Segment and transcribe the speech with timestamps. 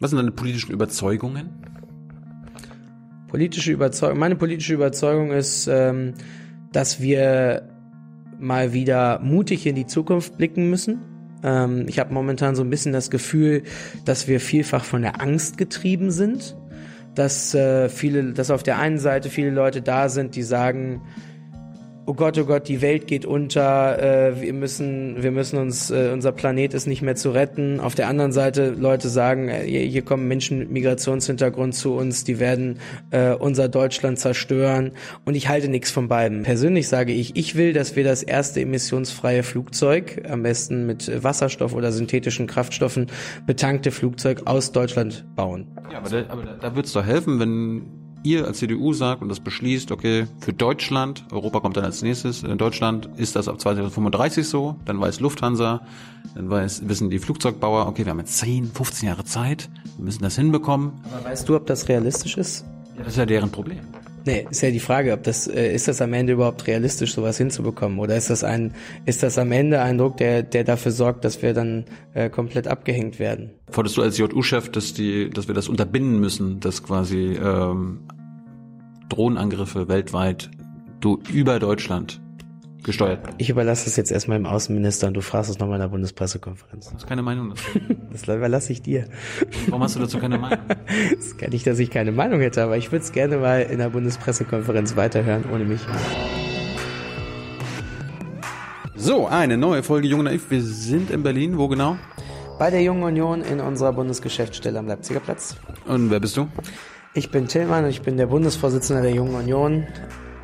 [0.00, 1.50] Was sind deine politischen Überzeugungen?
[3.28, 6.14] Politische Überzeugung, meine politische Überzeugung ist, ähm,
[6.72, 7.68] dass wir
[8.40, 10.98] mal wieder mutig in die Zukunft blicken müssen.
[11.44, 13.62] Ähm, ich habe momentan so ein bisschen das Gefühl,
[14.04, 16.56] dass wir vielfach von der Angst getrieben sind,
[17.14, 21.02] dass äh, viele, dass auf der einen Seite viele Leute da sind, die sagen,
[22.06, 26.10] oh Gott, oh Gott, die Welt geht unter, äh, wir müssen, wir müssen uns, äh,
[26.12, 27.80] unser Planet ist nicht mehr zu retten.
[27.80, 32.38] Auf der anderen Seite Leute sagen, äh, hier kommen Menschen mit Migrationshintergrund zu uns, die
[32.38, 32.78] werden
[33.10, 34.92] äh, unser Deutschland zerstören.
[35.24, 36.42] Und ich halte nichts von beiden.
[36.42, 41.74] Persönlich sage ich, ich will, dass wir das erste emissionsfreie Flugzeug, am besten mit Wasserstoff
[41.74, 43.06] oder synthetischen Kraftstoffen
[43.46, 45.66] betankte Flugzeug aus Deutschland bauen.
[45.90, 49.22] Ja, aber da, aber da, da würde es doch helfen, wenn ihr als CDU sagt
[49.22, 53.46] und das beschließt, okay, für Deutschland, Europa kommt dann als nächstes, in Deutschland ist das
[53.46, 55.82] ab 2035 so, dann weiß Lufthansa,
[56.34, 60.22] dann weiß, wissen die Flugzeugbauer, okay, wir haben jetzt 10, 15 Jahre Zeit, wir müssen
[60.22, 60.92] das hinbekommen.
[61.12, 62.64] Aber weißt du, ob das realistisch ist?
[62.96, 63.80] Ja, das ist ja deren Problem.
[64.26, 67.36] Nee, ist ja die Frage, ob das äh, ist das am Ende überhaupt realistisch, sowas
[67.36, 68.72] hinzubekommen, oder ist das ein
[69.04, 71.84] ist das am Ende ein Druck, der der dafür sorgt, dass wir dann
[72.14, 73.50] äh, komplett abgehängt werden?
[73.70, 78.00] Forderst du als JU-Chef, dass die, dass wir das unterbinden müssen, dass quasi ähm,
[79.08, 80.50] Drohnenangriffe weltweit
[81.00, 82.20] du über Deutschland
[82.82, 83.20] gesteuert?
[83.38, 86.88] Ich überlasse es jetzt erstmal im Außenminister und du fragst es nochmal in der Bundespressekonferenz.
[86.88, 87.64] Du hast keine Meinung dazu.
[88.12, 89.08] Das überlasse ich dir.
[89.66, 90.64] Warum hast du dazu keine Meinung?
[91.16, 93.78] Das kann nicht, dass ich keine Meinung hätte, aber ich würde es gerne mal in
[93.78, 95.80] der Bundespressekonferenz weiterhören, ohne mich.
[98.94, 100.50] So, eine neue Folge Junge Naiv.
[100.50, 101.58] Wir sind in Berlin.
[101.58, 101.98] Wo genau?
[102.58, 105.56] Bei der Jungen Union in unserer Bundesgeschäftsstelle am Leipziger Platz.
[105.86, 106.48] Und wer bist du?
[107.16, 109.86] Ich bin Tillmann und ich bin der Bundesvorsitzende der Jungen Union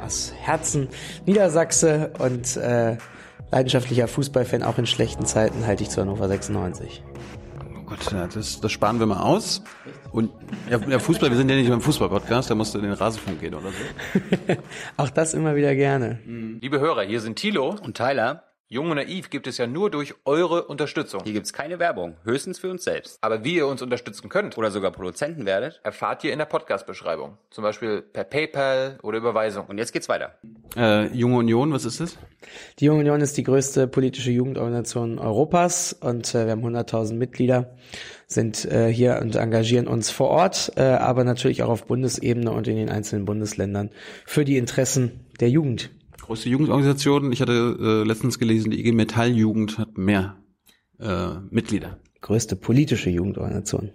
[0.00, 0.86] aus Herzen
[1.26, 2.96] Niedersachse und äh,
[3.50, 4.62] leidenschaftlicher Fußballfan.
[4.62, 7.02] Auch in schlechten Zeiten halte ich zu Hannover 96.
[7.58, 9.64] Oh Gott, das, das sparen wir mal aus.
[10.12, 10.30] Und
[10.70, 13.40] ja, ja, Fußball, wir sind ja nicht beim Fußball-Podcast, da musst du in den Rasenfunk
[13.40, 14.54] gehen oder so.
[14.96, 16.20] Auch das immer wieder gerne.
[16.24, 20.14] Liebe Hörer, hier sind Thilo Und Tyler, Jung und Naiv gibt es ja nur durch
[20.24, 21.22] eure Unterstützung.
[21.24, 23.18] hier gibt's keine Werbung, höchstens für uns selbst.
[23.20, 25.80] Aber wie ihr uns unterstützen könnt, Oder sogar Produzenten werdet.
[25.82, 27.36] erfahrt ihr in der Podcast-Beschreibung.
[27.50, 29.66] Zum Beispiel per PayPal oder Überweisung.
[29.66, 30.38] Und jetzt geht's weiter.
[30.76, 32.16] Äh, Junge Union, was ist das?
[32.78, 37.74] Die Junge Union ist die größte politische Jugendorganisation Europas und äh, wir haben 100.000 Mitglieder,
[38.28, 42.68] sind äh, hier und engagieren uns vor Ort, äh, aber natürlich auch auf Bundesebene und
[42.68, 43.90] in den einzelnen Bundesländern
[44.26, 45.90] für die Interessen der Jugend.
[46.30, 47.32] Größte Jugendorganisation.
[47.32, 50.36] Ich hatte äh, letztens gelesen, die IG Metall Jugend hat mehr
[51.00, 51.98] äh, Mitglieder.
[52.20, 53.90] Größte politische Jugendorganisation.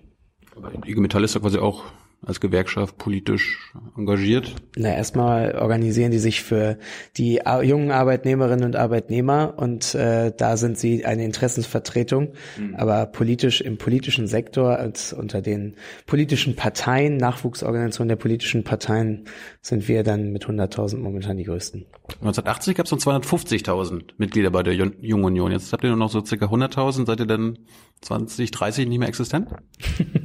[0.54, 1.86] Aber die IG Metall ist ja quasi auch
[2.26, 4.56] als Gewerkschaft politisch engagiert.
[4.76, 6.78] Na, erstmal organisieren die sich für
[7.18, 12.34] die jungen Arbeitnehmerinnen und Arbeitnehmer und äh, da sind sie eine Interessensvertretung.
[12.78, 15.76] Aber politisch im politischen Sektor als unter den
[16.08, 19.26] politischen Parteien, Nachwuchsorganisationen der politischen Parteien
[19.62, 21.86] sind wir dann mit 100.000 momentan die größten.
[22.22, 25.52] 1980 gab es noch 250.000 Mitglieder bei der Jun- Jungen Union.
[25.52, 27.06] Jetzt habt ihr nur noch so circa 100.000.
[27.06, 27.58] Seid ihr dann
[28.02, 29.50] 20, 30 nicht mehr existent?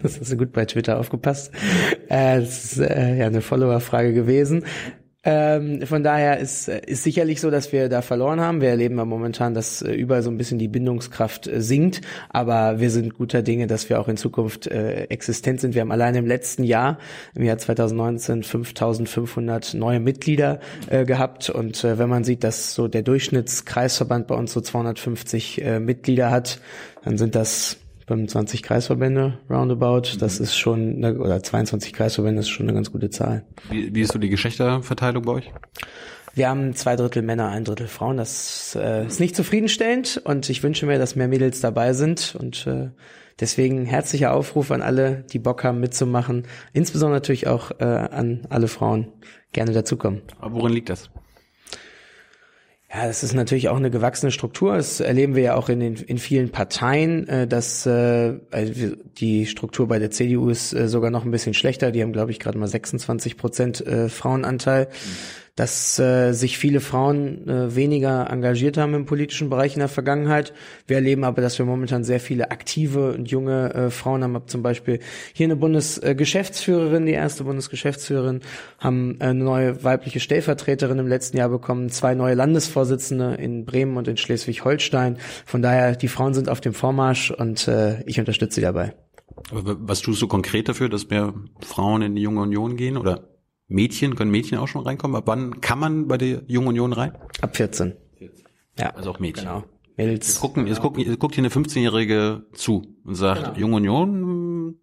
[0.03, 1.53] Das hast du gut bei Twitter aufgepasst.
[2.09, 4.65] Äh, das ist äh, ja eine Follower-Frage gewesen.
[5.23, 8.63] Ähm, von daher ist, äh, ist sicherlich so, dass wir da verloren haben.
[8.63, 12.81] Wir erleben ja momentan, dass äh, überall so ein bisschen die Bindungskraft äh, sinkt, aber
[12.81, 15.75] wir sind guter Dinge, dass wir auch in Zukunft äh, existent sind.
[15.75, 16.99] Wir haben allein im letzten Jahr,
[17.35, 20.59] im Jahr 2019, 5500 neue Mitglieder
[20.89, 25.63] äh, gehabt und äh, wenn man sieht, dass so der Durchschnittskreisverband bei uns so 250
[25.63, 26.61] äh, Mitglieder hat,
[27.05, 27.77] dann sind das
[28.11, 30.17] 25 Kreisverbände roundabout.
[30.19, 33.45] Das ist schon, eine, oder 22 Kreisverbände ist schon eine ganz gute Zahl.
[33.69, 35.53] Wie, wie ist so die Geschlechterverteilung bei euch?
[36.35, 38.17] Wir haben zwei Drittel Männer, ein Drittel Frauen.
[38.17, 42.67] Das äh, ist nicht zufriedenstellend und ich wünsche mir, dass mehr Mädels dabei sind und
[42.67, 42.91] äh,
[43.39, 48.67] deswegen herzlicher Aufruf an alle, die Bock haben mitzumachen, insbesondere natürlich auch äh, an alle
[48.67, 49.07] Frauen,
[49.53, 50.23] gerne dazukommen.
[50.41, 51.11] Aber worin liegt das?
[52.93, 54.77] Ja, das ist natürlich auch eine gewachsene Struktur.
[54.77, 59.47] Das erleben wir ja auch in den in vielen Parteien, äh, dass äh, also die
[59.47, 61.93] Struktur bei der CDU ist äh, sogar noch ein bisschen schlechter.
[61.93, 64.89] Die haben, glaube ich, gerade mal 26 Prozent äh, Frauenanteil.
[65.61, 70.55] Dass äh, sich viele Frauen äh, weniger engagiert haben im politischen Bereich in der Vergangenheit.
[70.87, 74.37] Wir erleben aber, dass wir momentan sehr viele aktive und junge äh, Frauen haben.
[74.37, 75.01] Hab zum Beispiel
[75.35, 78.41] hier eine Bundesgeschäftsführerin, die erste Bundesgeschäftsführerin,
[78.79, 83.99] haben äh, eine neue weibliche Stellvertreterin im letzten Jahr bekommen, zwei neue Landesvorsitzende in Bremen
[83.99, 85.19] und in Schleswig-Holstein.
[85.45, 88.95] Von daher, die Frauen sind auf dem Vormarsch und äh, ich unterstütze sie dabei.
[89.51, 92.97] Was tust du konkret dafür, dass mehr Frauen in die Junge Union gehen?
[92.97, 93.29] Oder
[93.71, 95.17] Mädchen, können Mädchen auch schon reinkommen?
[95.17, 97.13] Ab wann kann man bei der Jungen Union rein?
[97.41, 97.95] Ab 14.
[98.79, 99.45] Ja, Also auch Mädchen.
[99.47, 99.65] genau.
[99.97, 100.29] Mädels.
[100.29, 103.59] Jetzt gucken, jetzt gucken, jetzt guckt hier eine 15-Jährige zu und sagt, Genau.
[103.59, 104.75] Junge Union,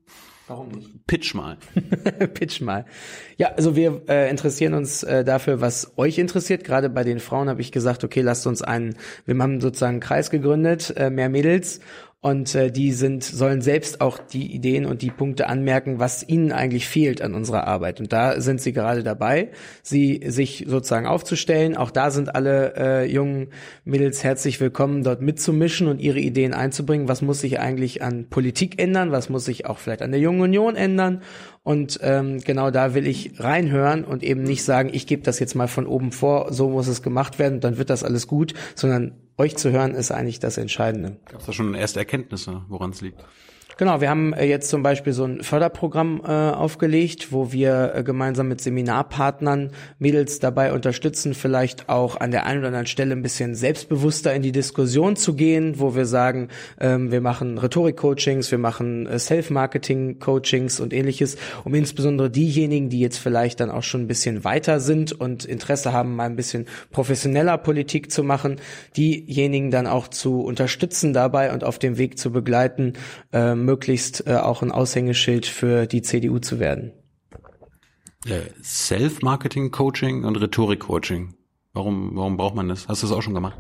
[0.50, 1.06] Warum nicht?
[1.08, 1.58] Pitch mal.
[2.34, 2.86] Pitch mal.
[3.36, 6.64] Ja, also wir äh, interessieren uns äh, dafür, was euch interessiert.
[6.64, 8.96] Gerade bei den Frauen habe ich gesagt, okay, lasst uns einen,
[9.26, 11.82] wir haben sozusagen einen Kreis gegründet, äh, mehr Mädels
[12.20, 16.52] und äh, die sind sollen selbst auch die Ideen und die Punkte anmerken, was ihnen
[16.52, 18.00] eigentlich fehlt an unserer Arbeit.
[18.00, 19.52] Und da sind sie gerade dabei,
[19.84, 21.78] sie sich sozusagen aufzustellen.
[21.78, 23.50] Auch da sind alle äh, jungen
[23.86, 27.08] Mädels herzlich willkommen, dort mitzumischen und ihre Ideen einzubringen.
[27.08, 29.12] Was muss sich eigentlich an Politik ändern?
[29.12, 31.22] Was muss sich auch vielleicht an der Jungen Union ändern?
[31.68, 35.54] Und ähm, genau da will ich reinhören und eben nicht sagen, ich gebe das jetzt
[35.54, 39.16] mal von oben vor, so muss es gemacht werden, dann wird das alles gut, sondern
[39.38, 41.18] euch zu hören ist eigentlich das Entscheidende.
[41.26, 43.20] Gab es da schon erste Erkenntnisse, woran es liegt?
[43.78, 48.04] Genau, wir haben äh, jetzt zum Beispiel so ein Förderprogramm äh, aufgelegt, wo wir äh,
[48.04, 49.70] gemeinsam mit Seminarpartnern
[50.00, 54.42] Mädels dabei unterstützen, vielleicht auch an der einen oder anderen Stelle ein bisschen selbstbewusster in
[54.42, 56.48] die Diskussion zu gehen, wo wir sagen,
[56.80, 63.20] ähm, wir machen Rhetorik-Coachings, wir machen äh, Self-Marketing-Coachings und ähnliches, um insbesondere diejenigen, die jetzt
[63.20, 67.60] vielleicht dann auch schon ein bisschen weiter sind und Interesse haben, mal ein bisschen professioneller
[67.60, 68.56] Politik zu machen,
[68.96, 72.94] diejenigen dann auch zu unterstützen dabei und auf dem Weg zu begleiten,
[73.34, 76.94] ähm, möglichst äh, auch ein Aushängeschild für die CDU zu werden.
[78.64, 81.36] Self-Marketing-Coaching und Rhetorik-Coaching.
[81.74, 82.88] Warum, warum braucht man das?
[82.88, 83.60] Hast du das auch schon gemacht?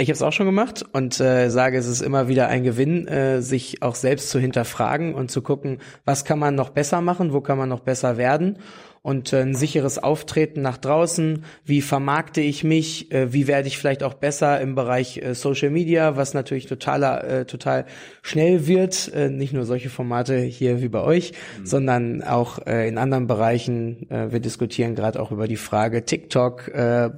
[0.00, 3.08] Ich habe es auch schon gemacht und äh, sage, es ist immer wieder ein Gewinn,
[3.08, 7.32] äh, sich auch selbst zu hinterfragen und zu gucken, was kann man noch besser machen,
[7.32, 8.58] wo kann man noch besser werden
[9.08, 11.42] und äh, ein sicheres Auftreten nach draußen.
[11.64, 13.10] Wie vermarkte ich mich?
[13.10, 17.46] Äh, wie werde ich vielleicht auch besser im Bereich äh, Social Media, was natürlich totaler,
[17.46, 17.86] total
[18.20, 19.10] schnell wird.
[19.30, 21.66] Nicht nur solche Formate hier wie bei euch, mhm.
[21.66, 24.06] sondern auch in anderen Bereichen.
[24.08, 26.70] Wir diskutieren gerade auch über die Frage TikTok.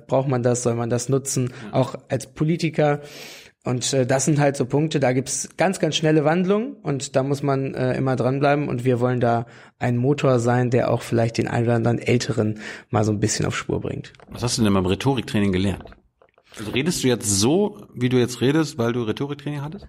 [0.06, 0.62] Braucht man das?
[0.62, 1.52] Soll man das nutzen?
[1.72, 3.00] Auch als Politiker.
[3.64, 7.22] Und äh, das sind halt so Punkte, da gibt's ganz, ganz schnelle Wandlungen und da
[7.22, 9.46] muss man äh, immer dranbleiben und wir wollen da
[9.78, 13.44] ein Motor sein, der auch vielleicht den einen oder anderen Älteren mal so ein bisschen
[13.44, 14.14] auf Spur bringt.
[14.30, 15.84] Was hast du denn beim Rhetoriktraining gelernt?
[16.58, 19.86] Also redest du jetzt so, wie du jetzt redest, weil du Rhetoriktraining hattest?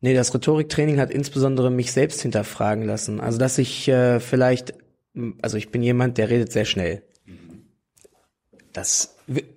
[0.00, 3.20] Nee, das Rhetoriktraining hat insbesondere mich selbst hinterfragen lassen.
[3.20, 4.74] Also dass ich äh, vielleicht,
[5.42, 7.02] also ich bin jemand, der redet sehr schnell.
[8.72, 9.16] Das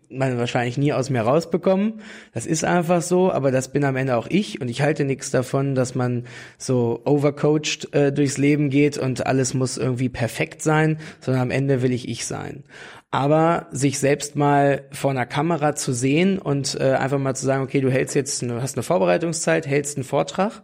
[0.10, 2.02] man wahrscheinlich nie aus mir rausbekommen.
[2.34, 5.32] Das ist einfach so, aber das bin am Ende auch ich und ich halte nichts
[5.32, 6.26] davon, dass man
[6.58, 11.82] so overcoached äh, durchs Leben geht und alles muss irgendwie perfekt sein, sondern am Ende
[11.82, 12.64] will ich ich sein.
[13.12, 17.64] Aber sich selbst mal vor einer Kamera zu sehen und äh, einfach mal zu sagen,
[17.64, 20.64] okay, du hältst jetzt, du hast eine Vorbereitungszeit, hältst einen Vortrag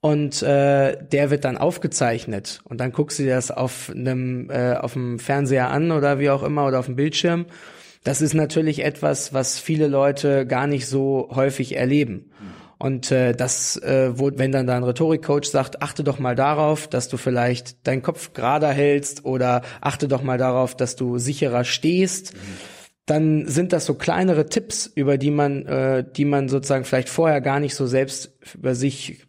[0.00, 4.74] und äh, der wird dann aufgezeichnet und dann guckst du dir das auf einem äh,
[4.74, 7.46] auf dem Fernseher an oder wie auch immer oder auf dem Bildschirm
[8.04, 12.30] das ist natürlich etwas, was viele Leute gar nicht so häufig erleben.
[12.78, 16.86] Und äh, das, äh, wo, wenn dann da ein Rhetorikcoach sagt, achte doch mal darauf,
[16.86, 21.64] dass du vielleicht deinen Kopf gerader hältst oder achte doch mal darauf, dass du sicherer
[21.64, 22.38] stehst, mhm.
[23.06, 27.40] dann sind das so kleinere Tipps, über die man, äh, die man sozusagen vielleicht vorher
[27.40, 29.26] gar nicht so selbst über sich,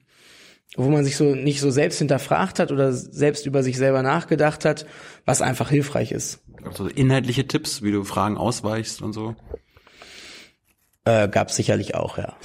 [0.76, 4.66] wo man sich so nicht so selbst hinterfragt hat oder selbst über sich selber nachgedacht
[4.66, 4.86] hat,
[5.26, 6.42] was einfach hilfreich ist.
[6.64, 9.36] Also inhaltliche Tipps, wie du Fragen ausweichst und so?
[11.06, 12.36] Äh, gab sicherlich auch, ja.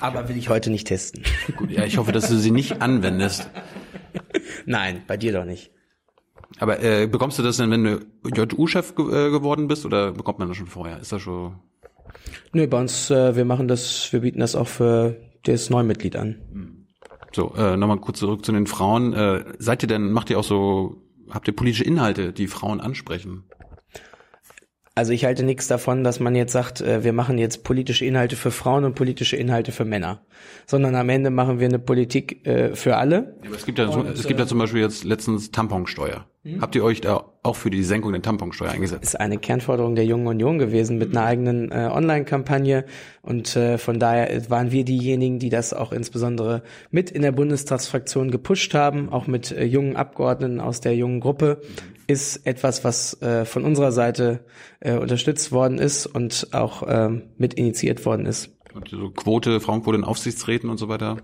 [0.00, 1.24] Aber will ich heute nicht testen.
[1.56, 3.50] Gut, ja, ich hoffe, dass du sie nicht anwendest.
[4.66, 5.70] Nein, bei dir doch nicht.
[6.58, 10.38] Aber äh, bekommst du das denn, wenn du JU-Chef ge äh, geworden bist, oder bekommt
[10.38, 11.00] man das schon vorher?
[11.00, 11.58] Ist das schon?
[12.52, 16.36] Nö, bei uns, äh, wir machen das, wir bieten das auch für das Neumitglied an.
[17.34, 19.12] So, äh, nochmal kurz zurück zu den Frauen.
[19.12, 23.44] Äh, seid ihr denn, macht ihr auch so, habt ihr politische Inhalte, die Frauen ansprechen?
[24.96, 28.36] Also ich halte nichts davon, dass man jetzt sagt, äh, wir machen jetzt politische Inhalte
[28.36, 30.22] für Frauen und politische Inhalte für Männer,
[30.66, 33.36] sondern am Ende machen wir eine Politik äh, für alle.
[33.42, 36.26] Ja, aber es gibt ja, und, es gibt ja zum Beispiel jetzt letztens Tamponsteuer.
[36.44, 36.60] Hm?
[36.60, 39.02] Habt ihr euch da auch für die Senkung der Tamponsteuer eingesetzt?
[39.02, 42.84] Ist eine Kernforderung der Jungen Union gewesen mit einer eigenen äh, Online-Kampagne
[43.22, 48.30] und äh, von daher waren wir diejenigen, die das auch insbesondere mit in der Bundestagsfraktion
[48.30, 51.62] gepusht haben, auch mit äh, jungen Abgeordneten aus der jungen Gruppe.
[52.06, 54.44] Ist etwas, was äh, von unserer Seite
[54.80, 57.08] äh, unterstützt worden ist und auch äh,
[57.38, 58.50] mit initiiert worden ist.
[58.74, 61.16] Und so Quote, Frauenquote in Aufsichtsräten und so weiter?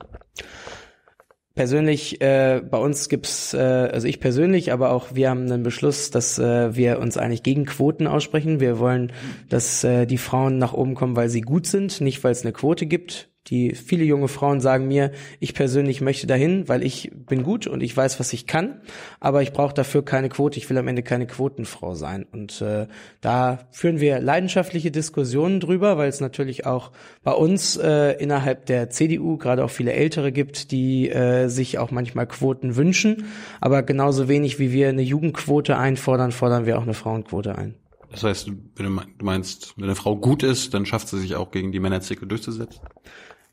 [1.61, 6.11] Persönlich, äh, bei uns gibt's, äh, also ich persönlich, aber auch wir haben einen Beschluss,
[6.11, 8.61] dass äh, wir uns eigentlich gegen Quoten aussprechen.
[8.61, 9.13] Wir wollen,
[9.51, 12.55] dass äh, die Frauen nach oben kommen, weil sie gut sind, nicht weil es eine
[12.55, 13.30] Quote gibt.
[13.47, 17.83] Die viele junge Frauen sagen mir, ich persönlich möchte dahin, weil ich bin gut und
[17.83, 18.83] ich weiß, was ich kann,
[19.19, 20.59] aber ich brauche dafür keine Quote.
[20.59, 22.27] Ich will am Ende keine Quotenfrau sein.
[22.31, 22.87] Und äh,
[23.21, 26.93] da führen wir leidenschaftliche Diskussionen drüber, weil es natürlich auch
[27.23, 31.91] bei uns äh, innerhalb der CDU gerade auch viele Ältere gibt, die äh, sich auch
[31.91, 33.25] manchmal Quoten wünschen.
[33.61, 37.75] Aber genauso wenig wie wir eine Jugendquote einfordern, fordern wir auch eine Frauenquote ein.
[38.11, 41.53] Das heißt, wenn du meinst, wenn eine Frau gut ist, dann schafft sie sich auch
[41.53, 42.81] gegen die Männerzirkel durchzusetzen?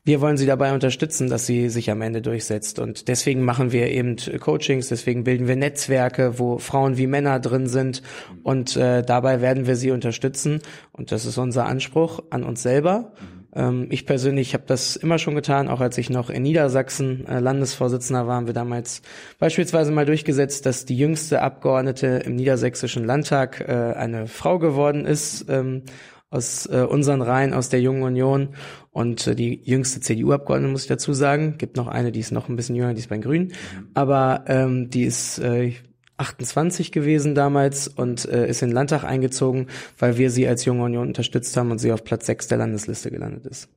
[0.04, 2.78] Wir wollen sie dabei unterstützen, dass sie sich am Ende durchsetzt.
[2.78, 7.66] Und deswegen machen wir eben Coachings, deswegen bilden wir Netzwerke, wo Frauen wie Männer drin
[7.66, 8.02] sind.
[8.42, 10.60] Und äh, dabei werden wir sie unterstützen.
[10.92, 13.12] Und das ist unser Anspruch an uns selber.
[13.54, 17.40] Ähm, ich persönlich habe das immer schon getan, auch als ich noch in Niedersachsen äh,
[17.40, 19.02] Landesvorsitzender war, haben wir damals
[19.38, 25.46] beispielsweise mal durchgesetzt, dass die jüngste Abgeordnete im Niedersächsischen Landtag äh, eine Frau geworden ist.
[25.48, 25.82] Ähm,
[26.30, 28.50] aus äh, unseren Reihen, aus der Jungen Union
[28.90, 31.56] und äh, die jüngste CDU-Abgeordnete, muss ich dazu sagen.
[31.58, 33.52] Gibt noch eine, die ist noch ein bisschen jünger, die ist bei den Grünen.
[33.94, 35.72] Aber ähm, die ist äh,
[36.18, 39.68] 28 gewesen damals und äh, ist in den Landtag eingezogen,
[39.98, 43.10] weil wir sie als Junge Union unterstützt haben und sie auf Platz 6 der Landesliste
[43.10, 43.68] gelandet ist.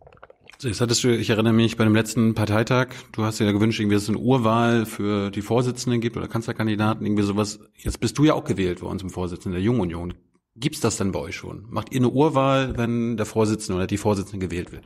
[0.59, 3.79] Jetzt hattest du, ich erinnere mich, bei dem letzten Parteitag, du hast dir ja gewünscht,
[3.79, 7.59] irgendwie, dass es eine Urwahl für die Vorsitzenden gibt oder Kanzlerkandidaten, irgendwie sowas.
[7.75, 10.13] Jetzt bist du ja auch gewählt worden zum Vorsitzenden der Jungen Union.
[10.55, 11.65] Gibt's das denn bei euch schon?
[11.69, 14.85] Macht ihr eine Urwahl, wenn der Vorsitzende oder die Vorsitzende gewählt wird?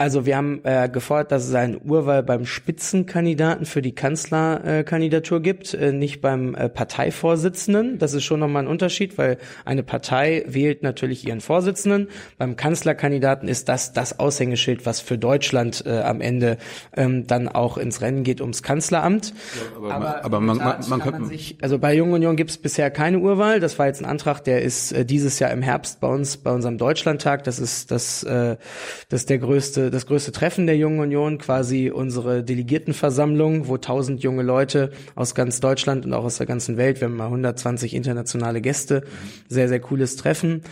[0.00, 5.40] Also wir haben äh, gefordert, dass es eine Urwahl beim Spitzenkandidaten für die Kanzlerkandidatur äh,
[5.40, 7.98] gibt, äh, nicht beim äh, Parteivorsitzenden.
[7.98, 12.06] Das ist schon nochmal ein Unterschied, weil eine Partei wählt natürlich ihren Vorsitzenden.
[12.38, 16.58] Beim Kanzlerkandidaten ist das das Aushängeschild, was für Deutschland äh, am Ende
[16.96, 19.34] ähm, dann auch ins Rennen geht ums Kanzleramt.
[19.34, 22.58] Ja, aber, aber, aber man, man, man, man sich, also bei Jungen Union gibt es
[22.58, 23.58] bisher keine Urwahl.
[23.58, 26.52] Das war jetzt ein Antrag, der ist äh, dieses Jahr im Herbst bei uns bei
[26.52, 27.42] unserem Deutschlandtag.
[27.42, 28.56] Das ist das, äh,
[29.08, 34.22] das ist der größte das größte Treffen der Jungen Union, quasi unsere Delegiertenversammlung, wo tausend
[34.22, 37.94] junge Leute aus ganz Deutschland und auch aus der ganzen Welt, wir haben mal 120
[37.94, 39.04] internationale Gäste,
[39.48, 40.62] sehr, sehr cooles Treffen,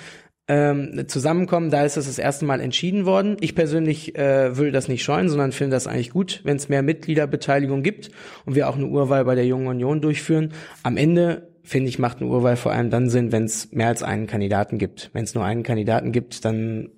[0.49, 1.71] ähm, zusammenkommen.
[1.71, 3.37] Da ist es das erste Mal entschieden worden.
[3.41, 6.83] Ich persönlich äh, will das nicht scheuen, sondern finde das eigentlich gut, wenn es mehr
[6.83, 8.11] Mitgliederbeteiligung gibt
[8.45, 10.53] und wir auch eine Urwahl bei der Jungen Union durchführen.
[10.83, 14.05] Am Ende finde ich, macht eine Urwahl vor allem dann Sinn, wenn es mehr als
[14.05, 15.11] einen Kandidaten gibt.
[15.13, 16.91] Wenn es nur einen Kandidaten gibt, dann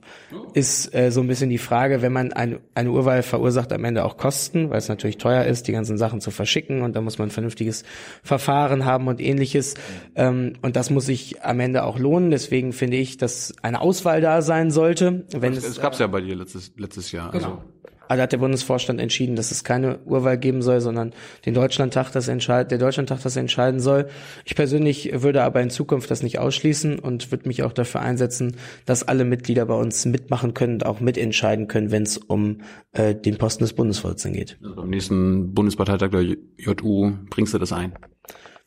[0.53, 4.05] ist äh, so ein bisschen die Frage, wenn man ein, eine Urwahl verursacht am Ende
[4.05, 7.19] auch Kosten, weil es natürlich teuer ist, die ganzen Sachen zu verschicken und da muss
[7.19, 7.85] man ein vernünftiges
[8.23, 9.75] Verfahren haben und ähnliches.
[10.15, 12.31] Ähm, und das muss sich am Ende auch lohnen.
[12.31, 15.25] Deswegen finde ich, dass eine Auswahl da sein sollte.
[15.35, 17.31] Wenn es, es, gab's ja bei dir letztes, letztes Jahr.
[17.31, 17.47] Genau.
[17.47, 17.63] Also
[18.09, 21.13] also hat der Bundesvorstand entschieden, dass es keine Urwahl geben soll, sondern
[21.47, 24.09] den Deutschlandtag das entscheidet, der Deutschlandtag das entscheiden soll.
[24.45, 28.57] Ich persönlich würde aber in Zukunft das nicht ausschließen und würde mich auch dafür einsetzen,
[28.87, 32.63] dass alle Mitglieder bei uns mitmachen können und auch mitentscheiden können, wenn es um
[32.93, 34.59] äh, den Posten des Bundesvorsitzenden geht.
[34.63, 36.23] Also beim nächsten Bundesparteitag der
[36.57, 37.93] JU bringst du das ein?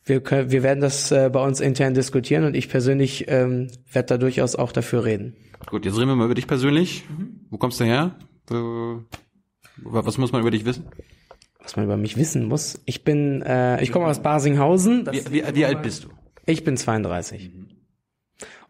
[0.04, 4.06] Wir, können, wir werden das äh, bei uns intern diskutieren und ich persönlich ähm, werde
[4.06, 5.36] da durchaus auch dafür reden.
[5.66, 7.04] Gut, jetzt reden wir mal über dich persönlich.
[7.08, 7.46] Mhm.
[7.50, 8.16] Wo kommst du her?
[9.76, 10.86] Was muss man über dich wissen?
[11.60, 12.80] Was man über mich wissen muss?
[12.84, 15.06] Ich bin, äh, ich komme aus Barsinghausen.
[15.10, 16.08] Wie, wie, wie, alt bist du?
[16.44, 17.50] Ich bin 32.
[17.54, 17.68] Mhm.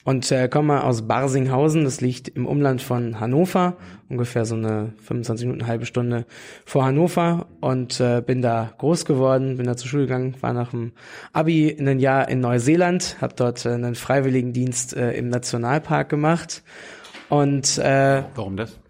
[0.05, 3.77] Und äh, komme aus Barsinghausen, das liegt im Umland von Hannover,
[4.09, 6.27] ungefähr so eine 25 Minuten, halbe Stunde
[6.65, 10.71] vor Hannover und äh, bin da groß geworden, bin da zur Schule gegangen, war nach
[10.71, 10.91] dem
[11.33, 16.65] Abi in ein Jahr in Neuseeland, habe dort äh, einen Freiwilligendienst äh, im Nationalpark gemacht
[17.29, 18.82] und äh, Warum das?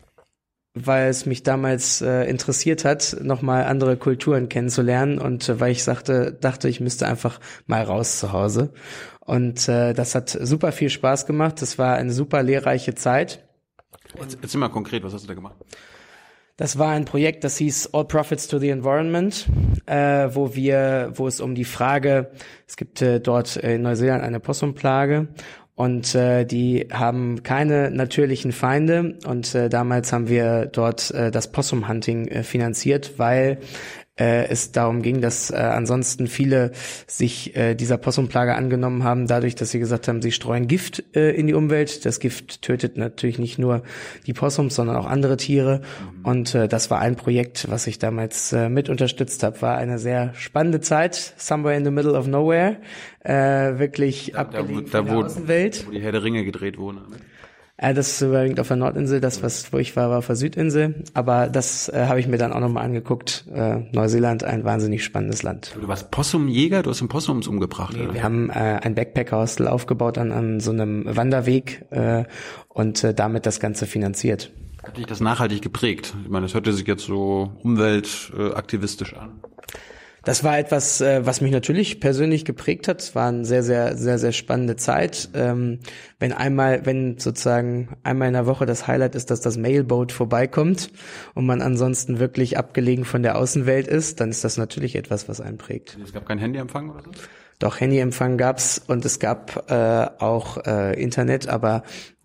[0.74, 5.84] Weil es mich damals äh, interessiert hat, nochmal andere Kulturen kennenzulernen und äh, weil ich
[5.84, 8.72] sagte, dachte, ich müsste einfach mal raus zu Hause.
[9.20, 11.62] Und äh, das hat super viel Spaß gemacht.
[11.62, 13.44] Das war eine super lehrreiche Zeit.
[14.18, 15.56] Jetzt, erzähl mal konkret, was hast du da gemacht?
[16.56, 19.48] Das war ein Projekt, das hieß All Profits to the Environment,
[19.86, 22.30] äh, wo wir, wo es um die Frage,
[22.68, 25.28] es gibt äh, dort in Neuseeland eine Possumplage
[25.74, 29.16] und äh, die haben keine natürlichen Feinde.
[29.26, 33.58] Und äh, damals haben wir dort äh, das Possum Hunting äh, finanziert, weil
[34.18, 36.72] äh, es darum ging, dass äh, ansonsten viele
[37.06, 41.30] sich äh, dieser Possumplage angenommen haben, dadurch, dass sie gesagt haben, sie streuen Gift äh,
[41.30, 42.04] in die Umwelt.
[42.04, 43.82] Das Gift tötet natürlich nicht nur
[44.26, 45.80] die Possums, sondern auch andere Tiere.
[45.80, 46.24] Mhm.
[46.24, 49.62] Und äh, das war ein Projekt, was ich damals äh, mit unterstützt habe.
[49.62, 52.76] War eine sehr spannende Zeit, somewhere in the middle of nowhere,
[53.20, 55.86] äh, wirklich da, abgelegen da, da, von der wo, Außenwelt.
[55.86, 56.98] Wo die Herr der Ringe gedreht wurden.
[57.08, 57.16] Ne?
[57.82, 60.36] Äh, das ist überwiegend auf der Nordinsel, das, was wo ich war, war auf der
[60.36, 61.02] Südinsel.
[61.14, 63.44] Aber das äh, habe ich mir dann auch nochmal angeguckt.
[63.52, 65.74] Äh, Neuseeland, ein wahnsinnig spannendes Land.
[65.78, 68.14] Du warst Possumjäger, du hast den Possums umgebracht, nee, oder?
[68.14, 72.24] Wir haben äh, ein Backpacker-Hostel aufgebaut an, an so einem Wanderweg äh,
[72.68, 74.52] und äh, damit das Ganze finanziert.
[74.84, 76.14] Hat dich das nachhaltig geprägt?
[76.22, 79.40] Ich meine, das hörte sich jetzt so umweltaktivistisch an.
[80.24, 83.00] Das war etwas, äh, was mich natürlich persönlich geprägt hat.
[83.00, 85.30] Es war eine sehr, sehr, sehr, sehr spannende Zeit.
[85.34, 85.80] Ähm,
[86.20, 90.90] wenn einmal, wenn sozusagen einmal in der Woche das Highlight ist, dass das Mailboat vorbeikommt
[91.34, 95.40] und man ansonsten wirklich abgelegen von der Außenwelt ist, dann ist das natürlich etwas, was
[95.40, 95.98] einen prägt.
[96.04, 97.10] Es gab kein Handyempfang oder so?
[97.58, 101.84] Doch Handyempfang gab's und es gab äh, auch äh, Internet, aber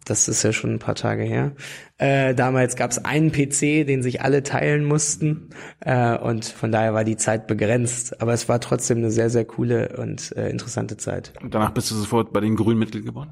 [0.10, 1.52] das ist ja schon ein paar Tage her.
[1.98, 5.50] Äh, damals gab es einen PC, den sich alle teilen mussten
[5.82, 8.22] äh, und von daher war die Zeit begrenzt.
[8.22, 11.34] Aber es war trotzdem eine sehr, sehr coole und äh, interessante Zeit.
[11.42, 13.32] Und danach bist du sofort bei den Grünen Mitglied geworden?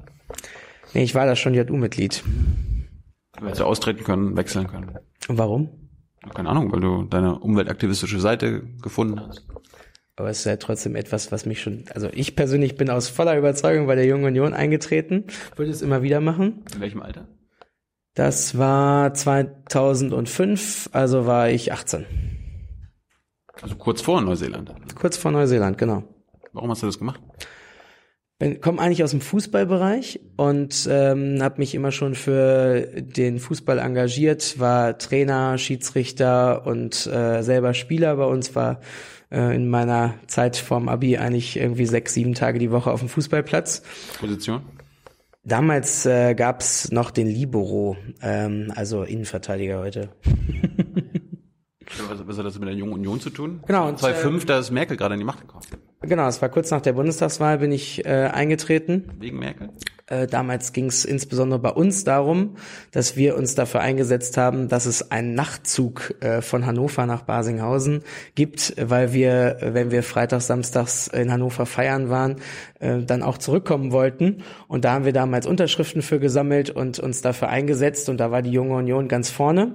[0.94, 2.22] Nee, ich war da schon JU-Mitglied.
[3.38, 4.92] Du hättest austreten können, wechseln können.
[5.28, 5.68] Und warum?
[6.34, 9.46] Keine Ahnung, weil du deine umweltaktivistische Seite gefunden hast.
[10.16, 13.36] Aber es ist ja trotzdem etwas, was mich schon, also ich persönlich bin aus voller
[13.36, 15.24] Überzeugung bei der Jungen Union eingetreten,
[15.56, 16.64] würde es immer wieder machen.
[16.74, 17.28] In welchem Alter?
[18.14, 22.06] Das war 2005, also war ich 18.
[23.60, 24.74] Also kurz vor Neuseeland.
[24.94, 26.02] Kurz vor Neuseeland, genau.
[26.54, 27.20] Warum hast du das gemacht?
[28.38, 33.78] Bin, komme eigentlich aus dem Fußballbereich und ähm, habe mich immer schon für den Fußball
[33.78, 38.80] engagiert, war Trainer, Schiedsrichter und äh, selber Spieler bei uns, war
[39.30, 43.08] äh, in meiner Zeit vorm Abi eigentlich irgendwie sechs, sieben Tage die Woche auf dem
[43.08, 43.82] Fußballplatz.
[44.18, 44.62] Position?
[45.44, 50.10] Damals äh, gab's noch den Libero, ähm, also Innenverteidiger heute.
[52.08, 53.60] Was, was hat das mit der Jungen Union zu tun?
[53.66, 55.64] Genau, und, 2005, da ist Merkel gerade in die Macht gekommen.
[56.02, 59.10] Genau, es war kurz nach der Bundestagswahl bin ich äh, eingetreten.
[59.18, 59.70] Wegen Merkel?
[60.08, 62.56] Äh, damals ging es insbesondere bei uns darum,
[62.92, 68.02] dass wir uns dafür eingesetzt haben, dass es einen Nachtzug äh, von Hannover nach Basinghausen
[68.36, 72.36] gibt, weil wir, wenn wir freitags, samstags in Hannover feiern waren,
[72.78, 74.44] äh, dann auch zurückkommen wollten.
[74.68, 78.08] Und da haben wir damals Unterschriften für gesammelt und uns dafür eingesetzt.
[78.08, 79.74] Und da war die Junge Union ganz vorne.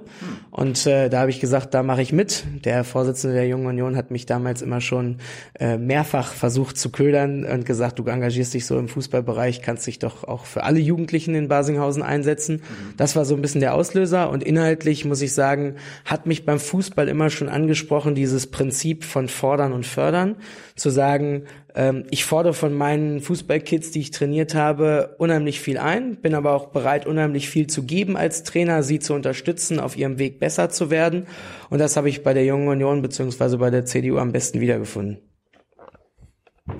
[0.50, 2.44] Und äh, da habe ich gesagt, da mache ich mit.
[2.64, 5.18] Der Vorsitzende der Jungen Union hat mich damals immer schon
[5.58, 9.98] äh, mehrfach versucht zu ködern und gesagt, du engagierst dich so im Fußballbereich, kannst dich
[9.98, 12.56] doch auch für alle Jugendlichen in Basinghausen einsetzen.
[12.56, 12.96] Mhm.
[12.96, 16.58] Das war so ein bisschen der Auslöser und inhaltlich muss ich sagen, hat mich beim
[16.58, 20.36] Fußball immer schon angesprochen, dieses Prinzip von fordern und fördern,
[20.76, 26.16] zu sagen, ähm, ich fordere von meinen Fußballkids, die ich trainiert habe, unheimlich viel ein,
[26.16, 30.18] bin aber auch bereit, unheimlich viel zu geben als Trainer, sie zu unterstützen, auf ihrem
[30.18, 31.26] Weg besser zu werden.
[31.70, 35.18] Und das habe ich bei der Jungen Union beziehungsweise bei der CDU am besten wiedergefunden.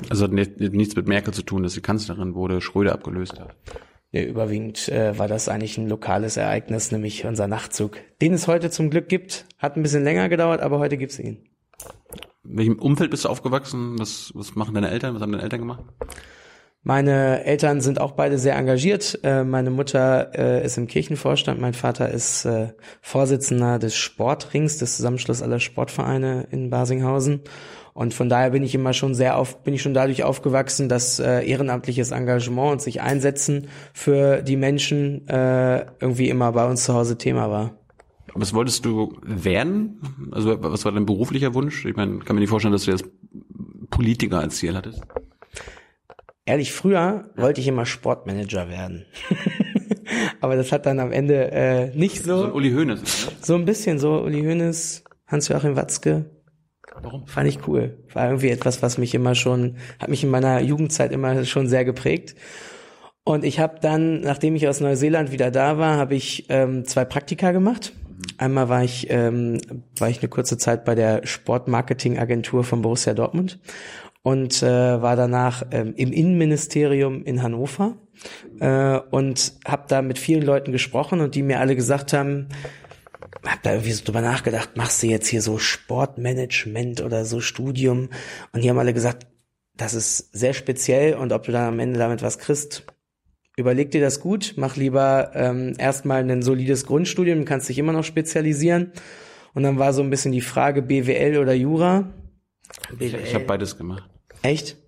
[0.08, 3.56] Also hat nichts mit Merkel zu tun, dass sie Kanzlerin wurde, Schröder abgelöst hat.
[4.12, 8.70] Ja, überwiegend äh, war das eigentlich ein lokales Ereignis, nämlich unser Nachtzug, den es heute
[8.70, 9.46] zum Glück gibt.
[9.58, 11.48] Hat ein bisschen länger gedauert, aber heute gibt's ihn.
[12.44, 13.98] In welchem Umfeld bist du aufgewachsen?
[13.98, 15.14] Was, was machen deine Eltern?
[15.14, 15.84] Was haben deine Eltern gemacht?
[16.84, 19.20] Meine Eltern sind auch beide sehr engagiert.
[19.22, 24.96] Äh, meine Mutter äh, ist im Kirchenvorstand, mein Vater ist äh, Vorsitzender des Sportrings, des
[24.96, 27.42] Zusammenschluss aller Sportvereine in Basinghausen.
[27.94, 31.18] Und von daher bin ich immer schon sehr auf, bin ich schon dadurch aufgewachsen, dass
[31.18, 36.94] äh, ehrenamtliches Engagement und sich einsetzen für die Menschen äh, irgendwie immer bei uns zu
[36.94, 37.76] Hause Thema war.
[38.34, 40.00] Was wolltest du werden?
[40.30, 41.84] Also was war dein beruflicher Wunsch?
[41.84, 43.04] Ich meine, kann mir nicht vorstellen, dass du jetzt
[43.90, 45.02] Politiker als Ziel hattest.
[46.46, 49.04] Ehrlich, früher wollte ich immer Sportmanager werden.
[50.40, 52.38] Aber das hat dann am Ende äh, nicht so.
[52.38, 53.00] So ein Uli Hoeneß.
[53.00, 53.32] Ne?
[53.42, 56.24] So ein bisschen so Uli Hoeneß, Hans-Joachim Watzke.
[57.00, 57.26] Warum?
[57.26, 57.98] Fand ich cool.
[58.12, 61.84] War irgendwie etwas, was mich immer schon, hat mich in meiner Jugendzeit immer schon sehr
[61.84, 62.34] geprägt.
[63.24, 67.04] Und ich habe dann, nachdem ich aus Neuseeland wieder da war, habe ich ähm, zwei
[67.04, 67.92] Praktika gemacht.
[68.36, 69.60] Einmal war ich, ähm,
[69.96, 73.60] war ich eine kurze Zeit bei der Sportmarketingagentur von Borussia Dortmund
[74.22, 77.96] und äh, war danach ähm, im Innenministerium in Hannover
[78.60, 82.48] äh, und habe da mit vielen Leuten gesprochen und die mir alle gesagt haben,
[83.44, 88.10] hab da irgendwie so drüber nachgedacht, machst du jetzt hier so Sportmanagement oder so Studium?
[88.52, 89.26] Und die haben alle gesagt,
[89.76, 92.84] das ist sehr speziell und ob du dann am Ende damit was kriegst,
[93.56, 98.04] überleg dir das gut, mach lieber ähm, erstmal ein solides Grundstudium, kannst dich immer noch
[98.04, 98.92] spezialisieren.
[99.54, 102.12] Und dann war so ein bisschen die Frage BWL oder Jura.
[102.90, 103.06] BWL.
[103.06, 104.08] Ich, ich habe beides gemacht.
[104.42, 104.78] Echt?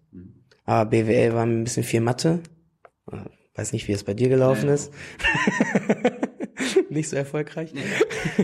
[0.64, 2.40] Aber BWL war ein bisschen viel Mathe.
[3.54, 4.74] Weiß nicht, wie es bei dir gelaufen nee.
[4.74, 4.92] ist.
[6.90, 7.72] nicht so erfolgreich.
[7.74, 7.82] Nee.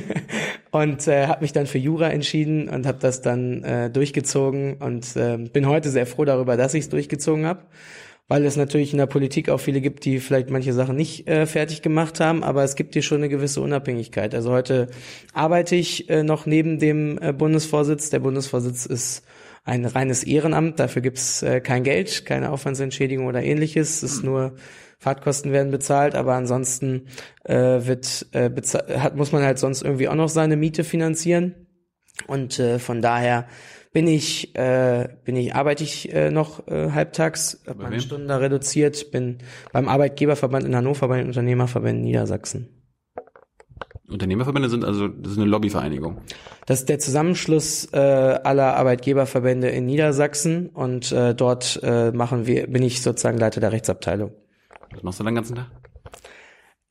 [0.71, 5.17] und äh, habe mich dann für Jura entschieden und habe das dann äh, durchgezogen und
[5.17, 7.63] äh, bin heute sehr froh darüber, dass ich es durchgezogen habe,
[8.29, 11.47] weil es natürlich in der Politik auch viele gibt, die vielleicht manche Sachen nicht äh,
[11.47, 14.35] fertig gemacht haben, aber es gibt hier schon eine gewisse Unabhängigkeit.
[14.35, 14.89] Also heute
[15.33, 18.11] arbeite ich äh, noch neben dem äh, Bundesvorsitz.
[18.11, 19.25] Der Bundesvorsitz ist
[19.65, 24.03] ein reines Ehrenamt, dafür gibt's äh, kein Geld, keine Aufwandsentschädigung oder ähnliches.
[24.03, 24.55] Es ist nur
[24.99, 27.07] Fahrtkosten werden bezahlt, aber ansonsten
[27.45, 28.51] äh, wird äh,
[28.99, 31.67] hat muss man halt sonst irgendwie auch noch seine Miete finanzieren
[32.27, 33.47] und äh, von daher
[33.93, 38.01] bin ich äh, bin ich arbeite ich äh, noch äh, halbtags, habe meine?
[38.01, 39.39] Stunden da reduziert, bin
[39.73, 42.80] beim Arbeitgeberverband in Hannover, bei den Unternehmerverbänden Niedersachsen.
[44.11, 46.21] Unternehmerverbände sind also, das ist eine Lobbyvereinigung.
[46.67, 52.67] Das ist der Zusammenschluss äh, aller Arbeitgeberverbände in Niedersachsen und äh, dort äh, machen wir,
[52.67, 54.33] bin ich sozusagen Leiter der Rechtsabteilung.
[54.93, 55.67] Was machst du den ganzen Tag?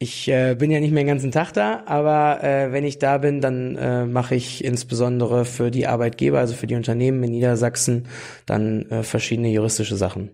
[0.02, 3.18] Ich äh, bin ja nicht mehr den ganzen Tag da, aber äh, wenn ich da
[3.18, 8.08] bin, dann äh, mache ich insbesondere für die Arbeitgeber, also für die Unternehmen in Niedersachsen,
[8.46, 10.30] dann äh, verschiedene juristische Sachen.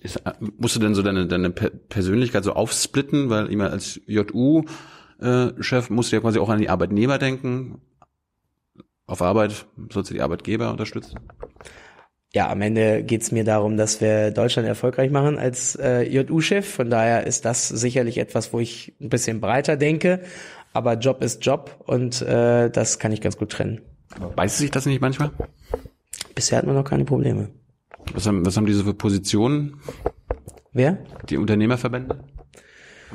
[0.00, 4.02] Ist, äh, musst du denn so deine, deine Per- Persönlichkeit so aufsplitten, weil immer als
[5.24, 7.80] JU-Chef musst du ja quasi auch an die Arbeitnehmer denken.
[9.06, 11.18] Auf Arbeit sollst du die Arbeitgeber unterstützen.
[12.32, 16.68] Ja, am Ende geht's mir darum, dass wir Deutschland erfolgreich machen als äh, JU-Chef.
[16.68, 20.20] Von daher ist das sicherlich etwas, wo ich ein bisschen breiter denke.
[20.72, 23.82] Aber Job ist Job und äh, das kann ich ganz gut trennen.
[24.34, 25.30] Beißt sich das nicht manchmal?
[26.34, 27.50] Bisher hat man noch keine Probleme.
[28.12, 29.80] Was haben, was haben diese für Positionen,
[30.72, 30.98] Wer?
[31.28, 32.18] die Unternehmerverbände?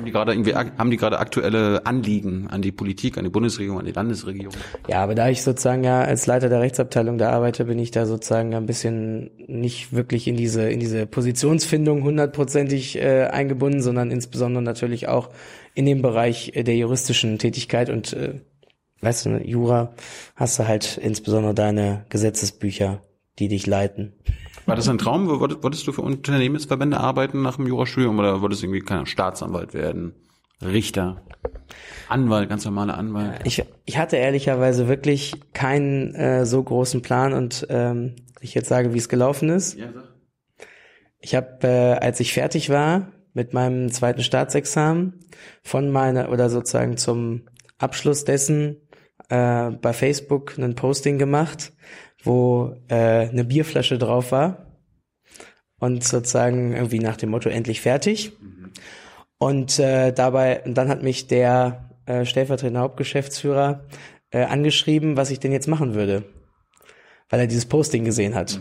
[0.00, 3.80] Haben die gerade irgendwie, haben die gerade aktuelle Anliegen an die Politik, an die Bundesregierung,
[3.80, 4.54] an die Landesregierung?
[4.88, 8.06] Ja, aber da ich sozusagen ja als Leiter der Rechtsabteilung da arbeite, bin ich da
[8.06, 14.62] sozusagen ein bisschen nicht wirklich in diese in diese Positionsfindung hundertprozentig äh, eingebunden, sondern insbesondere
[14.62, 15.28] natürlich auch
[15.74, 18.40] in dem Bereich äh, der juristischen Tätigkeit und äh,
[19.02, 19.92] weißt du, Jura
[20.34, 23.02] hast du halt insbesondere deine Gesetzesbücher,
[23.38, 24.14] die dich leiten.
[24.70, 25.28] War das ein Traum?
[25.28, 30.14] Wolltest, du für Unternehmensverbände arbeiten nach dem Jurastudium oder wolltest du irgendwie keine Staatsanwalt werden?
[30.62, 31.22] Richter?
[32.08, 33.40] Anwalt, ganz normaler Anwalt?
[33.42, 38.94] Ich, ich hatte ehrlicherweise wirklich keinen äh, so großen Plan und ähm, ich jetzt sage,
[38.94, 39.76] wie es gelaufen ist.
[39.76, 40.04] Ja, sag.
[41.18, 45.18] Ich habe, äh, als ich fertig war mit meinem zweiten Staatsexamen,
[45.64, 47.42] von meiner oder sozusagen zum
[47.78, 48.76] Abschluss dessen
[49.30, 51.72] äh, bei Facebook ein Posting gemacht,
[52.22, 54.66] wo äh, eine Bierflasche drauf war
[55.78, 58.32] und sozusagen irgendwie nach dem Motto endlich fertig.
[59.38, 63.86] Und äh, dabei, und dann hat mich der äh, stellvertretende Hauptgeschäftsführer
[64.30, 66.24] äh, angeschrieben, was ich denn jetzt machen würde,
[67.30, 68.60] weil er dieses Posting gesehen hat.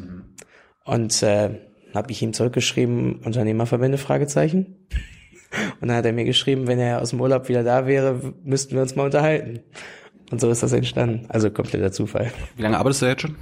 [0.85, 1.59] Und äh,
[1.93, 4.87] habe ich ihm zurückgeschrieben, Unternehmerverbände, Fragezeichen.
[5.81, 8.75] Und dann hat er mir geschrieben, wenn er aus dem Urlaub wieder da wäre, müssten
[8.75, 9.61] wir uns mal unterhalten.
[10.31, 11.25] Und so ist das entstanden.
[11.29, 12.31] Also kompletter Zufall.
[12.55, 13.35] Wie lange arbeitest du jetzt schon?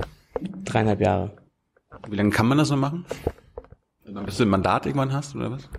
[0.64, 1.32] Dreieinhalb Jahre.
[2.10, 3.06] Wie lange kann man das noch machen?
[4.26, 5.70] Bis du ein Mandat irgendwann hast oder was?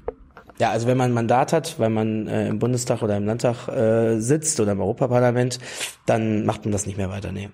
[0.58, 3.68] Ja, also wenn man ein Mandat hat, weil man äh, im Bundestag oder im Landtag
[3.68, 5.58] äh, sitzt oder im Europaparlament,
[6.04, 7.30] dann macht man das nicht mehr weiter.
[7.32, 7.50] Nee.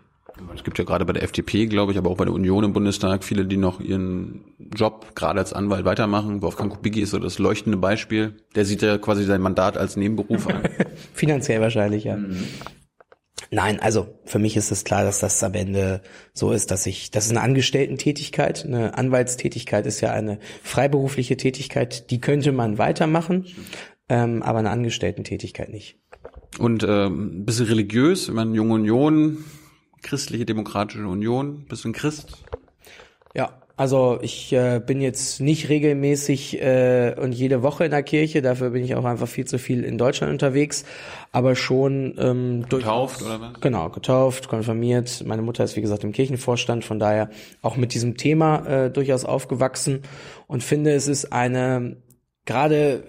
[0.54, 2.72] Es gibt ja gerade bei der FDP, glaube ich, aber auch bei der Union im
[2.72, 6.42] Bundestag viele, die noch ihren Job gerade als Anwalt weitermachen.
[6.42, 8.34] Wolfgang Kubicki ist so das leuchtende Beispiel.
[8.56, 10.62] Der sieht ja quasi sein Mandat als Nebenberuf an.
[11.14, 12.18] Finanziell wahrscheinlich, ja.
[13.50, 17.10] Nein, also für mich ist es klar, dass das am Ende so ist, dass ich,
[17.10, 18.64] das ist eine Angestellten-Tätigkeit.
[18.64, 23.46] Eine Anwaltstätigkeit ist ja eine freiberufliche Tätigkeit, die könnte man weitermachen,
[24.08, 25.98] ähm, aber eine Angestellten-Tätigkeit nicht.
[26.58, 29.44] Und ähm, ein bisschen religiös, ich meine, Junge Union,
[30.02, 32.44] Christliche Demokratische Union, bist du ein Christ?
[33.34, 38.40] Ja, also ich äh, bin jetzt nicht regelmäßig äh, und jede Woche in der Kirche,
[38.40, 40.84] dafür bin ich auch einfach viel zu viel in Deutschland unterwegs,
[41.32, 43.60] aber schon ähm, durch Getauft oder was?
[43.60, 45.24] Genau, getauft, konfirmiert.
[45.26, 47.30] Meine Mutter ist wie gesagt im Kirchenvorstand, von daher
[47.62, 50.02] auch mit diesem Thema äh, durchaus aufgewachsen
[50.46, 51.96] und finde, es ist eine
[52.44, 53.04] gerade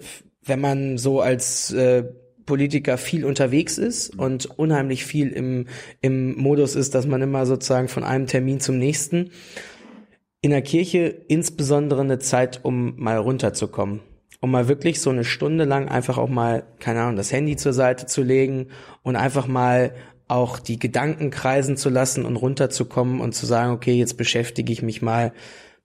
[0.46, 2.04] wenn man so als äh,
[2.46, 5.66] Politiker viel unterwegs ist und unheimlich viel im,
[6.00, 9.32] im Modus ist, dass man immer sozusagen von einem Termin zum nächsten.
[10.40, 14.00] In der Kirche insbesondere eine Zeit, um mal runterzukommen.
[14.40, 17.72] Um mal wirklich so eine Stunde lang einfach auch mal, keine Ahnung, das Handy zur
[17.72, 18.68] Seite zu legen
[19.02, 19.94] und einfach mal
[20.28, 24.82] auch die Gedanken kreisen zu lassen und runterzukommen und zu sagen, okay, jetzt beschäftige ich
[24.82, 25.32] mich mal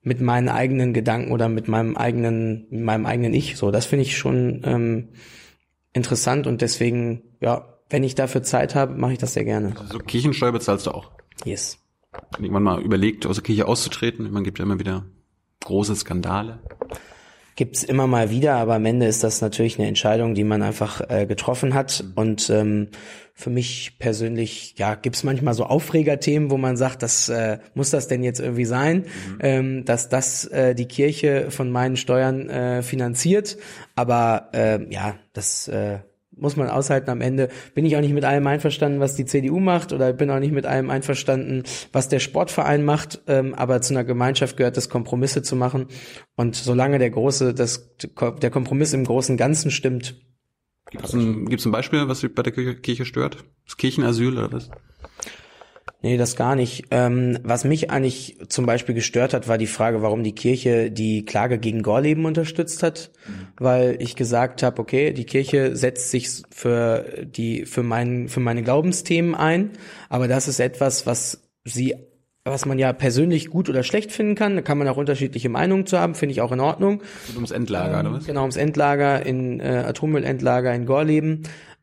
[0.02, 3.56] mit meinen eigenen Gedanken oder mit meinem eigenen, mit meinem eigenen Ich.
[3.56, 5.08] So, das finde ich schon ähm,
[5.92, 9.74] interessant und deswegen, ja, wenn ich dafür Zeit habe, mache ich das sehr gerne.
[9.78, 11.12] Also Kirchensteuer bezahlst du auch.
[11.44, 11.78] Yes.
[12.38, 14.30] Irgendwann mal überlegt, aus der Kirche auszutreten.
[14.30, 15.04] Man gibt ja immer wieder
[15.64, 16.58] große Skandale.
[17.54, 21.02] Gibt's immer mal wieder, aber am Ende ist das natürlich eine Entscheidung, die man einfach
[21.10, 22.02] äh, getroffen hat.
[22.14, 22.88] Und ähm,
[23.34, 28.08] für mich persönlich, ja, gibt's manchmal so Aufregerthemen, wo man sagt, das äh, muss das
[28.08, 29.04] denn jetzt irgendwie sein,
[29.40, 33.58] ähm, dass das äh, die Kirche von meinen Steuern äh, finanziert.
[33.96, 35.98] Aber äh, ja, das äh,
[36.36, 37.48] muss man aushalten am Ende.
[37.74, 40.52] Bin ich auch nicht mit allem einverstanden, was die CDU macht oder bin auch nicht
[40.52, 43.20] mit allem einverstanden, was der Sportverein macht.
[43.26, 45.86] Ähm, aber zu einer Gemeinschaft gehört es, Kompromisse zu machen.
[46.36, 50.16] Und solange der große, das, der Kompromiss im großen Ganzen stimmt.
[50.90, 53.44] Gibt es ein, gibt's ein Beispiel, was Sie bei der Kirche stört?
[53.64, 54.70] Das Kirchenasyl oder was?
[56.02, 56.86] Nee, das gar nicht.
[56.90, 61.24] Ähm, was mich eigentlich zum Beispiel gestört hat, war die Frage, warum die Kirche die
[61.24, 63.12] Klage gegen Gorleben unterstützt hat.
[63.26, 63.46] Mhm.
[63.58, 68.62] Weil ich gesagt habe, okay, die Kirche setzt sich für die, für meinen, für meine
[68.62, 69.70] Glaubensthemen ein.
[70.08, 71.94] Aber das ist etwas, was sie
[72.44, 74.56] was man ja persönlich gut oder schlecht finden kann.
[74.56, 77.02] Da kann man auch unterschiedliche Meinungen zu haben, finde ich auch in Ordnung.
[77.28, 78.26] Und ums Endlager, ähm, oder was?
[78.26, 81.42] Genau, ums Endlager in äh, Atommüllendlager in Gorleben.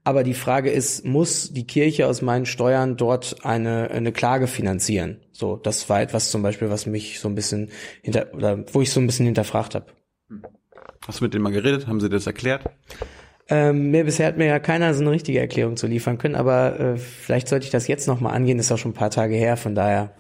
[0.10, 5.18] Aber die Frage ist, muss die Kirche aus meinen Steuern dort eine, eine Klage finanzieren?
[5.32, 7.70] So, das war etwas zum Beispiel, was mich so ein bisschen
[8.02, 9.86] hinter, oder wo ich so ein bisschen hinterfragt habe.
[11.06, 11.86] Hast du mit denen mal geredet?
[11.86, 12.64] Haben sie das erklärt?
[13.50, 16.80] Ähm, mir bisher hat mir ja keiner so eine richtige Erklärung zu liefern können, aber
[16.80, 19.36] äh, vielleicht sollte ich das jetzt nochmal angehen, das ist auch schon ein paar Tage
[19.36, 20.16] her, von daher,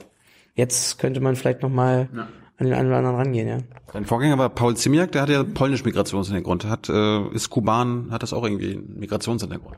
[0.53, 2.27] jetzt könnte man vielleicht nochmal ja
[2.59, 3.57] an den einen oder anderen rangehen, ja.
[3.93, 8.21] Sein Vorgänger war Paul Zimiak, der hat ja polnisch Migrationshintergrund, hat, äh, ist Kuban, hat
[8.21, 9.77] das auch irgendwie einen Migrationshintergrund.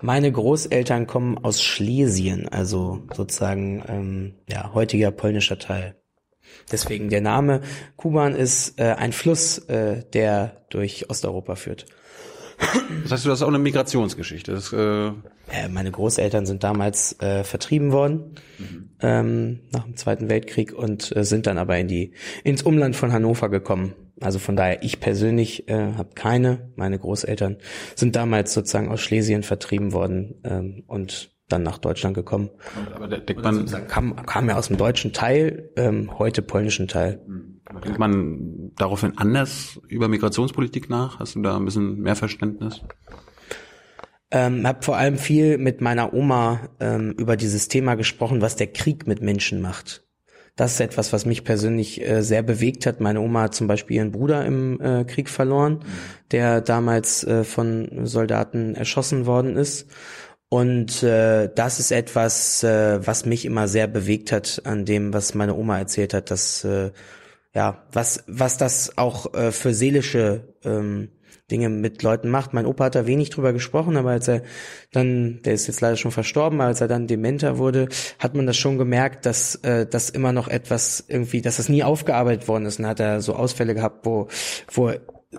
[0.00, 5.96] Meine Großeltern kommen aus Schlesien, also sozusagen ähm, ja heutiger polnischer Teil.
[6.70, 7.62] Deswegen der Name
[7.96, 11.86] Kuban ist äh, ein Fluss, äh, der durch Osteuropa führt.
[13.02, 14.52] Das heißt, du hast auch eine Migrationsgeschichte.
[14.52, 15.12] Das, äh,
[15.70, 18.90] meine Großeltern sind damals äh, vertrieben worden mhm.
[19.02, 22.12] Ähm, nach dem Zweiten Weltkrieg und äh, sind dann aber in die
[22.44, 23.94] ins Umland von Hannover gekommen.
[24.20, 26.70] Also von daher, ich persönlich äh, habe keine.
[26.76, 27.56] Meine Großeltern
[27.96, 32.50] sind damals sozusagen aus Schlesien vertrieben worden ähm, und dann nach Deutschland gekommen.
[32.94, 37.20] Aber der, denkt man kam, kam ja aus dem deutschen Teil, ähm, heute polnischen Teil.
[37.84, 41.18] Denkt man daraufhin anders über Migrationspolitik nach?
[41.18, 42.82] Hast du da ein bisschen mehr Verständnis?
[44.34, 48.66] Ähm, habe vor allem viel mit meiner Oma ähm, über dieses Thema gesprochen, was der
[48.66, 50.04] Krieg mit Menschen macht.
[50.56, 53.00] Das ist etwas, was mich persönlich äh, sehr bewegt hat.
[53.00, 55.80] Meine Oma hat zum Beispiel ihren Bruder im äh, Krieg verloren,
[56.30, 59.86] der damals äh, von Soldaten erschossen worden ist.
[60.48, 65.34] Und äh, das ist etwas, äh, was mich immer sehr bewegt hat an dem, was
[65.34, 66.90] meine Oma erzählt hat, dass äh,
[67.54, 71.08] ja, was, was das auch äh, für seelische ähm,
[71.52, 72.54] Dinge mit Leuten macht.
[72.54, 74.42] Mein Opa hat da wenig drüber gesprochen, aber als er
[74.90, 77.88] dann, der ist jetzt leider schon verstorben, aber als er dann dementer wurde,
[78.18, 81.84] hat man das schon gemerkt, dass äh, das immer noch etwas irgendwie, dass das nie
[81.84, 82.80] aufgearbeitet worden ist.
[82.80, 84.28] Und hat er so Ausfälle gehabt, wo,
[84.72, 84.92] wo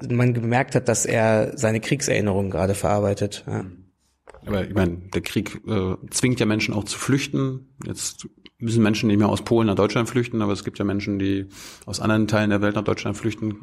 [0.10, 3.44] man gemerkt hat, dass er seine Kriegserinnerungen gerade verarbeitet.
[3.48, 3.66] Ja.
[4.46, 7.76] Aber ich meine, der Krieg äh, zwingt ja Menschen auch zu flüchten.
[7.86, 11.20] Jetzt müssen Menschen nicht mehr aus Polen nach Deutschland flüchten, aber es gibt ja Menschen,
[11.20, 11.48] die
[11.86, 13.56] aus anderen Teilen der Welt nach Deutschland flüchten.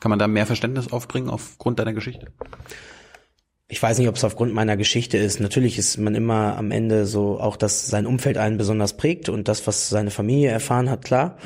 [0.00, 2.28] Kann man da mehr Verständnis aufbringen aufgrund deiner Geschichte?
[3.68, 5.40] Ich weiß nicht, ob es aufgrund meiner Geschichte ist.
[5.40, 9.48] Natürlich ist man immer am Ende so auch, dass sein Umfeld einen besonders prägt und
[9.48, 11.36] das, was seine Familie erfahren hat, klar.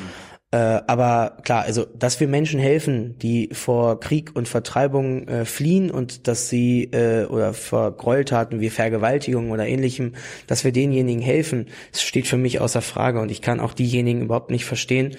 [0.53, 5.93] Äh, aber klar, also dass wir Menschen helfen, die vor Krieg und Vertreibung äh, fliehen
[5.93, 10.15] und dass sie äh, oder vor Gräueltaten wie Vergewaltigung oder ähnlichem,
[10.49, 14.23] dass wir denjenigen helfen, das steht für mich außer Frage und ich kann auch diejenigen
[14.23, 15.17] überhaupt nicht verstehen,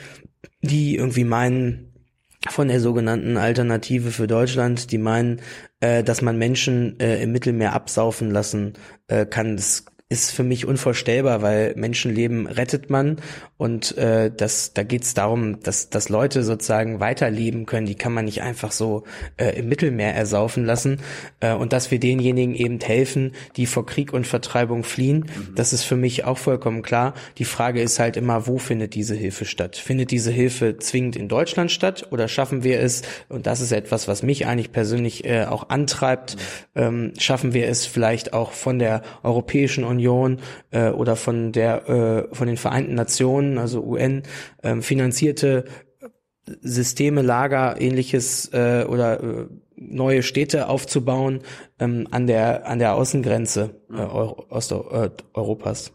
[0.61, 1.90] die irgendwie meinen,
[2.51, 5.41] von der sogenannten Alternative für Deutschland, die meinen,
[5.79, 8.73] äh, dass man Menschen äh, im Mittelmeer absaufen lassen
[9.07, 9.55] äh, kann.
[9.55, 13.21] Das ist für mich unvorstellbar, weil Menschenleben rettet man
[13.55, 17.85] und äh, das, da geht es darum, dass, dass Leute sozusagen weiterleben können.
[17.85, 19.05] Die kann man nicht einfach so
[19.37, 20.99] äh, im Mittelmeer ersaufen lassen
[21.39, 25.19] äh, und dass wir denjenigen eben helfen, die vor Krieg und Vertreibung fliehen.
[25.19, 25.55] Mhm.
[25.55, 27.13] Das ist für mich auch vollkommen klar.
[27.37, 29.77] Die Frage ist halt immer, wo findet diese Hilfe statt?
[29.77, 33.03] Findet diese Hilfe zwingend in Deutschland statt oder schaffen wir es?
[33.29, 36.35] Und das ist etwas, was mich eigentlich persönlich äh, auch antreibt.
[36.75, 36.81] Mhm.
[36.81, 40.39] Ähm, schaffen wir es vielleicht auch von der Europäischen Union Union
[40.71, 44.23] äh, oder von der äh, von den Vereinten Nationen, also UN
[44.63, 45.65] äh, finanzierte
[46.61, 51.41] Systeme, Lager, ähnliches äh, oder äh, neue Städte aufzubauen
[51.79, 55.93] ähm, an der an der Außengrenze äh, Euro, Osteuropas.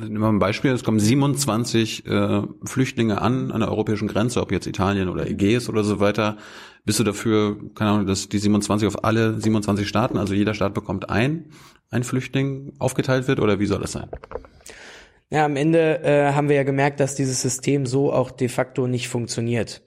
[0.00, 4.50] Nehmen wir ein Beispiel, es kommen 27 äh, Flüchtlinge an an der europäischen Grenze, ob
[4.50, 6.38] jetzt Italien oder Ägäis oder so weiter.
[6.84, 10.72] Bist du dafür, keine Ahnung, dass die 27 auf alle 27 Staaten, also jeder Staat
[10.72, 11.50] bekommt ein,
[11.90, 14.08] ein Flüchtling aufgeteilt wird oder wie soll das sein?
[15.30, 18.86] Ja, am Ende äh, haben wir ja gemerkt, dass dieses System so auch de facto
[18.86, 19.82] nicht funktioniert.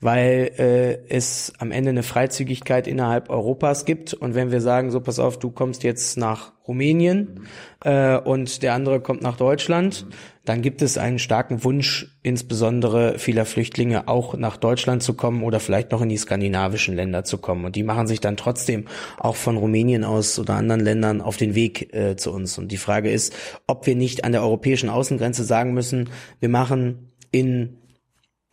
[0.00, 4.14] Weil äh, es am Ende eine Freizügigkeit innerhalb Europas gibt.
[4.14, 7.46] Und wenn wir sagen, so pass auf, du kommst jetzt nach Rumänien
[7.84, 10.06] äh, und der andere kommt nach Deutschland,
[10.44, 15.58] dann gibt es einen starken Wunsch, insbesondere vieler Flüchtlinge auch nach Deutschland zu kommen oder
[15.58, 17.64] vielleicht noch in die skandinavischen Länder zu kommen.
[17.64, 18.84] Und die machen sich dann trotzdem
[19.18, 22.58] auch von Rumänien aus oder anderen Ländern auf den Weg äh, zu uns.
[22.58, 23.34] Und die Frage ist,
[23.66, 26.10] ob wir nicht an der europäischen Außengrenze sagen müssen,
[26.40, 27.78] wir machen in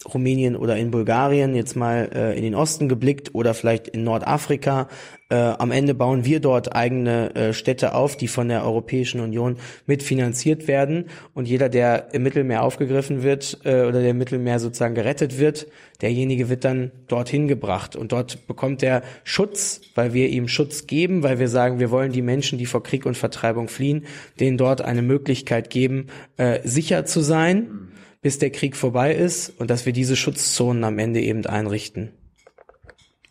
[0.06, 4.88] Rumänien oder in Bulgarien jetzt mal äh, in den Osten geblickt oder vielleicht in Nordafrika.
[5.30, 9.58] Äh, am Ende bauen wir dort eigene äh, Städte auf, die von der Europäischen Union
[9.86, 11.06] mitfinanziert werden.
[11.34, 15.68] Und jeder, der im Mittelmeer aufgegriffen wird äh, oder der im Mittelmeer sozusagen gerettet wird,
[16.02, 17.96] derjenige wird dann dorthin gebracht.
[17.96, 22.12] Und dort bekommt er Schutz, weil wir ihm Schutz geben, weil wir sagen, wir wollen
[22.12, 24.06] die Menschen, die vor Krieg und Vertreibung fliehen,
[24.40, 27.91] denen dort eine Möglichkeit geben, äh, sicher zu sein
[28.22, 32.12] bis der Krieg vorbei ist und dass wir diese Schutzzonen am Ende eben einrichten.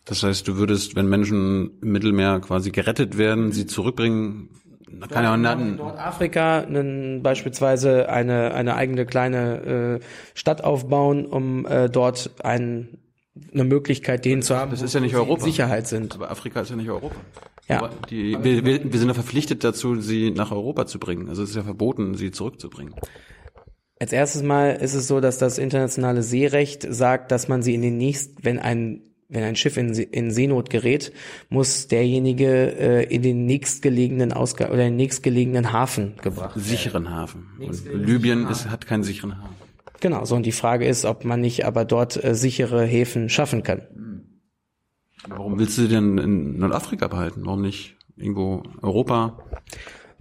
[0.05, 4.49] Das heißt, du würdest, wenn Menschen im Mittelmeer quasi gerettet werden, sie zurückbringen,
[5.09, 11.89] kann ja in Nordafrika einen, beispielsweise eine, eine eigene kleine äh, Stadt aufbauen, um äh,
[11.89, 12.97] dort ein,
[13.53, 15.43] eine Möglichkeit, denen zu haben, das ist ja nicht Europa.
[15.43, 16.15] Sicherheit sind.
[16.15, 17.15] Aber Afrika ist ja nicht Europa.
[17.69, 17.89] Ja.
[18.09, 21.29] Die, wir, wir, wir sind ja verpflichtet dazu, sie nach Europa zu bringen.
[21.29, 22.93] Also es ist ja verboten, sie zurückzubringen.
[24.01, 27.83] Als erstes Mal ist es so, dass das internationale Seerecht sagt, dass man sie in
[27.83, 31.13] den nächsten, wenn ein wenn ein Schiff in, in Seenot gerät,
[31.49, 36.65] muss derjenige äh, in den nächstgelegenen Ausga oder den nächstgelegenen Hafen gebracht werden.
[36.65, 37.45] Sicheren Hafen.
[37.59, 39.55] Und Libyen ist, hat keinen sicheren Hafen.
[39.99, 43.61] Genau, so und die Frage ist, ob man nicht aber dort äh, sichere Häfen schaffen
[43.61, 43.83] kann.
[45.27, 47.45] Warum willst du denn in Nordafrika behalten?
[47.45, 49.37] Warum nicht irgendwo Europa?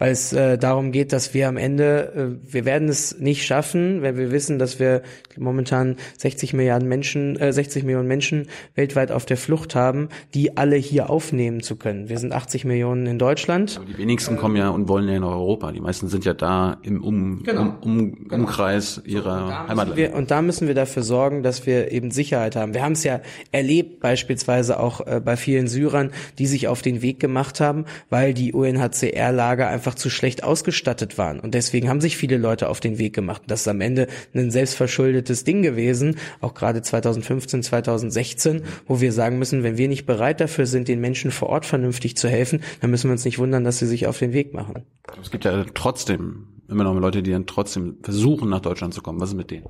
[0.00, 4.02] Weil es äh, darum geht, dass wir am Ende, äh, wir werden es nicht schaffen,
[4.02, 5.02] wenn wir wissen, dass wir
[5.38, 10.76] momentan 60 Milliarden Menschen, äh, 60 Millionen Menschen weltweit auf der Flucht haben, die alle
[10.76, 12.08] hier aufnehmen zu können.
[12.08, 13.76] Wir sind 80 Millionen in Deutschland.
[13.76, 15.70] Aber die wenigsten kommen ja und wollen ja nach Europa.
[15.70, 17.60] Die meisten sind ja da im um, genau.
[17.60, 18.34] um, um, genau.
[18.36, 20.16] Umkreis ihrer Heimatländer.
[20.16, 22.72] und da müssen wir dafür sorgen, dass wir eben Sicherheit haben.
[22.72, 23.20] Wir haben es ja
[23.52, 28.32] erlebt, beispielsweise auch äh, bei vielen Syrern, die sich auf den Weg gemacht haben, weil
[28.32, 31.40] die UNHCR-Lager einfach einfach zu schlecht ausgestattet waren.
[31.40, 33.42] Und deswegen haben sich viele Leute auf den Weg gemacht.
[33.48, 39.38] Das ist am Ende ein selbstverschuldetes Ding gewesen, auch gerade 2015, 2016, wo wir sagen
[39.38, 42.90] müssen, wenn wir nicht bereit dafür sind, den Menschen vor Ort vernünftig zu helfen, dann
[42.90, 44.85] müssen wir uns nicht wundern, dass sie sich auf den Weg machen.
[45.20, 49.20] Es gibt ja trotzdem immer noch Leute, die dann trotzdem versuchen, nach Deutschland zu kommen.
[49.20, 49.66] Was ist mit denen?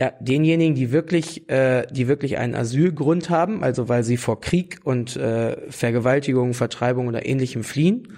[0.00, 4.80] Ja, denjenigen, die wirklich, äh, die wirklich einen Asylgrund haben, also weil sie vor Krieg
[4.82, 8.08] und äh, Vergewaltigung, Vertreibung oder ähnlichem fliehen,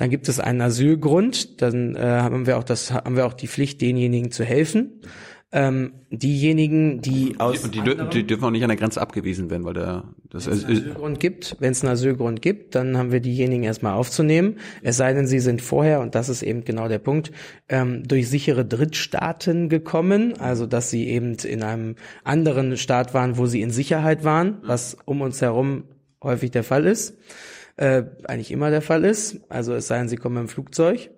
[0.00, 3.48] dann gibt es einen Asylgrund, dann äh, haben wir auch das, haben wir auch die
[3.48, 5.02] Pflicht, denjenigen zu helfen.
[5.52, 9.50] Ähm, diejenigen, die aus und die, die, die dürfen auch nicht an der Grenze abgewiesen
[9.50, 12.96] werden, weil der das wenn es einen Asylgrund gibt, wenn es einen Asylgrund gibt, dann
[12.96, 14.56] haben wir diejenigen erstmal aufzunehmen.
[14.80, 17.30] Es sei denn, sie sind vorher und das ist eben genau der Punkt
[17.68, 23.44] ähm, durch sichere Drittstaaten gekommen, also dass sie eben in einem anderen Staat waren, wo
[23.44, 25.84] sie in Sicherheit waren, was um uns herum
[26.22, 27.18] häufig der Fall ist
[27.80, 29.40] äh, eigentlich immer der Fall ist.
[29.48, 31.10] Also es sei denn, sie kommen im Flugzeug.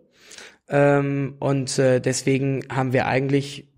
[0.68, 3.68] Ähm, und äh, deswegen haben wir eigentlich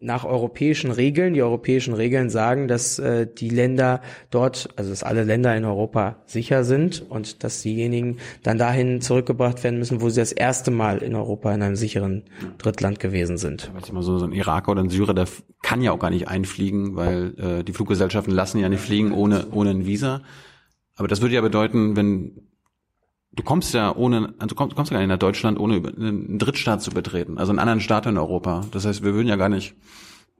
[0.00, 5.24] nach europäischen Regeln, die europäischen Regeln sagen, dass äh, die Länder dort, also dass alle
[5.24, 10.20] Länder in Europa sicher sind und dass diejenigen dann dahin zurückgebracht werden müssen, wo sie
[10.20, 12.24] das erste Mal in Europa in einem sicheren
[12.58, 13.70] Drittland gewesen sind.
[13.92, 15.26] Mal so, so ein Iraker oder ein Syrer, der
[15.62, 19.46] kann ja auch gar nicht einfliegen, weil äh, die Fluggesellschaften lassen ja nicht fliegen ohne
[19.52, 20.20] ohne ein Visa.
[20.96, 22.48] Aber das würde ja bedeuten, wenn
[23.32, 25.76] du kommst ja ohne, also du kommst, du kommst ja gar nicht nach Deutschland, ohne
[25.76, 28.62] einen Drittstaat zu betreten, also einen anderen Staat in Europa.
[28.72, 29.74] Das heißt, wir würden ja gar nicht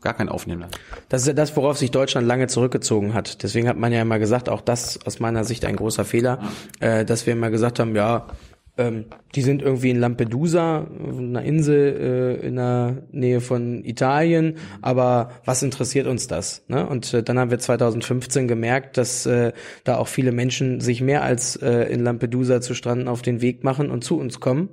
[0.01, 0.75] gar keinen aufnehmen lassen.
[1.09, 3.43] Das ist ja das, worauf sich Deutschland lange zurückgezogen hat.
[3.43, 6.41] Deswegen hat man ja immer gesagt, auch das aus meiner Sicht ein großer Fehler,
[6.81, 8.27] äh, dass wir immer gesagt haben, ja,
[8.79, 10.87] ähm, die sind irgendwie in Lampedusa,
[11.19, 16.65] einer Insel äh, in der Nähe von Italien, aber was interessiert uns das?
[16.69, 16.87] Ne?
[16.87, 19.53] Und äh, dann haben wir 2015 gemerkt, dass äh,
[19.85, 23.65] da auch viele Menschen sich mehr als äh, in Lampedusa zu stranden auf den Weg
[23.65, 24.69] machen und zu uns kommen.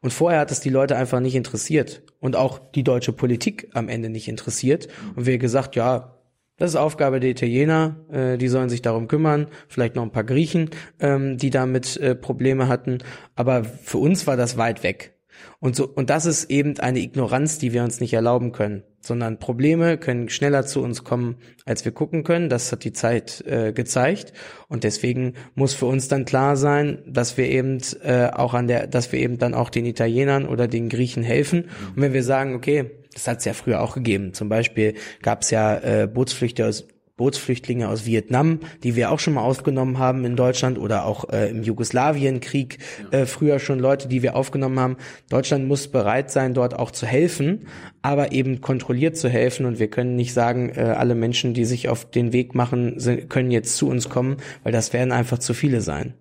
[0.00, 3.88] Und vorher hat es die Leute einfach nicht interessiert und auch die deutsche Politik am
[3.88, 4.88] Ende nicht interessiert.
[5.14, 6.15] Und wir gesagt, ja,
[6.56, 10.24] das ist Aufgabe der Italiener, äh, die sollen sich darum kümmern, vielleicht noch ein paar
[10.24, 12.98] Griechen, ähm, die damit äh, Probleme hatten,
[13.34, 15.16] aber für uns war das weit weg.
[15.58, 19.38] Und so und das ist eben eine Ignoranz, die wir uns nicht erlauben können, sondern
[19.38, 22.48] Probleme können schneller zu uns kommen, als wir gucken können.
[22.48, 24.32] Das hat die Zeit äh, gezeigt
[24.68, 28.86] und deswegen muss für uns dann klar sein, dass wir eben äh, auch an der,
[28.86, 31.64] dass wir eben dann auch den Italienern oder den Griechen helfen.
[31.94, 34.34] Und wenn wir sagen, okay, Das hat es ja früher auch gegeben.
[34.34, 39.32] Zum Beispiel gab es ja äh, Bootsflüchter aus Bootsflüchtlinge aus Vietnam, die wir auch schon
[39.34, 42.76] mal aufgenommen haben in Deutschland oder auch äh, im Jugoslawienkrieg
[43.10, 44.96] äh, früher schon Leute, die wir aufgenommen haben.
[45.30, 47.68] Deutschland muss bereit sein, dort auch zu helfen,
[48.02, 51.88] aber eben kontrolliert zu helfen und wir können nicht sagen, äh, alle Menschen, die sich
[51.88, 55.54] auf den Weg machen, sind, können jetzt zu uns kommen, weil das werden einfach zu
[55.54, 56.12] viele sein.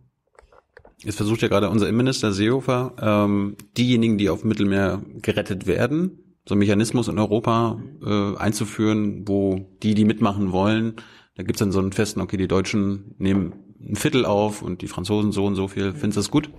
[1.03, 6.54] Jetzt versucht ja gerade unser Innenminister Seehofer, ähm, diejenigen, die auf Mittelmeer gerettet werden, so
[6.54, 10.96] einen Mechanismus in Europa äh, einzuführen, wo die, die mitmachen wollen,
[11.36, 14.88] da gibt's dann so einen festen, okay, die Deutschen nehmen ein Viertel auf und die
[14.88, 15.91] Franzosen so und so viel.
[15.91, 16.50] Findest du das gut?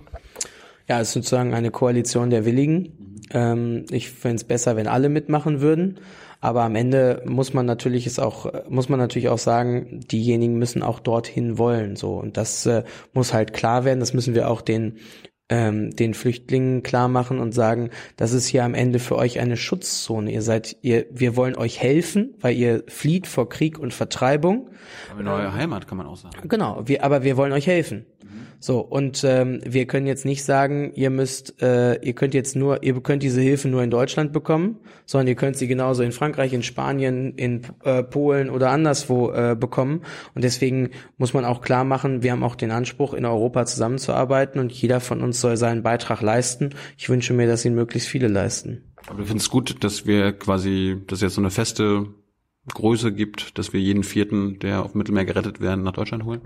[0.87, 3.17] Ja, es ist sozusagen eine Koalition der Willigen.
[3.31, 5.99] Ähm, ich fände es besser, wenn alle mitmachen würden.
[6.39, 10.83] Aber am Ende muss man natürlich es auch, muss man natürlich auch sagen, diejenigen müssen
[10.83, 12.13] auch dorthin wollen, so.
[12.13, 12.83] Und das äh,
[13.13, 13.99] muss halt klar werden.
[13.99, 14.97] Das müssen wir auch den
[15.49, 19.55] ähm, den Flüchtlingen klar machen und sagen, das ist hier am Ende für euch eine
[19.55, 20.31] Schutzzone.
[20.31, 24.69] Ihr seid, ihr, wir wollen euch helfen, weil ihr flieht vor Krieg und Vertreibung.
[25.11, 26.47] Aber in eure Heimat kann man auch sagen.
[26.47, 28.05] Genau, wir, aber wir wollen euch helfen.
[28.59, 32.81] So, und ähm, wir können jetzt nicht sagen, ihr müsst, äh, ihr könnt jetzt nur,
[32.83, 36.53] ihr könnt diese Hilfe nur in Deutschland bekommen, sondern ihr könnt sie genauso in Frankreich,
[36.53, 40.01] in Spanien, in äh, Polen oder anderswo äh, bekommen.
[40.33, 44.59] Und deswegen muss man auch klar machen, wir haben auch den Anspruch, in Europa zusammenzuarbeiten
[44.59, 46.71] und jeder von uns soll seinen Beitrag leisten.
[46.97, 48.83] Ich wünsche mir, dass ihn möglichst viele leisten.
[49.07, 52.07] Aber du findest gut, dass wir quasi, dass jetzt so eine feste
[52.73, 56.41] Größe gibt, dass wir jeden vierten, der auf Mittelmeer gerettet werden, nach Deutschland holen?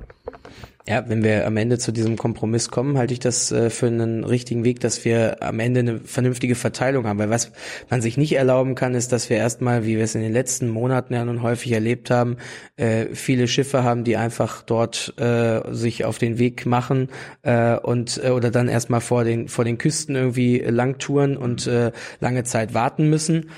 [0.87, 4.23] Ja, wenn wir am Ende zu diesem Kompromiss kommen, halte ich das äh, für einen
[4.23, 7.19] richtigen Weg, dass wir am Ende eine vernünftige Verteilung haben.
[7.19, 7.51] Weil was
[7.91, 10.69] man sich nicht erlauben kann, ist, dass wir erstmal, wie wir es in den letzten
[10.69, 12.37] Monaten ja nun häufig erlebt haben,
[12.77, 17.09] äh, viele Schiffe haben, die einfach dort äh, sich auf den Weg machen
[17.43, 21.91] äh, und äh, oder dann erstmal vor den vor den Küsten irgendwie langtouren und äh,
[22.19, 23.51] lange Zeit warten müssen.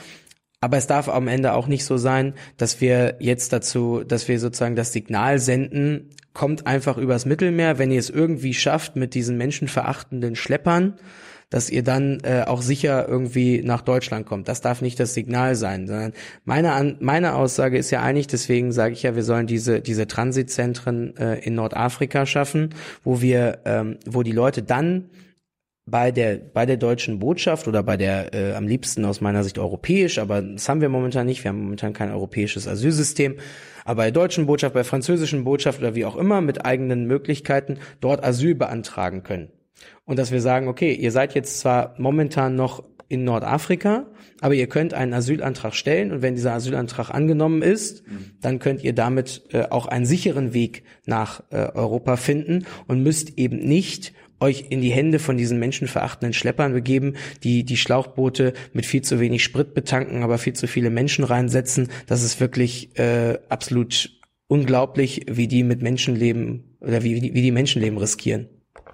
[0.63, 4.39] Aber es darf am Ende auch nicht so sein, dass wir jetzt dazu, dass wir
[4.39, 9.37] sozusagen das Signal senden, kommt einfach übers Mittelmeer, wenn ihr es irgendwie schafft mit diesen
[9.37, 10.93] menschenverachtenden Schleppern,
[11.49, 14.47] dass ihr dann äh, auch sicher irgendwie nach Deutschland kommt.
[14.47, 16.13] Das darf nicht das Signal sein, sondern
[16.45, 20.07] meine, An meine Aussage ist ja eigentlich, deswegen sage ich ja, wir sollen diese, diese
[20.07, 22.69] Transitzentren äh, in Nordafrika schaffen,
[23.03, 25.09] wo wir, ähm, wo die Leute dann
[25.85, 29.59] bei der bei der deutschen Botschaft oder bei der äh, am liebsten aus meiner Sicht
[29.59, 31.43] europäisch, aber das haben wir momentan nicht.
[31.43, 33.35] Wir haben momentan kein europäisches Asylsystem.
[33.85, 37.05] Aber bei der deutschen Botschaft, bei der französischen Botschaft oder wie auch immer mit eigenen
[37.05, 39.49] Möglichkeiten dort Asyl beantragen können.
[40.05, 44.07] Und dass wir sagen, okay, ihr seid jetzt zwar momentan noch in Nordafrika,
[44.41, 48.03] aber ihr könnt einen Asylantrag stellen und wenn dieser Asylantrag angenommen ist,
[48.41, 53.37] dann könnt ihr damit äh, auch einen sicheren Weg nach äh, Europa finden und müsst
[53.37, 54.13] eben nicht
[54.43, 59.19] euch in die Hände von diesen menschenverachtenden Schleppern begeben, die die Schlauchboote mit viel zu
[59.19, 61.89] wenig Sprit betanken, aber viel zu viele Menschen reinsetzen.
[62.05, 64.11] Das ist wirklich äh, absolut
[64.47, 68.49] unglaublich, wie die mit Menschenleben oder wie, wie die Menschenleben riskieren.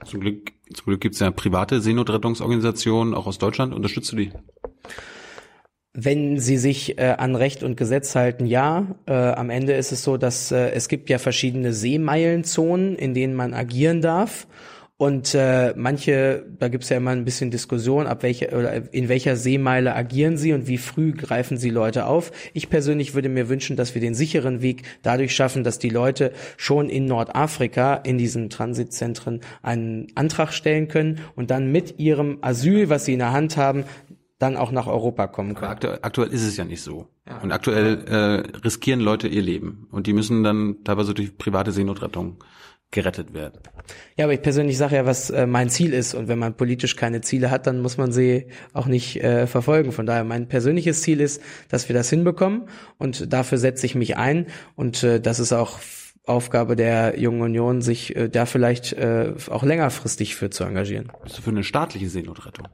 [0.06, 3.74] Zum Glück, zum Glück gibt es ja private Seenotrettungsorganisationen, auch aus Deutschland.
[3.74, 4.32] Unterstützt du die?
[5.94, 8.96] Wenn sie sich äh, an Recht und Gesetz halten, ja.
[9.08, 13.34] Äh, am Ende ist es so, dass äh, es gibt ja verschiedene Seemeilenzonen, in denen
[13.34, 14.48] man agieren darf.
[15.00, 19.38] Und äh, manche, da gibt's ja immer ein bisschen Diskussion, ab welcher oder in welcher
[19.38, 22.34] Seemeile agieren sie und wie früh greifen sie Leute auf.
[22.54, 26.34] Ich persönlich würde mir wünschen, dass wir den sicheren Weg dadurch schaffen, dass die Leute
[26.58, 32.90] schon in Nordafrika in diesen Transitzentren einen Antrag stellen können und dann mit ihrem Asyl,
[32.90, 33.86] was sie in der Hand haben,
[34.38, 35.72] dann auch nach Europa kommen können.
[35.72, 37.08] Aktuell, aktuell ist es ja nicht so.
[37.26, 37.38] Ja.
[37.38, 42.44] Und aktuell äh, riskieren Leute ihr Leben und die müssen dann teilweise durch private Seenotrettung
[42.92, 43.60] gerettet werden.
[44.18, 46.14] Ja, aber ich persönlich sage ja, was äh, mein Ziel ist.
[46.14, 49.92] Und wenn man politisch keine Ziele hat, dann muss man sie auch nicht äh, verfolgen.
[49.92, 52.68] Von daher, mein persönliches Ziel ist, dass wir das hinbekommen.
[52.98, 54.48] Und dafür setze ich mich ein.
[54.76, 55.80] Und äh, das ist auch
[56.26, 61.12] Aufgabe der Jungen Union, sich äh, da vielleicht äh, auch längerfristig für zu engagieren.
[61.24, 62.68] Bist du für eine staatliche Seenotrettung?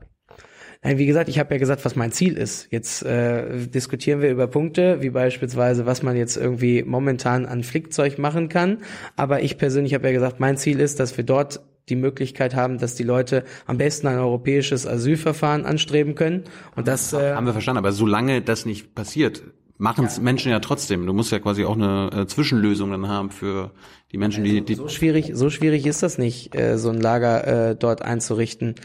[0.86, 2.68] Wie gesagt, ich habe ja gesagt, was mein Ziel ist.
[2.70, 8.20] Jetzt äh, diskutieren wir über Punkte, wie beispielsweise, was man jetzt irgendwie momentan an Flickzeug
[8.20, 8.80] machen kann.
[9.16, 12.78] Aber ich persönlich habe ja gesagt, mein Ziel ist, dass wir dort die Möglichkeit haben,
[12.78, 16.44] dass die Leute am besten ein europäisches Asylverfahren anstreben können.
[16.76, 17.80] Und das äh, haben wir verstanden.
[17.80, 19.44] Aber solange das nicht passiert,
[19.78, 20.24] machen es ja.
[20.24, 21.06] Menschen ja trotzdem.
[21.06, 23.72] Du musst ja quasi auch eine äh, Zwischenlösung dann haben für
[24.12, 27.02] die Menschen, also, die, die so schwierig, so schwierig ist das nicht, äh, so ein
[27.02, 28.76] Lager äh, dort einzurichten.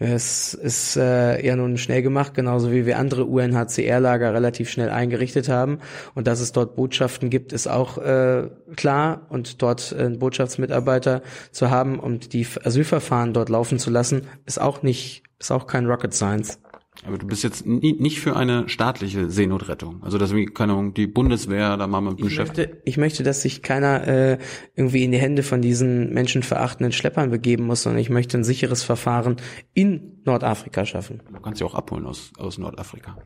[0.00, 5.48] Es ist äh, ja nun schnell gemacht, genauso wie wir andere UNHCR-Lager relativ schnell eingerichtet
[5.48, 5.80] haben.
[6.14, 9.22] Und dass es dort Botschaften gibt, ist auch äh, klar.
[9.28, 14.82] Und dort einen Botschaftsmitarbeiter zu haben und die Asylverfahren dort laufen zu lassen, ist auch
[14.82, 16.60] nicht, ist auch kein Rocket Science.
[17.08, 20.02] Aber du bist jetzt nie, nicht für eine staatliche Seenotrettung.
[20.02, 23.42] Also dass wie, keine Ahnung, die Bundeswehr da mal mit Ich möchte, ich möchte, dass
[23.42, 24.38] sich keiner äh,
[24.74, 28.82] irgendwie in die Hände von diesen menschenverachtenden Schleppern begeben muss, sondern ich möchte ein sicheres
[28.82, 29.36] Verfahren
[29.74, 31.22] in Nordafrika schaffen.
[31.32, 33.16] Du kannst sie auch abholen aus, aus Nordafrika.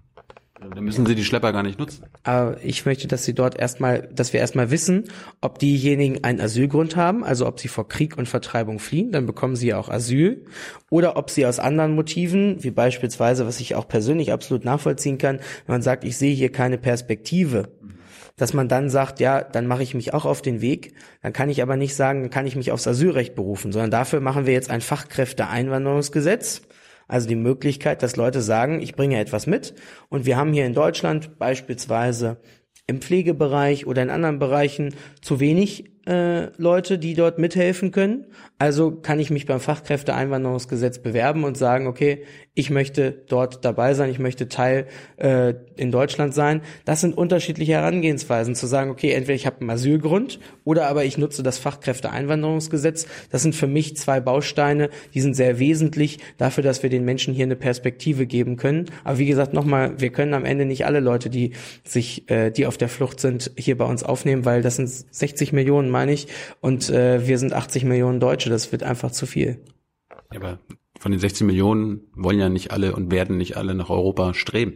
[0.74, 2.04] Dann müssen sie die Schlepper gar nicht nutzen.
[2.24, 5.04] Aber ich möchte, dass sie dort erstmal, dass wir erstmal wissen,
[5.40, 9.56] ob diejenigen einen Asylgrund haben, also ob sie vor Krieg und Vertreibung fliehen, dann bekommen
[9.56, 10.44] sie ja auch Asyl,
[10.90, 15.38] oder ob sie aus anderen Motiven, wie beispielsweise, was ich auch persönlich absolut nachvollziehen kann,
[15.66, 17.68] wenn man sagt, ich sehe hier keine Perspektive,
[18.36, 21.50] dass man dann sagt, ja, dann mache ich mich auch auf den Weg, dann kann
[21.50, 24.52] ich aber nicht sagen, dann kann ich mich aufs Asylrecht berufen, sondern dafür machen wir
[24.52, 26.62] jetzt ein Fachkräfteeinwanderungsgesetz,
[27.12, 29.74] also die Möglichkeit, dass Leute sagen, ich bringe etwas mit.
[30.08, 32.38] Und wir haben hier in Deutschland beispielsweise
[32.86, 38.26] im Pflegebereich oder in anderen Bereichen zu wenig äh, Leute, die dort mithelfen können.
[38.58, 42.24] Also kann ich mich beim Fachkräfteeinwanderungsgesetz bewerben und sagen, okay,
[42.54, 44.86] ich möchte dort dabei sein, ich möchte Teil
[45.16, 46.60] äh, in Deutschland sein.
[46.84, 51.16] Das sind unterschiedliche Herangehensweisen, zu sagen, okay, entweder ich habe einen Asylgrund oder aber ich
[51.16, 53.06] nutze das Fachkräfteeinwanderungsgesetz.
[53.30, 57.32] Das sind für mich zwei Bausteine, die sind sehr wesentlich dafür, dass wir den Menschen
[57.32, 58.90] hier eine Perspektive geben können.
[59.02, 61.52] Aber wie gesagt, nochmal, wir können am Ende nicht alle Leute, die
[61.84, 65.52] sich, äh, die auf der Flucht sind, hier bei uns aufnehmen, weil das sind 60
[65.52, 66.26] Millionen, meine ich,
[66.60, 68.50] und äh, wir sind 80 Millionen Deutsche.
[68.50, 69.62] Das wird einfach zu viel.
[70.32, 70.58] Ja, aber
[70.98, 74.74] von den 16 Millionen wollen ja nicht alle und werden nicht alle nach Europa streben.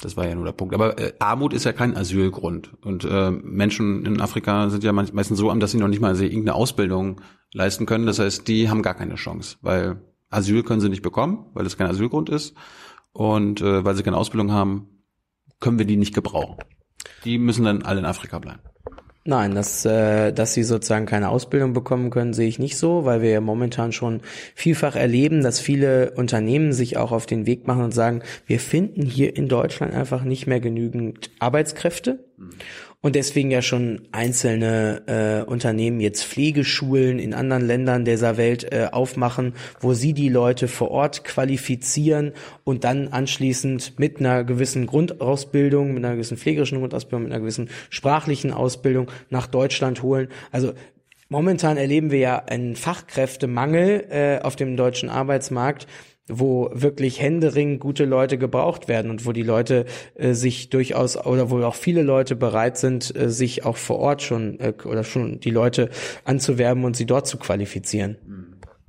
[0.00, 0.74] Das war ja nur der Punkt.
[0.74, 2.72] Aber äh, Armut ist ja kein Asylgrund.
[2.82, 6.08] Und äh, Menschen in Afrika sind ja meistens so arm, dass sie noch nicht mal
[6.08, 7.20] also irgendeine Ausbildung
[7.52, 8.06] leisten können.
[8.06, 11.76] Das heißt, die haben gar keine Chance, weil Asyl können sie nicht bekommen, weil es
[11.76, 12.54] kein Asylgrund ist.
[13.12, 15.04] Und äh, weil sie keine Ausbildung haben,
[15.60, 16.56] können wir die nicht gebrauchen.
[17.24, 18.60] Die müssen dann alle in Afrika bleiben.
[19.24, 23.22] Nein, dass, äh, dass sie sozusagen keine Ausbildung bekommen können, sehe ich nicht so, weil
[23.22, 24.20] wir ja momentan schon
[24.56, 29.06] vielfach erleben, dass viele Unternehmen sich auch auf den Weg machen und sagen, wir finden
[29.06, 32.24] hier in Deutschland einfach nicht mehr genügend Arbeitskräfte.
[33.04, 35.02] Und deswegen ja schon einzelne
[35.44, 40.68] äh, Unternehmen jetzt Pflegeschulen in anderen Ländern dieser Welt äh, aufmachen, wo sie die Leute
[40.68, 42.30] vor Ort qualifizieren
[42.62, 47.70] und dann anschließend mit einer gewissen Grundausbildung, mit einer gewissen pflegerischen Grundausbildung, mit einer gewissen
[47.90, 50.28] sprachlichen Ausbildung nach Deutschland holen.
[50.52, 50.72] Also
[51.28, 55.88] momentan erleben wir ja einen Fachkräftemangel äh, auf dem deutschen Arbeitsmarkt
[56.38, 61.50] wo wirklich händeringend gute Leute gebraucht werden und wo die Leute äh, sich durchaus oder
[61.50, 65.40] wo auch viele Leute bereit sind, äh, sich auch vor Ort schon äh, oder schon
[65.40, 65.90] die Leute
[66.24, 68.16] anzuwerben und sie dort zu qualifizieren.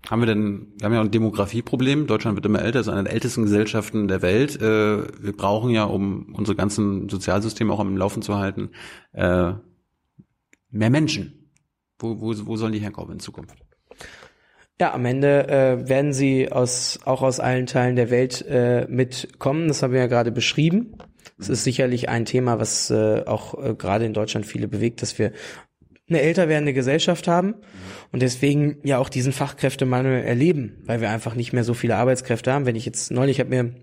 [0.10, 2.08] Haben wir denn, wir haben ja ein Demografieproblem.
[2.08, 4.62] Deutschland wird immer älter, ist eine der ältesten Gesellschaften der Welt.
[4.62, 8.72] Äh, wir brauchen ja, um unsere ganzen Sozialsysteme auch am Laufen zu halten,
[9.14, 9.54] äh,
[10.70, 11.52] mehr Menschen.
[12.00, 13.58] Wo, wo, wo sollen die herkommen in Zukunft?
[14.82, 19.68] Ja, am Ende äh, werden sie aus auch aus allen Teilen der Welt äh, mitkommen.
[19.68, 20.98] Das haben wir ja gerade beschrieben.
[21.40, 25.20] Es ist sicherlich ein Thema, was äh, auch äh, gerade in Deutschland viele bewegt, dass
[25.20, 25.32] wir
[26.10, 27.56] eine älter werdende Gesellschaft haben
[28.12, 32.52] und deswegen ja auch diesen Fachkräftemangel erleben, weil wir einfach nicht mehr so viele Arbeitskräfte
[32.52, 32.66] haben.
[32.66, 33.74] Wenn ich jetzt neulich habe mir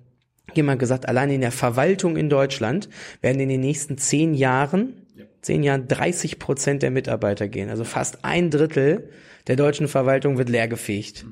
[0.54, 2.88] jemand gesagt, allein in der Verwaltung in Deutschland
[3.20, 5.06] werden in den nächsten zehn Jahren,
[5.40, 7.70] zehn Jahren 30 Prozent der Mitarbeiter gehen.
[7.70, 9.10] Also fast ein Drittel
[9.50, 11.26] der deutschen Verwaltung wird leergefegt.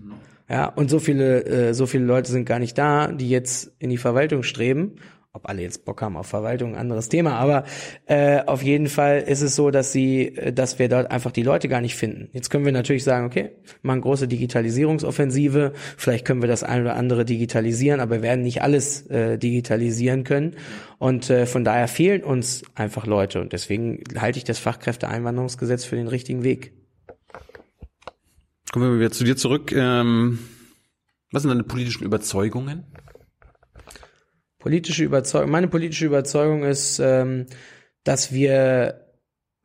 [0.51, 3.91] Ja, und so viele, äh, so viele Leute sind gar nicht da, die jetzt in
[3.91, 4.97] die Verwaltung streben.
[5.33, 7.35] Ob alle jetzt Bock haben auf Verwaltung, anderes Thema.
[7.35, 7.63] Aber
[8.07, 11.45] äh, auf jeden Fall ist es so, dass sie, äh, dass wir dort einfach die
[11.45, 12.29] Leute gar nicht finden.
[12.33, 13.51] Jetzt können wir natürlich sagen, okay,
[13.83, 15.75] machen große Digitalisierungsoffensive.
[15.97, 20.25] Vielleicht können wir das ein oder andere digitalisieren, aber wir werden nicht alles äh, digitalisieren
[20.25, 20.57] können.
[20.99, 23.41] Und äh, von daher fehlen uns einfach Leute.
[23.41, 26.73] Und deswegen halte ich das Fachkräfteeinwanderungsgesetz für den richtigen Weg.
[28.73, 29.73] Kommen wir wieder zu dir zurück.
[29.73, 30.39] Ähm,
[31.33, 32.85] was sind deine politischen Überzeugungen?
[34.59, 37.47] Politische Überzeugung, meine politische Überzeugung ist, ähm,
[38.05, 39.07] dass wir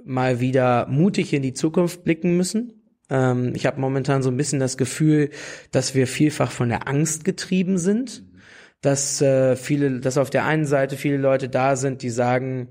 [0.04, 2.84] mal wieder mutig in die Zukunft blicken müssen.
[3.10, 5.32] Ähm, ich habe momentan so ein bisschen das Gefühl,
[5.72, 8.24] dass wir vielfach von der Angst getrieben sind,
[8.82, 12.70] dass äh, viele, dass auf der einen Seite viele Leute da sind, die sagen,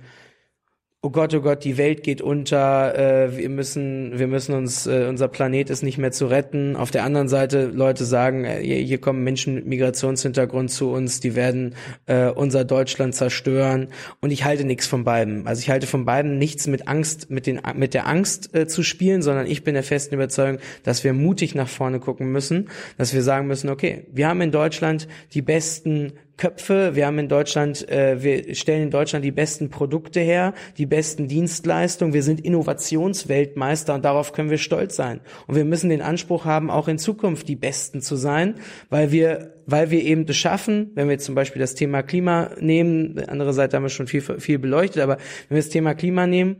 [1.04, 5.06] oh Gott, oh Gott, die Welt geht unter, äh, wir müssen, wir müssen uns, äh,
[5.08, 6.76] unser Planet ist nicht mehr zu retten.
[6.76, 11.34] Auf der anderen Seite Leute sagen, äh, hier kommen Menschen mit Migrationshintergrund zu uns, die
[11.34, 11.74] werden
[12.06, 13.88] äh, unser Deutschland zerstören.
[14.20, 15.48] Und ich halte nichts von beiden.
[15.48, 18.84] Also ich halte von beiden nichts mit Angst, mit den, mit der Angst äh, zu
[18.84, 23.12] spielen, sondern ich bin der festen Überzeugung, dass wir mutig nach vorne gucken müssen, dass
[23.12, 27.88] wir sagen müssen, okay, wir haben in Deutschland die besten Köpfe, wir haben in Deutschland,
[27.88, 33.94] äh, wir stellen in Deutschland die besten Produkte her, die besten Dienstleistungen, wir sind Innovationsweltmeister
[33.94, 35.20] und darauf können wir stolz sein.
[35.46, 38.56] Und wir müssen den Anspruch haben, auch in Zukunft die Besten zu sein,
[38.90, 43.18] weil wir, weil wir eben das schaffen, wenn wir zum Beispiel das Thema Klima nehmen,
[43.28, 45.18] andere Seite haben wir schon viel, viel beleuchtet, aber
[45.48, 46.56] wenn wir das Thema Klima nehmen,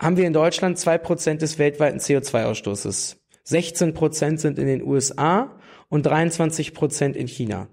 [0.00, 3.16] haben wir in Deutschland zwei Prozent des weltweiten CO2-Ausstoßes.
[3.44, 5.58] 16 Prozent sind in den USA
[5.88, 7.68] und 23 Prozent in China.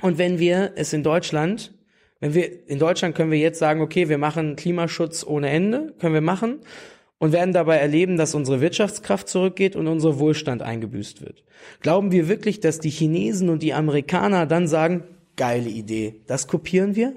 [0.00, 1.72] Und wenn wir es in Deutschland,
[2.20, 6.14] wenn wir, in Deutschland können wir jetzt sagen, okay, wir machen Klimaschutz ohne Ende, können
[6.14, 6.60] wir machen
[7.18, 11.44] und werden dabei erleben, dass unsere Wirtschaftskraft zurückgeht und unser Wohlstand eingebüßt wird.
[11.80, 15.04] Glauben wir wirklich, dass die Chinesen und die Amerikaner dann sagen,
[15.36, 17.14] geile Idee, das kopieren wir?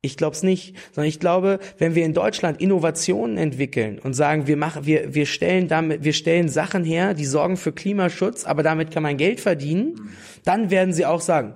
[0.00, 4.46] Ich glaube es nicht, sondern ich glaube, wenn wir in Deutschland Innovationen entwickeln und sagen,
[4.46, 8.62] wir machen, wir, wir stellen damit, wir stellen Sachen her, die sorgen für Klimaschutz, aber
[8.62, 10.10] damit kann man Geld verdienen,
[10.44, 11.54] dann werden sie auch sagen,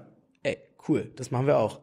[0.89, 1.80] cool, das machen wir auch.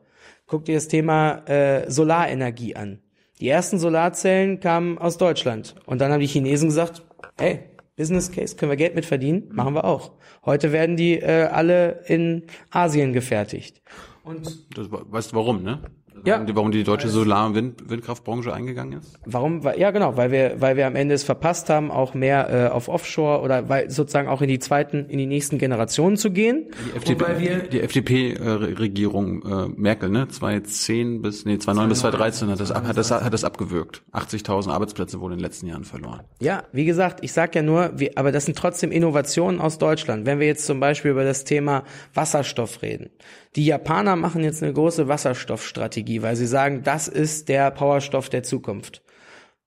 [0.47, 2.99] Guck dir das Thema äh, Solarenergie an.
[3.39, 7.03] Die ersten Solarzellen kamen aus Deutschland und dann haben die Chinesen gesagt,
[7.38, 7.60] ey,
[7.97, 9.49] Business Case, können wir Geld mit verdienen?
[9.51, 10.12] Machen wir auch.
[10.45, 13.82] Heute werden die äh, alle in Asien gefertigt.
[14.24, 14.45] Und
[14.78, 15.80] das, weißt du warum, ne?
[16.26, 16.43] Ja.
[16.53, 19.17] Warum die deutsche Solar- und Wind Windkraftbranche eingegangen ist?
[19.26, 19.63] Warum?
[19.63, 22.67] Weil- Ja, genau, weil wir, weil wir am Ende es verpasst haben, auch mehr äh,
[22.69, 26.67] auf Offshore oder weil sozusagen auch in die zweiten, in die nächsten Generationen zu gehen.
[27.05, 32.49] Die Und weil wir, die FDP-Regierung äh, Merkel, ne, 2010 bis nee 2009 bis 2013
[32.49, 34.01] hat das ab, hat das hat das abgewürgt.
[34.13, 36.21] 80.000 Arbeitsplätze wurden in den letzten Jahren verloren.
[36.39, 40.26] ja, wie gesagt, ich sag ja nur, wir, aber das sind trotzdem Innovationen aus Deutschland.
[40.26, 43.09] Wenn wir jetzt zum Beispiel über das Thema Wasserstoff reden.
[43.56, 48.43] Die Japaner machen jetzt eine große Wasserstoffstrategie, weil sie sagen, das ist der Powerstoff der
[48.43, 49.01] Zukunft.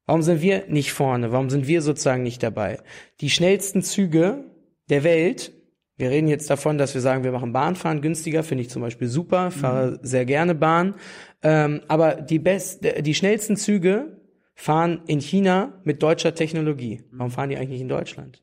[0.05, 1.33] Warum sind wir nicht vorne?
[1.33, 2.81] Warum sind wir sozusagen nicht dabei?
[3.21, 4.45] Die schnellsten Züge
[4.89, 5.53] der Welt,
[5.97, 9.09] wir reden jetzt davon, dass wir sagen, wir machen Bahnfahren günstiger, finde ich zum Beispiel
[9.09, 10.95] super, fahre sehr gerne Bahn.
[11.43, 14.19] Ähm, aber die, best, die schnellsten Züge
[14.55, 17.03] fahren in China mit deutscher Technologie.
[17.11, 18.43] Warum fahren die eigentlich nicht in Deutschland?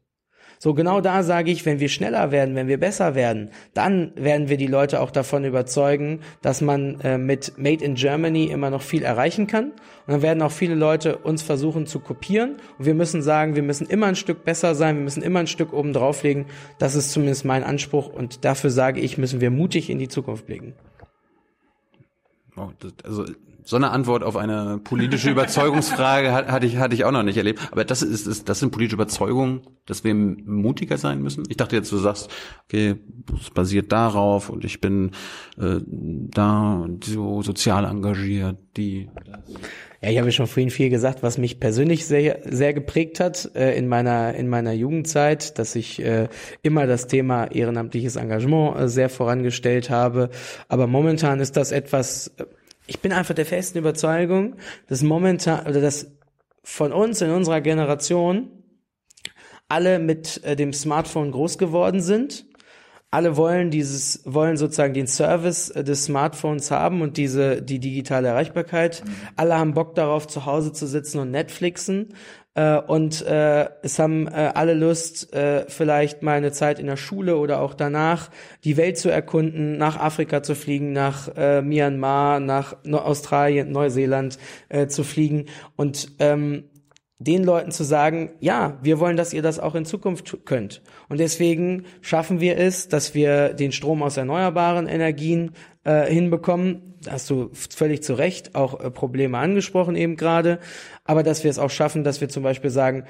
[0.66, 4.50] So genau da sage ich, wenn wir schneller werden, wenn wir besser werden, dann werden
[4.50, 8.82] wir die Leute auch davon überzeugen, dass man äh, mit Made in Germany immer noch
[8.82, 9.66] viel erreichen kann.
[9.66, 9.76] Und
[10.08, 12.56] dann werden auch viele Leute uns versuchen zu kopieren.
[12.80, 15.46] Und wir müssen sagen, wir müssen immer ein Stück besser sein, wir müssen immer ein
[15.46, 16.48] Stück oben drauflegen.
[16.80, 18.12] Das ist zumindest mein Anspruch.
[18.12, 20.74] Und dafür sage ich, müssen wir mutig in die Zukunft blicken.
[22.58, 23.26] Oh, das, also
[23.66, 27.38] so eine Antwort auf eine politische Überzeugungsfrage hat, hatte ich hatte ich auch noch nicht
[27.38, 27.60] erlebt.
[27.72, 31.44] Aber das ist, ist das sind politische Überzeugungen, dass wir mutiger sein müssen.
[31.50, 32.30] Ich dachte jetzt, du sagst,
[32.66, 32.96] okay,
[33.42, 35.12] es basiert darauf und ich bin
[35.58, 39.10] äh, da so sozial engagiert, die
[40.02, 43.76] Ja, ich habe schon vorhin viel gesagt, was mich persönlich sehr, sehr geprägt hat äh,
[43.76, 46.28] in meiner in meiner Jugendzeit, dass ich äh,
[46.62, 50.30] immer das Thema ehrenamtliches Engagement äh, sehr vorangestellt habe.
[50.68, 52.32] Aber momentan ist das etwas.
[52.88, 54.56] Ich bin einfach der festen Überzeugung,
[54.88, 56.12] dass momentan oder dass
[56.64, 58.50] von uns in unserer Generation
[59.68, 62.46] alle mit äh, dem Smartphone groß geworden sind.
[63.12, 68.28] Alle wollen dieses, wollen sozusagen den Service äh, des Smartphones haben und diese, die digitale
[68.28, 69.04] Erreichbarkeit.
[69.36, 72.14] Alle haben Bock darauf, zu Hause zu sitzen und Netflixen.
[72.56, 76.98] Äh, und äh, es haben äh, alle Lust, äh, vielleicht mal eine Zeit in der
[76.98, 78.32] Schule oder auch danach
[78.64, 84.40] die Welt zu erkunden, nach Afrika zu fliegen, nach äh, Myanmar, nach Neu- Australien, Neuseeland
[84.70, 85.46] äh, zu fliegen.
[85.76, 86.64] Und ähm,
[87.18, 90.82] den Leuten zu sagen, ja, wir wollen, dass ihr das auch in Zukunft könnt.
[91.08, 95.52] Und deswegen schaffen wir es, dass wir den Strom aus erneuerbaren Energien
[95.86, 96.96] äh, hinbekommen.
[97.04, 100.60] Da hast du völlig zu Recht auch äh, Probleme angesprochen eben gerade.
[101.06, 103.06] Aber dass wir es auch schaffen, dass wir zum Beispiel sagen,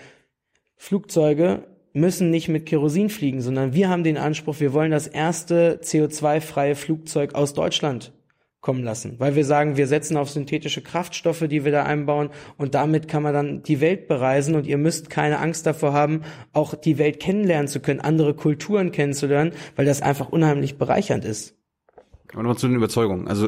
[0.76, 5.80] Flugzeuge müssen nicht mit Kerosin fliegen, sondern wir haben den Anspruch, wir wollen das erste
[5.82, 8.12] CO2-freie Flugzeug aus Deutschland
[8.60, 12.76] kommen lassen, weil wir sagen, wir setzen auf synthetische Kraftstoffe, die wir da einbauen und
[12.76, 16.74] damit kann man dann die Welt bereisen und ihr müsst keine Angst davor haben, auch
[16.74, 21.56] die Welt kennenlernen zu können, andere Kulturen kennenzulernen, weil das einfach unheimlich bereichernd ist.
[22.34, 23.28] Aber nochmal zu den Überzeugungen.
[23.28, 23.48] Also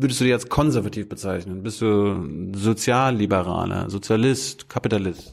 [0.00, 1.62] würdest du dich als konservativ bezeichnen?
[1.62, 5.32] Bist du Sozialliberaler, Sozialist, Kapitalist?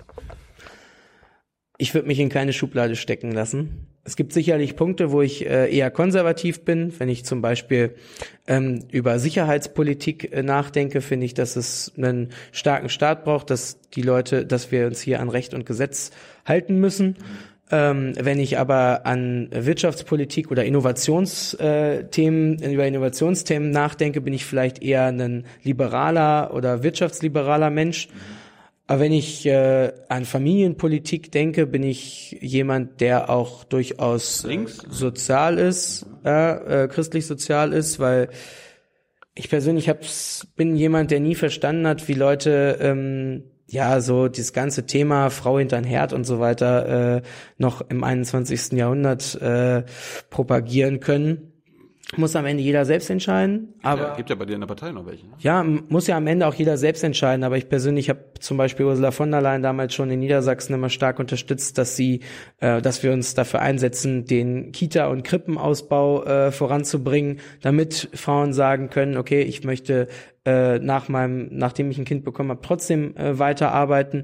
[1.78, 3.88] Ich würde mich in keine Schublade stecken lassen.
[4.04, 6.98] Es gibt sicherlich Punkte, wo ich äh, eher konservativ bin.
[6.98, 7.96] Wenn ich zum Beispiel
[8.48, 14.02] ähm, über Sicherheitspolitik äh, nachdenke, finde ich, dass es einen starken Staat braucht, dass die
[14.02, 16.12] Leute, dass wir uns hier an Recht und Gesetz
[16.46, 17.18] halten müssen.
[17.70, 25.08] Ähm, wenn ich aber an Wirtschaftspolitik oder Innovationsthemen, über Innovationsthemen nachdenke, bin ich vielleicht eher
[25.08, 28.08] ein liberaler oder wirtschaftsliberaler Mensch.
[28.90, 34.78] Aber wenn ich äh, an Familienpolitik denke, bin ich jemand, der auch durchaus Links?
[34.90, 38.30] sozial ist, äh, äh, christlich sozial ist, weil
[39.36, 44.54] ich persönlich hab's, bin jemand, der nie verstanden hat, wie Leute ähm, ja so dieses
[44.54, 47.22] ganze Thema Frau hinter Herd und so weiter äh,
[47.58, 48.74] noch im 21.
[48.74, 49.84] Jahrhundert äh,
[50.30, 51.47] propagieren können.
[52.16, 54.94] Muss am Ende jeder selbst entscheiden, aber ja, gibt ja bei dir in der Partei
[54.94, 55.26] noch welche.
[55.28, 55.34] Ne?
[55.40, 58.86] ja, muss ja am Ende auch jeder selbst entscheiden, aber ich persönlich habe zum Beispiel
[58.86, 62.22] Ursula von der Leyen damals schon in Niedersachsen immer stark unterstützt, dass sie,
[62.60, 68.90] äh, dass wir uns dafür einsetzen, den Kita- und Krippenausbau äh, voranzubringen, damit Frauen sagen
[68.90, 70.08] können, okay, ich möchte
[70.46, 74.24] äh, nach meinem, nachdem ich ein Kind bekommen habe, trotzdem äh, weiterarbeiten.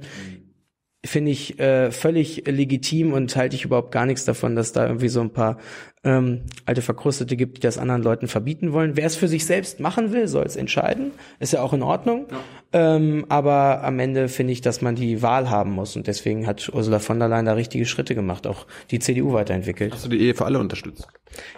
[1.05, 5.09] Finde ich äh, völlig legitim und halte ich überhaupt gar nichts davon, dass da irgendwie
[5.09, 5.57] so ein paar
[6.05, 8.95] ähm, alte Verkrustete gibt, die das anderen Leuten verbieten wollen.
[8.95, 11.11] Wer es für sich selbst machen will, soll es entscheiden.
[11.39, 12.27] Ist ja auch in Ordnung.
[12.71, 15.97] Ähm, aber am Ende finde ich, dass man die Wahl haben muss.
[15.97, 19.93] Und deswegen hat Ursula von der Leyen da richtige Schritte gemacht, auch die CDU weiterentwickelt.
[19.93, 21.07] Hast du die Ehe für alle unterstützt?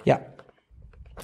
[0.05, 0.21] Ja,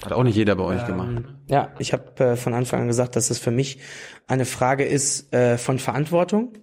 [0.04, 1.24] Hat auch nicht jeder bei euch gemacht.
[1.48, 3.80] ja, ich habe äh, von Anfang an gesagt, dass es für mich
[4.28, 6.54] eine Frage ist äh, von Verantwortung.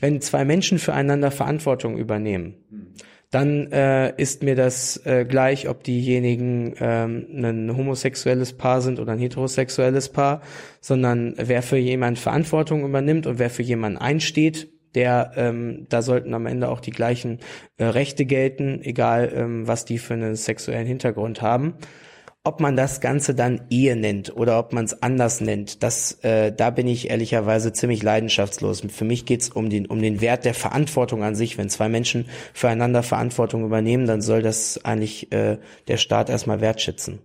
[0.00, 2.54] Wenn zwei Menschen füreinander Verantwortung übernehmen,
[3.30, 9.12] dann äh, ist mir das äh, gleich, ob diejenigen ähm, ein homosexuelles Paar sind oder
[9.12, 10.42] ein heterosexuelles Paar,
[10.80, 16.32] sondern wer für jemanden Verantwortung übernimmt und wer für jemanden einsteht, der ähm, da sollten
[16.34, 17.40] am Ende auch die gleichen
[17.76, 21.74] äh, Rechte gelten, egal ähm, was die für einen sexuellen Hintergrund haben.
[22.46, 26.52] Ob man das Ganze dann Ehe nennt oder ob man es anders nennt, das, äh,
[26.52, 28.82] da bin ich ehrlicherweise ziemlich leidenschaftslos.
[28.88, 31.58] Für mich geht's um den, um den Wert der Verantwortung an sich.
[31.58, 37.18] Wenn zwei Menschen füreinander Verantwortung übernehmen, dann soll das eigentlich äh, der Staat erstmal wertschätzen.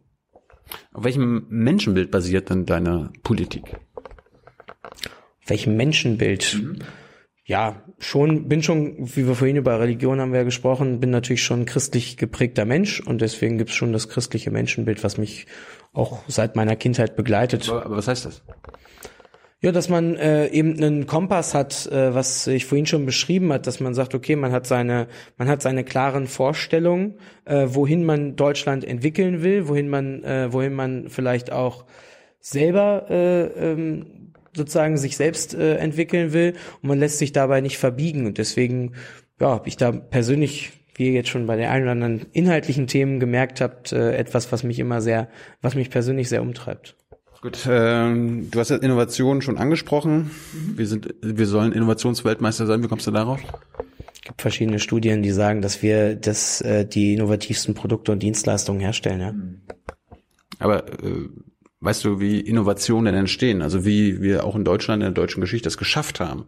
[0.92, 3.78] Auf welchem Menschenbild basiert denn deine Politik?
[5.52, 6.62] welchem Menschenbild?
[7.44, 11.44] Ja, schon, bin schon, wie wir vorhin über Religion haben wir ja gesprochen, bin natürlich
[11.44, 15.48] schon ein christlich geprägter Mensch und deswegen gibt's schon das christliche Menschenbild, was mich
[15.92, 17.68] auch seit meiner Kindheit begleitet.
[17.70, 18.44] Aber, aber was heißt das?
[19.64, 23.68] Ja, dass man äh, eben einen Kompass hat, äh, was ich vorhin schon beschrieben hat,
[23.68, 28.36] dass man sagt, okay, man hat seine, man hat seine klaren Vorstellungen, äh, wohin man
[28.36, 31.86] Deutschland entwickeln will, wohin man, äh, wohin man vielleicht auch
[32.40, 34.21] selber äh, ähm,
[34.56, 38.94] sozusagen sich selbst äh, entwickeln will und man lässt sich dabei nicht verbiegen und deswegen
[39.40, 42.86] ja, habe ich da persönlich wie ihr jetzt schon bei den ein oder anderen inhaltlichen
[42.86, 45.30] Themen gemerkt habt, äh, etwas, was mich immer sehr,
[45.62, 46.96] was mich persönlich sehr umtreibt.
[47.42, 50.30] Gut, ähm, du hast ja Innovation schon angesprochen.
[50.76, 52.84] Wir sind, wir sollen Innovationsweltmeister sein.
[52.84, 53.40] Wie kommst du darauf?
[54.14, 58.80] Es gibt verschiedene Studien, die sagen, dass wir das, äh, die innovativsten Produkte und Dienstleistungen
[58.80, 59.20] herstellen.
[59.20, 59.34] Ja?
[60.60, 61.30] Aber äh,
[61.82, 63.62] weißt du, wie Innovationen entstehen?
[63.62, 66.46] Also wie wir auch in Deutschland, in der deutschen Geschichte es geschafft haben,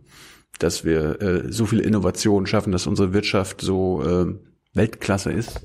[0.60, 4.34] dass wir äh, so viele Innovationen schaffen, dass unsere Wirtschaft so äh,
[4.74, 5.62] Weltklasse ist.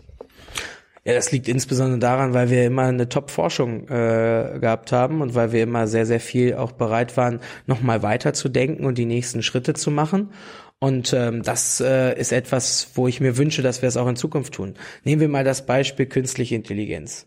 [1.04, 5.52] Ja, das liegt insbesondere daran, weil wir immer eine Top-Forschung äh, gehabt haben und weil
[5.52, 9.90] wir immer sehr, sehr viel auch bereit waren, nochmal weiterzudenken und die nächsten Schritte zu
[9.90, 10.32] machen.
[10.80, 14.16] Und ähm, das äh, ist etwas, wo ich mir wünsche, dass wir es auch in
[14.16, 14.74] Zukunft tun.
[15.02, 17.26] Nehmen wir mal das Beispiel künstliche Intelligenz.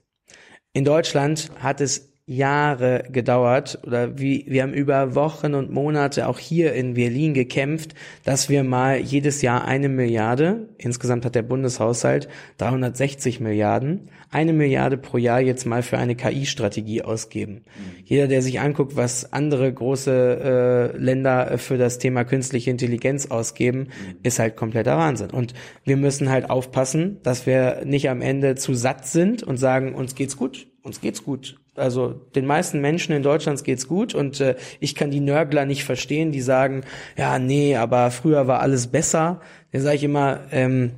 [0.73, 6.39] In Deutschland hat es Jahre gedauert oder wie, wir haben über Wochen und Monate auch
[6.39, 12.30] hier in Berlin gekämpft, dass wir mal jedes Jahr eine Milliarde, insgesamt hat der Bundeshaushalt
[12.57, 17.65] 360 Milliarden, eine Milliarde pro Jahr jetzt mal für eine KI-Strategie ausgeben.
[18.05, 23.88] Jeder, der sich anguckt, was andere große äh, Länder für das Thema künstliche Intelligenz ausgeben,
[24.24, 25.32] ist halt kompletter Wahnsinn.
[25.32, 25.53] Und
[25.84, 30.15] wir müssen halt aufpassen, dass wir nicht am Ende zu satt sind und sagen, uns
[30.15, 31.61] geht's gut, uns geht's gut.
[31.76, 35.86] Also den meisten Menschen in Deutschland geht's gut und äh, ich kann die Nörgler nicht
[35.86, 36.84] verstehen, die sagen,
[37.17, 39.39] ja, nee, aber früher war alles besser.
[39.72, 40.91] Da sage ich immer, ähm,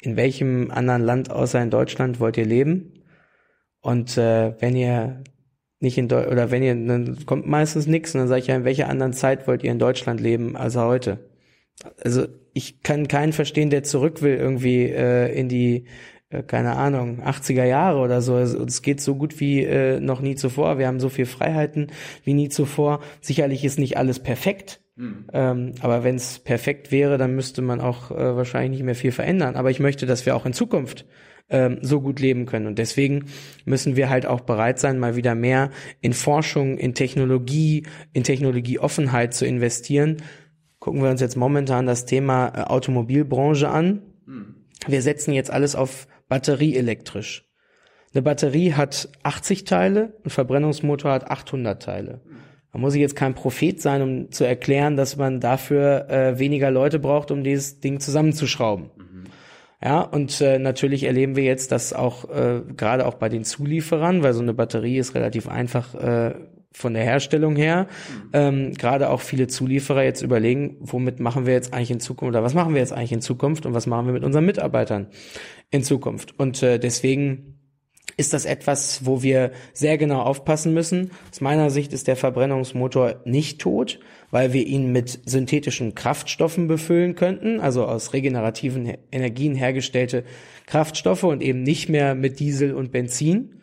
[0.00, 3.04] in welchem anderen Land außer in Deutschland wollt ihr leben?
[3.80, 5.22] Und äh, wenn ihr
[5.80, 8.56] nicht in Deu oder wenn ihr, dann kommt meistens nichts und dann sage ich ja,
[8.56, 11.30] in welcher anderen Zeit wollt ihr in Deutschland leben als heute?
[12.02, 15.86] Also ich kann keinen verstehen, der zurück will irgendwie äh, in die
[16.46, 18.36] keine Ahnung, 80er Jahre oder so.
[18.36, 20.78] Es, es geht so gut wie äh, noch nie zuvor.
[20.78, 21.88] Wir haben so viel Freiheiten
[22.24, 23.00] wie nie zuvor.
[23.20, 24.80] Sicherlich ist nicht alles perfekt.
[25.32, 29.12] Ähm, aber wenn es perfekt wäre, dann müsste man auch äh, wahrscheinlich nicht mehr viel
[29.12, 29.54] verändern.
[29.54, 31.06] Aber ich möchte, dass wir auch in Zukunft
[31.50, 32.66] ähm, so gut leben können.
[32.66, 33.26] Und deswegen
[33.64, 35.70] müssen wir halt auch bereit sein, mal wieder mehr
[36.00, 40.18] in Forschung, in Technologie, in Technologieoffenheit zu investieren.
[40.80, 44.02] Gucken wir uns jetzt momentan das Thema äh, Automobilbranche an.
[44.86, 47.44] Wir setzen jetzt alles auf batterieelektrisch.
[48.14, 52.20] Eine Batterie hat 80 Teile, ein Verbrennungsmotor hat 800 Teile.
[52.72, 56.70] Da muss ich jetzt kein Prophet sein, um zu erklären, dass man dafür äh, weniger
[56.70, 58.90] Leute braucht, um dieses Ding zusammenzuschrauben.
[59.82, 64.24] Ja, und äh, natürlich erleben wir jetzt, dass auch äh, gerade auch bei den Zulieferern,
[64.24, 66.34] weil so eine Batterie ist relativ einfach äh,
[66.72, 67.86] von der Herstellung her,
[68.32, 72.42] ähm, gerade auch viele Zulieferer jetzt überlegen, womit machen wir jetzt eigentlich in Zukunft oder
[72.42, 75.06] was machen wir jetzt eigentlich in Zukunft und was machen wir mit unseren Mitarbeitern
[75.70, 76.38] in Zukunft.
[76.38, 77.54] Und äh, deswegen
[78.16, 81.12] ist das etwas, wo wir sehr genau aufpassen müssen.
[81.30, 84.00] Aus meiner Sicht ist der Verbrennungsmotor nicht tot,
[84.30, 90.24] weil wir ihn mit synthetischen Kraftstoffen befüllen könnten, also aus regenerativen Energien hergestellte
[90.66, 93.60] Kraftstoffe und eben nicht mehr mit Diesel und Benzin.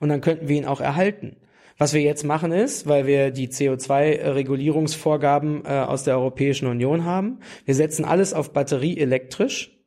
[0.00, 1.36] Und dann könnten wir ihn auch erhalten.
[1.78, 7.38] Was wir jetzt machen ist, weil wir die CO2-Regulierungsvorgaben äh, aus der Europäischen Union haben,
[7.64, 9.81] wir setzen alles auf Batterie elektrisch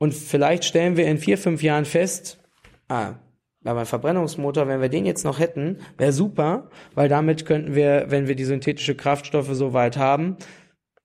[0.00, 2.40] und vielleicht stellen wir in vier, fünf Jahren fest,
[2.88, 3.14] ah,
[3.64, 8.26] aber Verbrennungsmotor, wenn wir den jetzt noch hätten, wäre super, weil damit könnten wir, wenn
[8.26, 10.38] wir die synthetische Kraftstoffe so weit haben,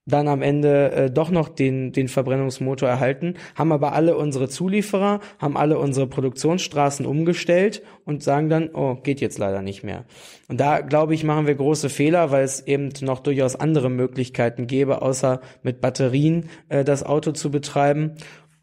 [0.06, 5.20] dann am Ende äh, doch noch den, den Verbrennungsmotor erhalten, haben aber alle unsere Zulieferer,
[5.38, 10.04] haben alle unsere Produktionsstraßen umgestellt und sagen dann, oh, geht jetzt leider nicht mehr.
[10.48, 14.68] Und da, glaube ich, machen wir große Fehler, weil es eben noch durchaus andere Möglichkeiten
[14.68, 18.12] gäbe, außer mit Batterien äh, das Auto zu betreiben.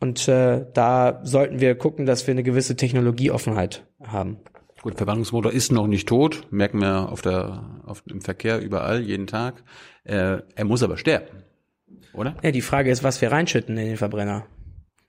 [0.04, 4.36] Und äh, da sollten wir gucken, dass wir eine gewisse Technologieoffenheit haben.
[4.82, 9.28] Gut, Verbrennungsmotor ist noch nicht tot, merken wir auf der, auf, im Verkehr überall, jeden
[9.28, 9.64] Tag.
[10.04, 11.44] Äh, er muss aber sterben,
[12.14, 12.36] oder?
[12.44, 14.46] Ja, die Frage ist, was wir reinschütten in den Verbrenner.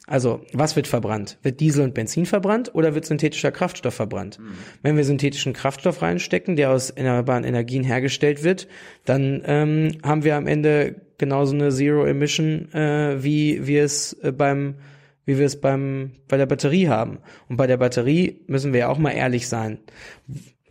[0.07, 1.39] Also, was wird verbrannt?
[1.43, 4.39] Wird Diesel und Benzin verbrannt oder wird synthetischer Kraftstoff verbrannt?
[4.39, 4.53] Mhm.
[4.83, 8.69] Wenn wir synthetischen Kraftstoff reinstecken, der aus erneuerbaren Energien hergestellt wird,
[9.05, 14.33] dann ähm, haben wir am Ende genauso eine Zero Emission, äh, wie wir es äh,
[14.33, 14.77] beim
[15.27, 17.19] wie wir es beim bei der Batterie haben.
[17.49, 19.79] Und bei der Batterie müssen wir ja auch mal ehrlich sein.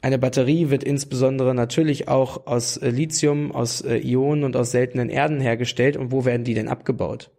[0.01, 5.09] Eine Batterie wird insbesondere natürlich auch aus äh, Lithium, aus äh, Ionen und aus seltenen
[5.09, 5.97] Erden hergestellt.
[5.97, 7.31] Und wo werden die denn abgebaut?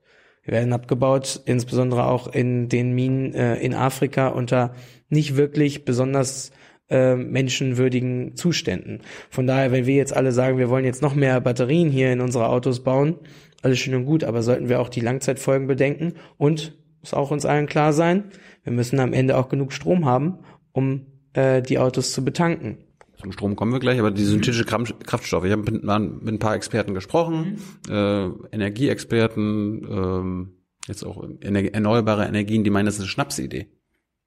[0.47, 4.75] Die werden abgebaut, insbesondere auch in den Minen äh, in Afrika unter
[5.09, 6.53] nicht wirklich besonders
[6.91, 9.01] äh, menschenwürdigen Zuständen.
[9.31, 12.21] Von daher, wenn wir jetzt alle sagen, wir wollen jetzt noch mehr Batterien hier in
[12.21, 13.17] unsere Autos bauen,
[13.63, 17.47] alles schön und gut, aber sollten wir auch die Langzeitfolgen bedenken und muss auch uns
[17.47, 18.25] allen klar sein,
[18.63, 20.39] wir müssen am Ende auch genug Strom haben,
[20.73, 22.79] um äh, die Autos zu betanken.
[23.17, 25.45] Zum Strom kommen wir gleich, aber die synthetische Kraftstoffe.
[25.45, 27.59] Ich habe mit, mit, ein paar Experten gesprochen,
[27.89, 27.95] mhm.
[27.95, 30.53] äh, Energieexperten, ähm,
[30.87, 33.69] jetzt auch erneuerbare Energien, die meinen, das ist eine Schnapsidee.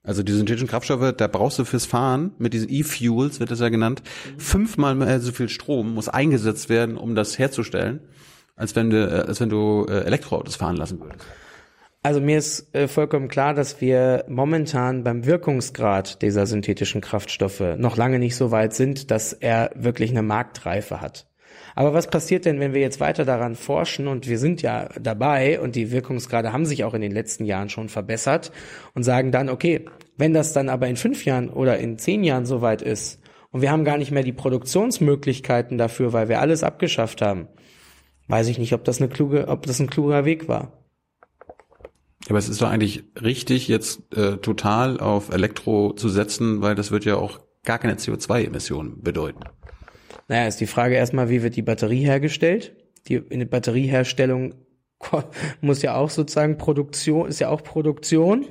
[0.07, 3.67] Also die synthetischen Kraftstoffe, da brauchst du fürs Fahren, mit diesen E-Fuels wird das ja
[3.67, 4.01] genannt,
[4.37, 7.99] fünfmal mehr so viel Strom muss eingesetzt werden, um das herzustellen,
[8.55, 11.25] als wenn du, äh, als wenn du äh, Elektroautos fahren lassen würdest.
[12.03, 17.97] Also mir ist äh, vollkommen klar, dass wir momentan beim Wirkungsgrad dieser synthetischen Kraftstoffe noch
[17.97, 21.27] lange nicht so weit sind, dass er wirklich eine Marktreife hat.
[21.77, 25.59] Aber was passiert denn, wenn wir jetzt weiter daran forschen und wir sind ja dabei
[25.59, 28.51] und die Wirkungsgrade haben sich auch in den letzten Jahren schon verbessert
[28.95, 29.85] und sagen dann, okay,
[30.17, 33.71] wenn das dann aber in fünf Jahren oder in zehn Jahren soweit ist und wir
[33.71, 37.47] haben gar nicht mehr die Produktionsmöglichkeiten dafür, weil wir alles abgeschafft haben,
[38.27, 40.83] weiß ich nicht, ob das eine kluge, ob das ein kluger Weg war.
[42.29, 46.91] Aber es ist doch eigentlich richtig, jetzt äh, total auf Elektro zu setzen, weil das
[46.91, 49.41] wird ja auch gar keine CO2-Emissionen bedeuten.
[50.27, 52.75] Naja, ist die Frage erstmal, wie wird die Batterie hergestellt?
[53.07, 54.55] Die der Batterieherstellung
[55.61, 58.45] muss ja auch sozusagen Produktion, ist ja auch Produktion.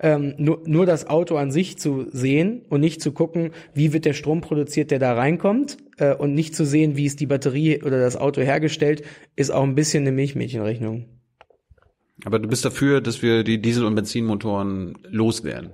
[0.00, 4.04] Ähm, nur, nur das Auto an sich zu sehen und nicht zu gucken, wie wird
[4.04, 7.82] der Strom produziert, der da reinkommt, äh, und nicht zu sehen, wie ist die Batterie
[7.82, 9.02] oder das Auto hergestellt,
[9.34, 11.06] ist auch ein bisschen eine Milchmädchenrechnung.
[12.24, 15.70] Aber du bist dafür, dass wir die Diesel- und Benzinmotoren loswerden?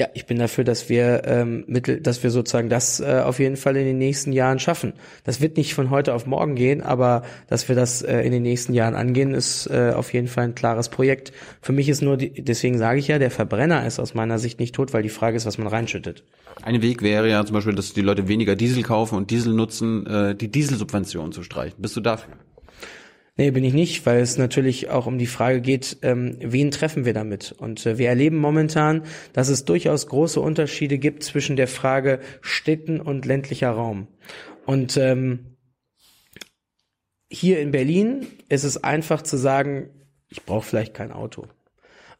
[0.00, 3.56] Ja, ich bin dafür, dass wir ähm, mittel, dass wir sozusagen das äh, auf jeden
[3.56, 4.92] Fall in den nächsten Jahren schaffen.
[5.24, 8.44] Das wird nicht von heute auf morgen gehen, aber dass wir das äh, in den
[8.44, 11.32] nächsten Jahren angehen, ist äh, auf jeden Fall ein klares Projekt.
[11.60, 14.60] Für mich ist nur, die, deswegen sage ich ja, der Verbrenner ist aus meiner Sicht
[14.60, 16.22] nicht tot, weil die Frage ist, was man reinschüttet.
[16.62, 20.06] Ein Weg wäre ja zum Beispiel, dass die Leute weniger Diesel kaufen und Diesel nutzen,
[20.06, 21.82] äh, die Dieselsubvention zu streichen.
[21.82, 22.34] Bist du dafür?
[23.40, 27.04] Nee, bin ich nicht, weil es natürlich auch um die Frage geht, ähm, wen treffen
[27.04, 27.52] wir damit?
[27.52, 33.00] Und äh, wir erleben momentan, dass es durchaus große Unterschiede gibt zwischen der Frage Städten
[33.00, 34.08] und ländlicher Raum.
[34.66, 35.56] Und ähm,
[37.30, 39.90] hier in Berlin ist es einfach zu sagen,
[40.28, 41.46] ich brauche vielleicht kein Auto.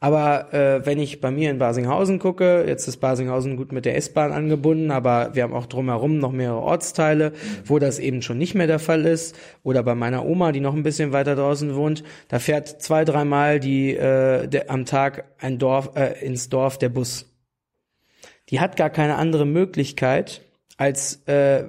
[0.01, 3.97] Aber äh, wenn ich bei mir in Basinghausen gucke, jetzt ist Basinghausen gut mit der
[3.97, 7.33] S-Bahn angebunden, aber wir haben auch drumherum noch mehrere Ortsteile,
[7.65, 9.37] wo das eben schon nicht mehr der Fall ist.
[9.65, 13.59] Oder bei meiner Oma, die noch ein bisschen weiter draußen wohnt, da fährt zwei, dreimal
[13.59, 17.27] die äh, der, am Tag ein Dorf äh, ins Dorf der Bus.
[18.51, 20.43] Die hat gar keine andere Möglichkeit,
[20.77, 21.65] als äh,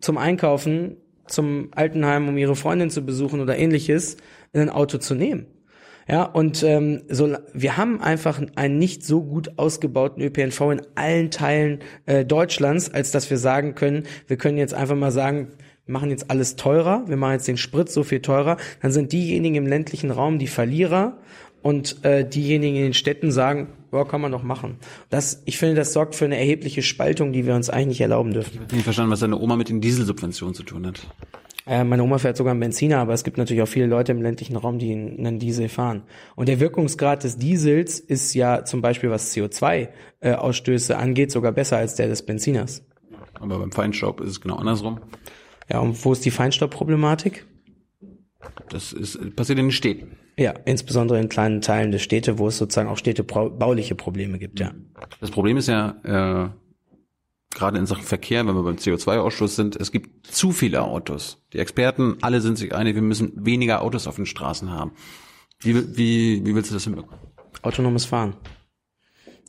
[0.00, 4.16] zum Einkaufen, zum Altenheim, um ihre Freundin zu besuchen oder ähnliches,
[4.52, 5.46] ein Auto zu nehmen.
[6.08, 11.30] Ja, und ähm, so, wir haben einfach einen nicht so gut ausgebauten ÖPNV in allen
[11.30, 15.48] Teilen äh, Deutschlands, als dass wir sagen können, wir können jetzt einfach mal sagen,
[15.86, 19.12] wir machen jetzt alles teurer, wir machen jetzt den Sprit so viel teurer, dann sind
[19.12, 21.18] diejenigen im ländlichen Raum die Verlierer
[21.62, 24.78] und äh, diejenigen in den Städten sagen, ja, kann man doch machen.
[25.10, 28.32] Das, ich finde, das sorgt für eine erhebliche Spaltung, die wir uns eigentlich nicht erlauben
[28.32, 28.50] dürfen.
[28.54, 31.06] Ich habe nicht verstanden, was deine Oma mit den Dieselsubventionen zu tun hat.
[31.66, 34.22] Äh, meine Oma fährt sogar einen Benziner, aber es gibt natürlich auch viele Leute im
[34.22, 36.02] ländlichen Raum, die einen Diesel fahren.
[36.34, 41.94] Und der Wirkungsgrad des Diesels ist ja zum Beispiel, was CO2-Ausstöße angeht, sogar besser als
[41.94, 42.84] der des Benziners.
[43.34, 45.00] Aber beim Feinstaub ist es genau andersrum.
[45.70, 47.46] Ja, und wo ist die Feinstaubproblematik?
[48.68, 50.16] Das ist, passiert in den Städten.
[50.36, 54.72] Ja, insbesondere in kleinen Teilen der Städte, wo es sozusagen auch städtebauliche Probleme gibt, ja.
[55.20, 56.48] Das Problem ist ja, äh,
[57.54, 61.42] gerade in Sachen Verkehr, wenn wir beim CO2-Ausstoß sind, es gibt zu viele Autos.
[61.52, 64.92] Die Experten, alle sind sich einig, wir müssen weniger Autos auf den Straßen haben.
[65.60, 67.20] Wie, wie, wie willst du das hinbekommen?
[67.62, 68.34] Autonomes Fahren.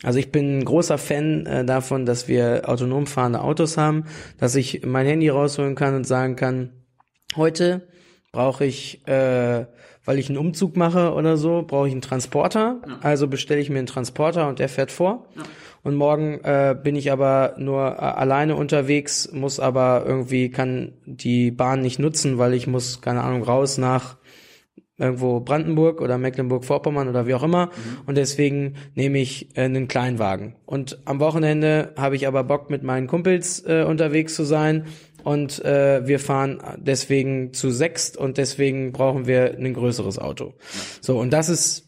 [0.04, 4.04] Also ich bin ein großer Fan äh, davon, dass wir autonom fahrende Autos haben,
[4.38, 6.72] dass ich mein Handy rausholen kann und sagen kann,
[7.36, 7.88] heute
[8.34, 9.66] brauche ich, äh,
[10.04, 12.82] weil ich einen Umzug mache oder so, brauche ich einen Transporter.
[12.86, 13.00] Ja.
[13.02, 15.30] Also bestelle ich mir einen Transporter und der fährt vor.
[15.36, 15.44] Ja.
[15.84, 21.52] Und morgen äh, bin ich aber nur äh, alleine unterwegs, muss aber irgendwie, kann die
[21.52, 24.18] Bahn nicht nutzen, weil ich muss, keine Ahnung, raus nach
[24.98, 27.66] irgendwo Brandenburg oder Mecklenburg-Vorpommern oder wie auch immer.
[27.68, 27.72] Mhm.
[28.06, 30.56] Und deswegen nehme ich äh, einen Kleinwagen.
[30.66, 34.86] Und am Wochenende habe ich aber Bock, mit meinen Kumpels äh, unterwegs zu sein.
[35.24, 40.54] Und äh, wir fahren deswegen zu sechst und deswegen brauchen wir ein größeres Auto.
[41.02, 41.83] So, und das ist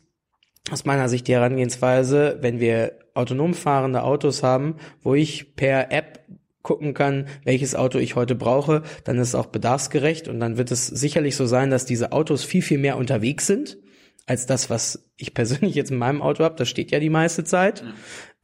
[0.72, 6.26] aus meiner Sicht die Herangehensweise, wenn wir autonom fahrende Autos haben, wo ich per App
[6.64, 10.72] gucken kann, welches Auto ich heute brauche, dann ist es auch bedarfsgerecht und dann wird
[10.72, 13.78] es sicherlich so sein, dass diese Autos viel, viel mehr unterwegs sind
[14.26, 16.56] als das, was ich persönlich jetzt in meinem Auto habe.
[16.56, 17.84] Das steht ja die meiste Zeit.
[17.84, 17.94] Mhm.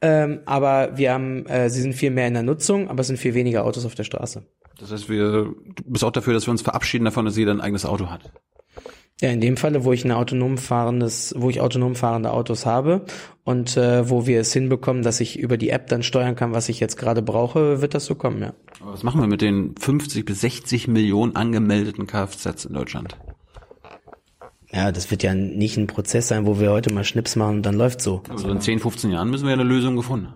[0.04, 3.18] Ähm, aber wir haben, äh, sie sind viel mehr in der Nutzung, aber es sind
[3.18, 4.44] viel weniger Autos auf der Straße.
[4.78, 5.54] Das heißt, wir, du
[5.86, 8.32] bist auch dafür, dass wir uns verabschieden davon, dass jeder ein eigenes Auto hat.
[9.22, 13.02] Ja, in dem Falle, wo ich ein autonom fahrendes, wo ich autonom fahrende Autos habe
[13.44, 16.68] und äh, wo wir es hinbekommen, dass ich über die App dann steuern kann, was
[16.68, 18.52] ich jetzt gerade brauche, wird das so kommen, ja.
[18.80, 23.16] Aber was machen wir mit den 50 bis 60 Millionen angemeldeten Kfz in Deutschland?
[24.72, 27.62] Ja, das wird ja nicht ein Prozess sein, wo wir heute mal Schnips machen und
[27.62, 28.24] dann läuft so.
[28.28, 30.32] Also in 10, 15 Jahren müssen wir ja eine Lösung gefunden.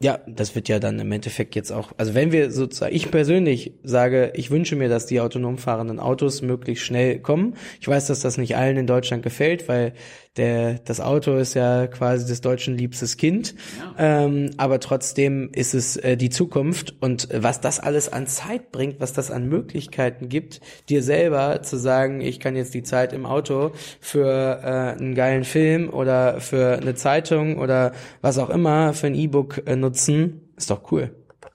[0.00, 3.72] Ja, das wird ja dann im Endeffekt jetzt auch, also wenn wir sozusagen, ich persönlich
[3.82, 7.56] sage, ich wünsche mir, dass die autonom fahrenden Autos möglichst schnell kommen.
[7.80, 9.94] Ich weiß, dass das nicht allen in Deutschland gefällt, weil
[10.38, 13.54] der, das Auto ist ja quasi des Deutschen liebstes Kind.
[13.98, 14.24] Ja.
[14.24, 19.00] Ähm, aber trotzdem ist es äh, die Zukunft und was das alles an Zeit bringt,
[19.00, 23.26] was das an Möglichkeiten gibt, dir selber zu sagen, ich kann jetzt die Zeit im
[23.26, 29.08] Auto für äh, einen geilen Film oder für eine Zeitung oder was auch immer, für
[29.08, 31.10] ein E-Book äh, nutzen, ist doch cool.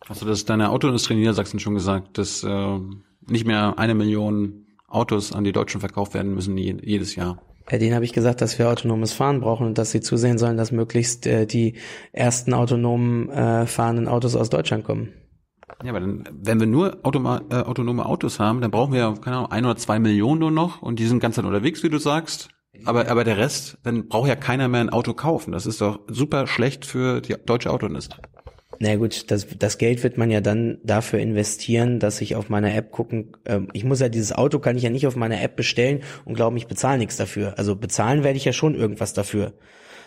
[0.06, 2.80] Hast du das deiner Autoindustrie in Niedersachsen schon gesagt, dass äh,
[3.28, 7.42] nicht mehr eine Million Autos an die Deutschen verkauft werden müssen jedes Jahr?
[7.72, 10.72] Denen habe ich gesagt, dass wir autonomes Fahren brauchen und dass sie zusehen sollen, dass
[10.72, 11.76] möglichst äh, die
[12.12, 15.14] ersten autonomen äh, fahrenden Autos aus Deutschland kommen.
[15.84, 19.14] Ja, aber dann, wenn wir nur automa äh, autonome Autos haben, dann brauchen wir ja,
[19.14, 21.90] keine Ahnung, ein oder zwei Millionen nur noch und die sind ganz dann unterwegs, wie
[21.90, 22.50] du sagst.
[22.86, 25.52] Aber, aber der Rest, dann braucht ja keiner mehr ein Auto kaufen.
[25.52, 28.22] Das ist doch super schlecht für die deutsche Autoindustrie.
[28.86, 32.76] Na gut, das, das Geld wird man ja dann dafür investieren, dass ich auf meiner
[32.76, 35.56] App gucken, ähm, ich muss ja dieses Auto kann ich ja nicht auf meiner App
[35.56, 37.58] bestellen und glauben, ich bezahle nichts dafür.
[37.58, 39.54] Also bezahlen werde ich ja schon irgendwas dafür.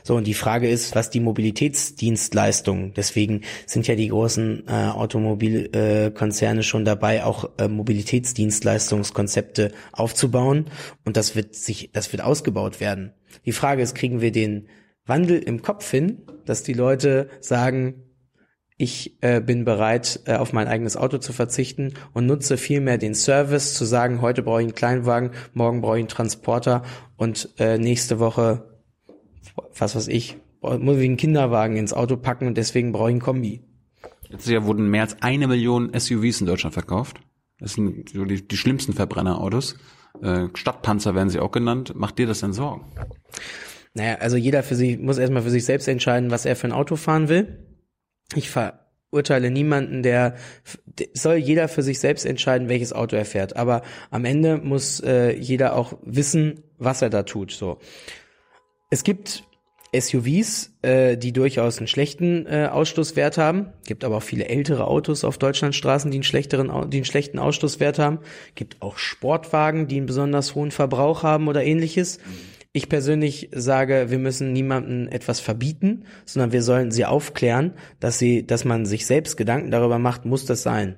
[0.03, 6.61] So, und die Frage ist, was die Mobilitätsdienstleistungen, deswegen sind ja die großen äh, Automobilkonzerne
[6.61, 10.67] äh, schon dabei, auch äh, Mobilitätsdienstleistungskonzepte aufzubauen
[11.07, 13.15] und das wird sich, das wird ausgebaut werden.
[13.47, 14.69] Die Frage ist, kriegen wir den
[15.07, 18.03] Wandel im Kopf hin, dass die Leute sagen,
[18.79, 23.15] ich äh, bin bereit, äh, auf mein eigenes Auto zu verzichten und nutze vielmehr den
[23.15, 26.83] Service, zu sagen, heute brauche ich einen Kleinwagen, morgen brauche ich einen Transporter
[27.17, 28.69] und äh, nächste Woche,
[29.79, 33.23] was weiß ich, muss ich einen Kinderwagen ins Auto packen und deswegen brauche ich einen
[33.23, 33.63] Kombi.
[34.29, 37.21] Letztes Jahr wurden mehr als eine Million SUVs in Deutschland verkauft.
[37.59, 39.77] Das sind so die, die schlimmsten Verbrennerautos.
[40.21, 41.95] Äh, Stadtpanzer werden sie auch genannt.
[41.95, 42.85] Macht dir das denn Sorgen?
[43.95, 46.73] Naja, also jeder für sich muss erstmal für sich selbst entscheiden, was er für ein
[46.73, 47.66] Auto fahren will
[48.35, 50.35] ich verurteile niemanden, der
[51.15, 53.57] soll jeder für sich selbst entscheiden, welches Auto er fährt.
[53.57, 57.53] Aber am Ende muss äh, jeder auch wissen, was er da tut.
[57.53, 57.79] So,
[58.91, 59.45] es gibt
[59.95, 63.73] SUVs, äh, die durchaus einen schlechten äh, Ausstoßwert haben.
[63.87, 67.99] Gibt aber auch viele ältere Autos auf Deutschlandstraßen, die einen schlechteren, die einen schlechten Ausstoßwert
[67.99, 68.19] haben.
[68.55, 72.19] Gibt auch Sportwagen, die einen besonders hohen Verbrauch haben oder ähnliches.
[72.77, 78.47] Ich persönlich sage, wir müssen niemandem etwas verbieten, sondern wir sollen sie aufklären, dass sie,
[78.47, 80.97] dass man sich selbst Gedanken darüber macht, muss das sein.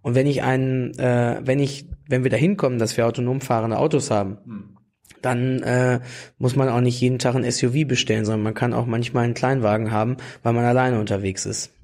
[0.00, 3.76] Und wenn ich einen, äh, wenn ich, wenn wir dahin kommen, dass wir autonom fahrende
[3.76, 4.38] Autos haben,
[5.20, 6.00] dann äh,
[6.38, 9.34] muss man auch nicht jeden Tag ein SUV bestellen, sondern man kann auch manchmal einen
[9.34, 11.74] Kleinwagen haben, weil man alleine unterwegs ist.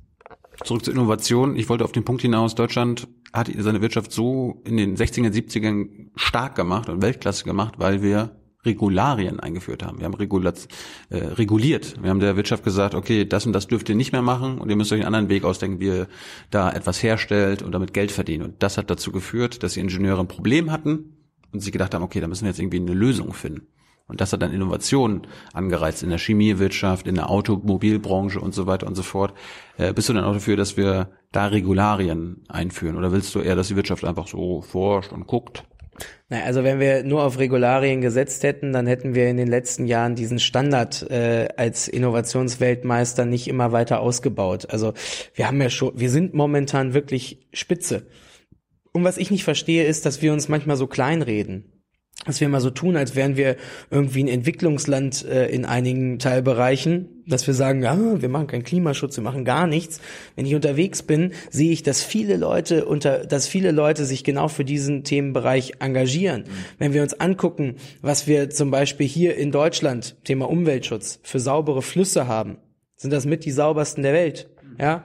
[0.65, 1.55] Zurück zur Innovation.
[1.55, 6.09] Ich wollte auf den Punkt hinaus, Deutschland hat seine Wirtschaft so in den 60er, 70ern
[6.17, 9.99] stark gemacht und Weltklasse gemacht, weil wir Regularien eingeführt haben.
[9.99, 10.69] Wir haben Regulat
[11.11, 12.03] äh, reguliert.
[12.03, 14.71] Wir haben der Wirtschaft gesagt, okay, das und das dürft ihr nicht mehr machen und
[14.71, 16.09] ihr müsst euch einen anderen Weg ausdenken, wie ihr
[16.51, 18.45] da etwas herstellt und damit Geld verdient.
[18.45, 21.17] Und das hat dazu geführt, dass die Ingenieure ein Problem hatten
[21.53, 23.69] und sich gedacht haben, okay, da müssen wir jetzt irgendwie eine Lösung finden.
[24.07, 28.87] Und das hat dann Innovationen angereizt in der Chemiewirtschaft, in der Automobilbranche und so weiter
[28.87, 29.33] und so fort.
[29.79, 32.97] Äh, bist du dann auch dafür, dass wir da Regularien einführen?
[32.97, 35.65] Oder willst du eher, dass die Wirtschaft einfach so forscht und guckt?
[36.29, 39.87] Na, also wenn wir nur auf Regularien gesetzt hätten, dann hätten wir in den letzten
[39.87, 44.71] Jahren diesen Standard äh, als Innovationsweltmeister nicht immer weiter ausgebaut.
[44.71, 44.95] Also
[45.35, 48.07] wir haben ja schon, wir sind momentan wirklich Spitze.
[48.93, 51.74] Und was ich nicht verstehe, ist, dass wir uns manchmal so kleinreden.
[52.27, 53.57] Dass wir immer so tun, als wären wir
[53.91, 59.17] irgendwie ein Entwicklungsland äh, in einigen Teilbereichen, dass wir sagen, ja, wir machen keinen Klimaschutz,
[59.17, 60.01] wir machen gar nichts.
[60.35, 64.49] Wenn ich unterwegs bin, sehe ich, dass viele Leute unter, dass viele Leute sich genau
[64.49, 66.45] für diesen Themenbereich engagieren.
[66.79, 71.83] Wenn wir uns angucken, was wir zum Beispiel hier in Deutschland, Thema Umweltschutz, für saubere
[71.83, 72.57] Flüsse haben,
[72.97, 74.49] sind das mit die saubersten der Welt.
[74.79, 75.05] Ja,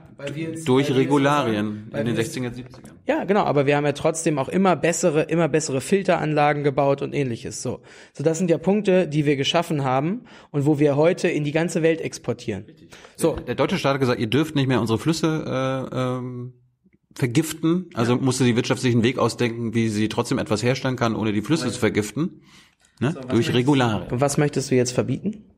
[0.66, 2.99] Durch Regularien in den 60er, 70ern.
[3.10, 7.16] Ja, genau, aber wir haben ja trotzdem auch immer bessere, immer bessere Filteranlagen gebaut und
[7.16, 7.64] ähnliches.
[7.64, 7.82] So,
[8.14, 11.51] so das sind ja Punkte, die wir geschaffen haben und wo wir heute in die
[11.51, 12.66] ganze Welt exportieren.
[13.16, 16.53] So, Der deutsche Staat hat gesagt, ihr dürft nicht mehr unsere Flüsse äh, ähm,
[17.16, 17.89] vergiften.
[17.95, 21.34] Also musste die Wirtschaft sich einen Weg ausdenken, wie sie trotzdem etwas herstellen kann, ohne
[21.34, 22.43] die Flüsse zu vergiften.
[22.99, 23.16] Ne?
[23.30, 24.12] Durch Regularien.
[24.12, 25.49] und was möchtest du jetzt verbieten?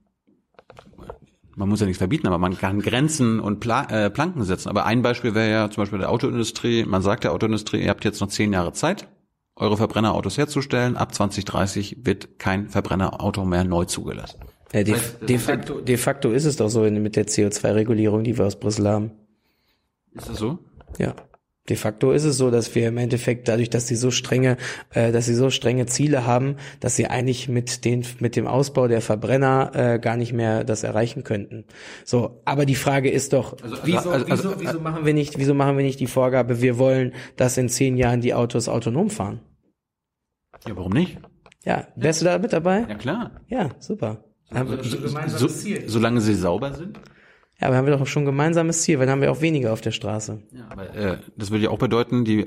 [1.56, 4.70] Man muss ja nichts verbieten, aber man kann Grenzen und Pla äh, Planken setzen.
[4.70, 6.86] Aber ein Beispiel wäre ja zum Beispiel der Autoindustrie.
[6.86, 9.08] Man sagt der Autoindustrie, ihr habt jetzt noch zehn Jahre Zeit,
[9.56, 10.96] eure Verbrennerautos herzustellen.
[10.96, 14.40] Ab 2030 wird kein Verbrennerauto mehr neu zugelassen.
[14.74, 14.96] Ja, de,
[15.28, 18.88] de, facto, de facto ist es doch so mit der CO2-Regulierung, die wir aus Brüssel
[18.88, 19.12] haben.
[20.14, 20.60] Ist das so?
[20.98, 21.14] Ja.
[21.70, 24.58] De facto ist es so, dass wir im Endeffekt dadurch, dass sie so strenge,
[24.94, 28.88] äh, dass sie so strenge Ziele haben, dass sie eigentlich mit den mit dem Ausbau
[28.88, 31.66] der Verbrenner äh, gar nicht mehr das erreichen könnten.
[32.04, 35.54] So, aber die Frage ist doch, wieso, also- also- wieso, wieso machen wir nicht, wieso
[35.54, 39.42] machen wir nicht die Vorgabe, wir wollen, dass in zehn Jahren die Autos autonom fahren?
[40.68, 41.20] Ja, warum nicht?
[41.64, 42.86] Ja, wärst du da mit dabei?
[42.90, 43.32] Ja klar.
[43.50, 44.24] Ja, super.
[44.52, 44.84] Haben wir,
[45.30, 45.48] So,
[45.86, 47.00] solange sie sauber sind.
[47.62, 49.72] Ja, aber haben wir doch schon ein gemeinsames Ziel, weil dann haben wir auch weniger
[49.72, 50.42] auf der Straße.
[50.52, 52.46] Ja, aber äh, das würde ja auch bedeuten, die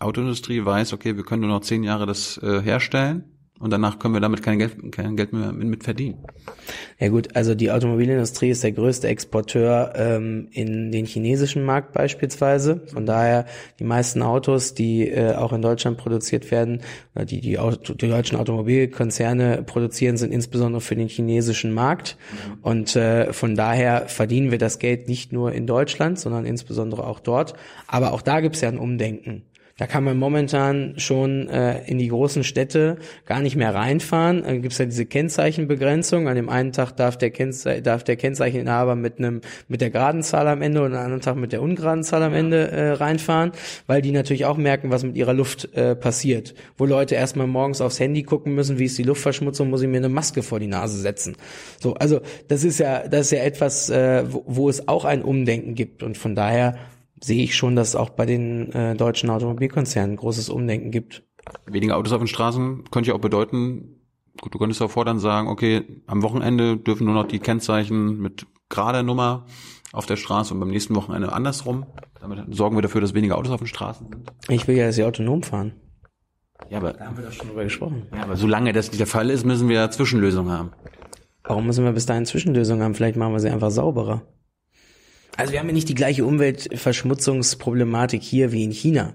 [0.00, 4.14] Autoindustrie weiß, okay, wir können nur noch zehn Jahre das äh, herstellen und danach können
[4.14, 6.18] wir damit kein Geld, kein Geld mehr mit, mit verdienen.
[6.98, 12.82] Ja gut, also die Automobilindustrie ist der größte Exporteur ähm, in den chinesischen Markt beispielsweise.
[12.92, 13.46] Von daher
[13.78, 16.82] die meisten Autos, die äh, auch in Deutschland produziert werden,
[17.14, 22.16] oder die die, Auto, die deutschen Automobilkonzerne produzieren, sind insbesondere für den chinesischen Markt.
[22.62, 27.20] Und äh, von daher verdienen wir das Geld nicht nur in Deutschland, sondern insbesondere auch
[27.20, 27.54] dort.
[27.86, 29.42] Aber auch da gibt's ja ein Umdenken.
[29.78, 34.42] Da kann man momentan schon äh, in die großen Städte gar nicht mehr reinfahren.
[34.42, 36.26] Da gibt's ja diese Kennzeichenbegrenzung.
[36.26, 40.24] An dem einen Tag darf der, Kennze darf der Kennzeicheninhaber mit einem mit der geraden
[40.24, 43.52] Zahl am Ende und am anderen Tag mit der ungeraden Zahl am Ende äh, reinfahren,
[43.86, 46.54] weil die natürlich auch merken, was mit ihrer Luft äh, passiert.
[46.76, 49.98] Wo Leute erstmal morgens aufs Handy gucken müssen, wie ist die Luftverschmutzung, muss ich mir
[49.98, 51.36] eine Maske vor die Nase setzen.
[51.80, 55.22] So, also das ist ja das ist ja etwas, äh, wo, wo es auch ein
[55.22, 56.76] Umdenken gibt und von daher
[57.22, 61.24] sehe ich schon, dass es auch bei den äh, deutschen Automobilkonzernen großes Umdenken gibt.
[61.66, 64.02] Weniger Autos auf den Straßen könnte ja auch bedeuten,
[64.40, 68.46] gut, du könntest auch fordern sagen, okay, am Wochenende dürfen nur noch die Kennzeichen mit
[68.68, 69.46] gerader Nummer
[69.92, 71.86] auf der Straße und beim nächsten Wochenende andersrum.
[72.20, 74.32] Damit sorgen wir dafür, dass weniger Autos auf den Straßen sind.
[74.48, 75.72] Ich will ja, dass sie autonom fahren.
[76.68, 78.06] Ja, aber, haben wir doch schon drüber gesprochen.
[78.12, 80.70] ja, aber solange das nicht der Fall ist, müssen wir Zwischenlösungen haben.
[81.44, 82.94] Warum müssen wir bis dahin Zwischenlösungen haben?
[82.94, 84.22] Vielleicht machen wir sie einfach sauberer.
[85.38, 89.14] Also wir haben ja nicht die gleiche Umweltverschmutzungsproblematik hier wie in China.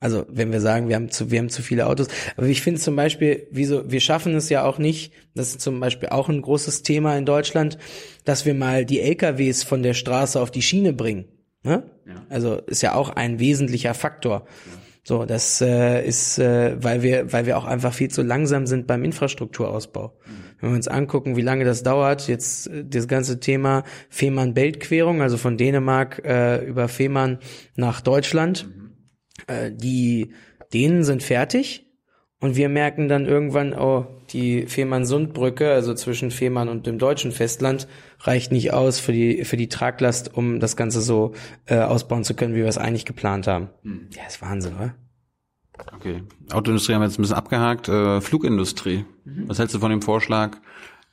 [0.00, 2.08] Also wenn wir sagen, wir haben zu, wir haben zu viele Autos.
[2.36, 5.80] Aber ich finde zum Beispiel, wieso, wir schaffen es ja auch nicht, das ist zum
[5.80, 7.78] Beispiel auch ein großes Thema in Deutschland,
[8.26, 11.24] dass wir mal die LKWs von der Straße auf die Schiene bringen.
[11.62, 11.84] Ne?
[12.28, 14.44] Also ist ja auch ein wesentlicher Faktor.
[15.04, 18.86] So, das äh, ist, äh, weil wir, weil wir auch einfach viel zu langsam sind
[18.86, 20.12] beim Infrastrukturausbau.
[20.62, 25.36] Wenn wir uns angucken, wie lange das dauert, jetzt äh, das ganze Thema Fehmarn-Belt-Querung, also
[25.36, 27.40] von Dänemark äh, über Fehmarn
[27.74, 28.68] nach Deutschland,
[29.48, 30.32] äh, die
[30.72, 31.90] Dänen sind fertig
[32.40, 37.88] und wir merken dann irgendwann, oh, die Fehmarn-Sund-Brücke, also zwischen Fehmarn und dem deutschen Festland,
[38.20, 41.32] reicht nicht aus für die, für die Traglast, um das Ganze so
[41.66, 43.68] äh, ausbauen zu können, wie wir es eigentlich geplant haben.
[44.16, 44.94] Ja, ist Wahnsinn, oder?
[45.94, 46.22] Okay.
[46.50, 47.88] Autoindustrie haben wir jetzt ein bisschen abgehakt.
[47.88, 49.04] Äh, Flugindustrie.
[49.24, 50.58] Was hältst du von dem Vorschlag?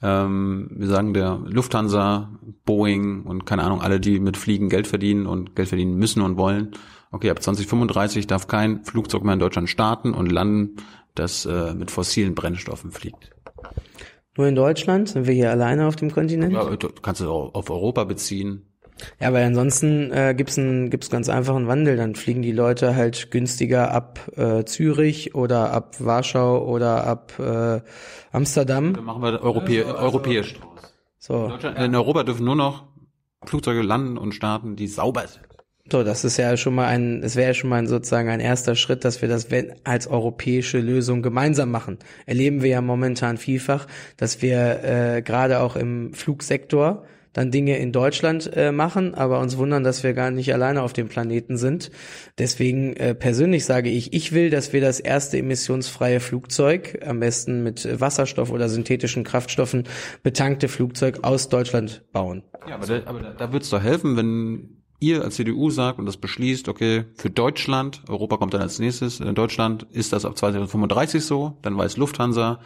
[0.02, 2.30] Ähm, wir sagen der Lufthansa,
[2.66, 6.38] Boeing und keine Ahnung, alle, die mit Fliegen Geld verdienen und Geld verdienen müssen und
[6.38, 6.72] wollen.
[7.12, 10.78] Okay, ab 2035 darf kein Flugzeug mehr in Deutschland starten und landen,
[11.16, 13.32] das äh, mit fossilen Brennstoffen fliegt.
[14.38, 16.54] Nur in Deutschland sind wir hier alleine auf dem Kontinent.
[16.54, 18.69] Ja, du kannst es auch auf Europa beziehen.
[19.20, 21.98] Ja, weil ansonsten äh, gibt's einen gibt's ganz einfachen Wandel.
[21.98, 27.82] Dann fliegen die Leute halt günstiger ab äh, Zürich oder ab Warschau oder ab äh,
[28.32, 28.94] Amsterdam.
[28.94, 30.70] Dann machen wir Europä europäisch draus.
[31.18, 32.84] So, In, Deutschland, in Europa dürfen nur noch
[33.46, 35.46] Flugzeuge landen und starten, die sauber sind.
[35.92, 38.40] so, das ist ja schon mal ein, es wäre ja schon mal ein, sozusagen ein
[38.40, 42.00] erster Schritt, dass wir das wenn, als europäische Lösung gemeinsam machen.
[42.26, 47.92] Erleben wir ja momentan vielfach, dass wir äh, gerade auch im Flugsektor dann Dinge in
[47.92, 51.92] Deutschland äh, machen, aber uns wundern, dass wir gar nicht alleine auf dem Planeten sind.
[52.38, 57.64] Deswegen äh, persönlich sage ich, ich will, dass wir das erste emissionsfreie Flugzeug, am besten
[57.64, 59.84] mit Wasserstoff oder synthetischen Kraftstoffen
[60.24, 62.44] betankte Flugzeug aus Deutschland bauen.
[62.68, 66.06] Ja, aber, da, aber da, da wird's doch helfen, wenn ihr als CDU sagt und
[66.06, 70.38] das beschließt, okay, für Deutschland, Europa kommt dann als nächstes, in Deutschland ist das ab
[70.38, 72.60] 2035 so, dann weiß Lufthansa,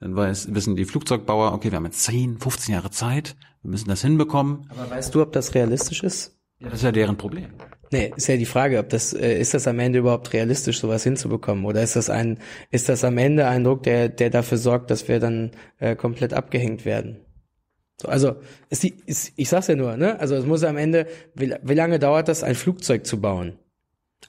[0.00, 3.88] dann weiß, wissen die Flugzeugbauer, okay, wir haben jetzt 10, 15 Jahre Zeit, wir müssen
[3.88, 4.68] das hinbekommen.
[4.70, 6.38] Aber weißt du, ob das realistisch ist?
[6.60, 7.50] Ja, das ist ja deren Problem.
[7.90, 11.04] Nee, ist ja die Frage, ob das, äh, ist das am Ende überhaupt realistisch, sowas
[11.04, 11.64] hinzubekommen?
[11.64, 12.38] Oder ist das ein,
[12.70, 16.34] ist das am Ende ein Druck, der, der dafür sorgt, dass wir dann äh, komplett
[16.34, 17.20] abgehängt werden?
[18.00, 18.36] So, also,
[18.68, 20.20] ist die, ist, ich sag's ja nur, ne?
[20.20, 23.58] Also es muss am Ende, wie, wie lange dauert das, ein Flugzeug zu bauen?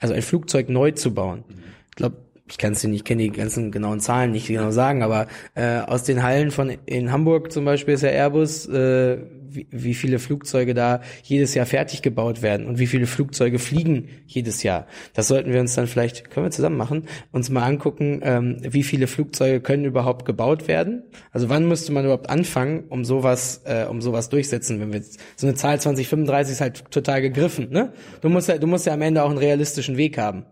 [0.00, 1.44] Also ein Flugzeug neu zu bauen.
[1.90, 2.16] Ich glaube,
[2.50, 5.78] ich kann es nicht, ich kenne die ganzen genauen Zahlen nicht genau sagen, aber äh,
[5.78, 9.18] aus den Hallen von in Hamburg zum Beispiel ist ja Airbus, äh,
[9.48, 14.08] wie, wie viele Flugzeuge da jedes Jahr fertig gebaut werden und wie viele Flugzeuge fliegen
[14.26, 14.86] jedes Jahr.
[15.14, 18.82] Das sollten wir uns dann vielleicht, können wir zusammen machen, uns mal angucken, ähm, wie
[18.82, 21.04] viele Flugzeuge können überhaupt gebaut werden.
[21.32, 25.20] Also wann müsste man überhaupt anfangen, um sowas, äh, um sowas durchsetzen, wenn wir jetzt,
[25.36, 27.92] so eine Zahl 2035 ist halt total gegriffen, ne?
[28.20, 30.44] Du musst ja, du musst ja am Ende auch einen realistischen Weg haben.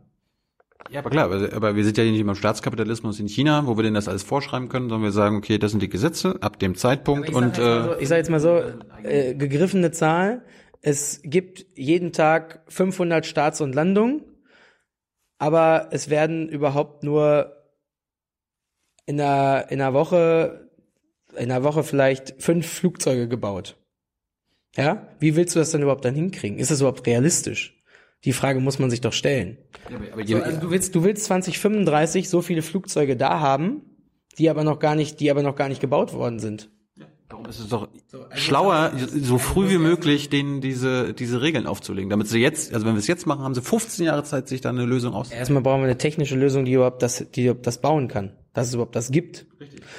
[0.90, 3.82] Ja, aber klar, aber, wir sind ja nicht immer im Staatskapitalismus in China, wo wir
[3.82, 6.76] denen das alles vorschreiben können, sondern wir sagen, okay, das sind die Gesetze ab dem
[6.76, 8.62] Zeitpunkt Ich und mal äh, so, ich sag jetzt mal so,
[9.02, 10.44] äh, gegriffene Zahl.
[10.80, 14.22] Es gibt jeden Tag 500 Starts und Landungen,
[15.38, 17.55] aber es werden überhaupt nur
[19.05, 20.70] in einer, in einer Woche,
[21.36, 23.76] in einer Woche vielleicht fünf Flugzeuge gebaut.
[24.76, 25.09] Ja?
[25.18, 26.59] Wie willst du das dann überhaupt dann hinkriegen?
[26.59, 27.77] Ist das überhaupt realistisch?
[28.24, 29.58] Die Frage muss man sich doch stellen.
[30.12, 33.82] aber So, also du willst, du willst 2035 so viele Flugzeuge da haben,
[34.38, 36.70] die aber noch gar nicht, die aber noch gar nicht gebaut worden sind.
[37.28, 37.88] Darum ist es doch
[38.34, 42.08] schlauer, so früh wie möglich denen diese, diese Regeln aufzulegen.
[42.08, 44.62] Damit sie jetzt, also wenn wir es jetzt machen, haben sie 15 Jahre Zeit, sich
[44.62, 45.30] da eine Lösung aus.
[45.30, 48.68] Erstmal brauchen wir eine technische Lösung, die überhaupt das, die überhaupt das bauen kann, dass
[48.68, 49.46] es überhaupt das gibt.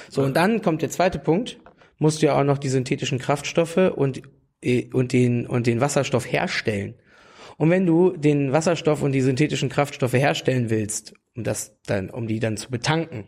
[0.08, 1.58] So und dann kommt der zweite Punkt:
[1.98, 4.22] Musst du ja auch noch die synthetischen Kraftstoffe und
[4.60, 6.94] äh, und den und den Wasserstoff herstellen.
[7.60, 12.26] Und wenn du den Wasserstoff und die synthetischen Kraftstoffe herstellen willst, um das dann, um
[12.26, 13.24] die dann zu betanken,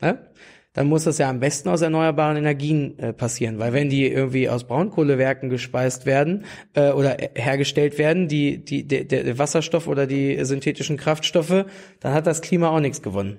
[0.00, 0.26] ne?
[0.72, 4.48] dann muss das ja am besten aus erneuerbaren Energien äh, passieren, weil wenn die irgendwie
[4.48, 10.44] aus Braunkohlewerken gespeist werden äh, oder hergestellt werden, die, die, der, der Wasserstoff oder die
[10.44, 11.64] synthetischen Kraftstoffe,
[12.00, 13.38] dann hat das Klima auch nichts gewonnen.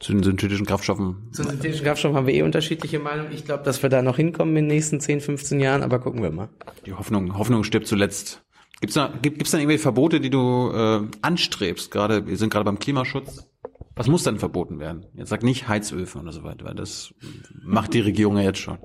[0.00, 1.28] Zu den synthetischen Kraftstoffen.
[1.32, 3.30] Zu synthetischen Kraftstoffen haben wir eh unterschiedliche Meinungen.
[3.34, 6.22] Ich glaube, dass wir da noch hinkommen in den nächsten 10, 15 Jahren, aber gucken
[6.22, 6.48] wir mal.
[6.86, 8.42] Die Hoffnung, Hoffnung stirbt zuletzt.
[8.80, 11.90] Gibt's da, gibt, gibt's da irgendwelche Verbote, die du äh, anstrebst?
[11.90, 13.48] Gerade, wir sind gerade beim Klimaschutz.
[13.96, 15.06] Was muss denn verboten werden?
[15.14, 17.12] Jetzt sag nicht Heizöfen oder so weiter, weil das
[17.64, 18.78] macht die Regierung ja jetzt schon.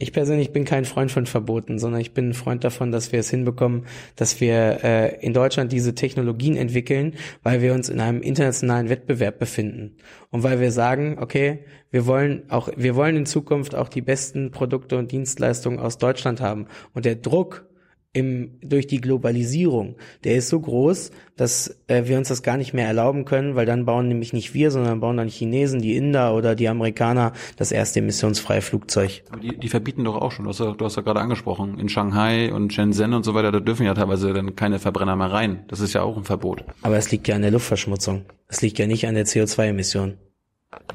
[0.00, 3.18] Ich persönlich bin kein Freund von Verboten, sondern ich bin ein Freund davon, dass wir
[3.18, 8.22] es hinbekommen, dass wir äh, in Deutschland diese Technologien entwickeln, weil wir uns in einem
[8.22, 9.96] internationalen Wettbewerb befinden
[10.30, 14.52] und weil wir sagen, okay, wir wollen auch, wir wollen in Zukunft auch die besten
[14.52, 17.67] Produkte und Dienstleistungen aus Deutschland haben und der Druck
[18.12, 22.72] im, durch die Globalisierung, der ist so groß, dass äh, wir uns das gar nicht
[22.72, 26.34] mehr erlauben können, weil dann bauen nämlich nicht wir, sondern bauen dann Chinesen, die Inder
[26.34, 29.22] oder die Amerikaner das erste emissionsfreie Flugzeug.
[29.30, 31.78] Aber die, die verbieten doch auch schon, du hast, ja, du hast ja gerade angesprochen,
[31.78, 35.30] in Shanghai und Shenzhen und so weiter, da dürfen ja teilweise dann keine Verbrenner mehr
[35.30, 35.64] rein.
[35.68, 36.64] Das ist ja auch ein Verbot.
[36.82, 38.24] Aber es liegt ja an der Luftverschmutzung.
[38.48, 40.16] Es liegt ja nicht an der CO2-Emission.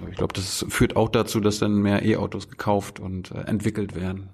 [0.10, 4.30] Ich glaube, das führt auch dazu, dass dann mehr E-Autos gekauft und äh, entwickelt werden.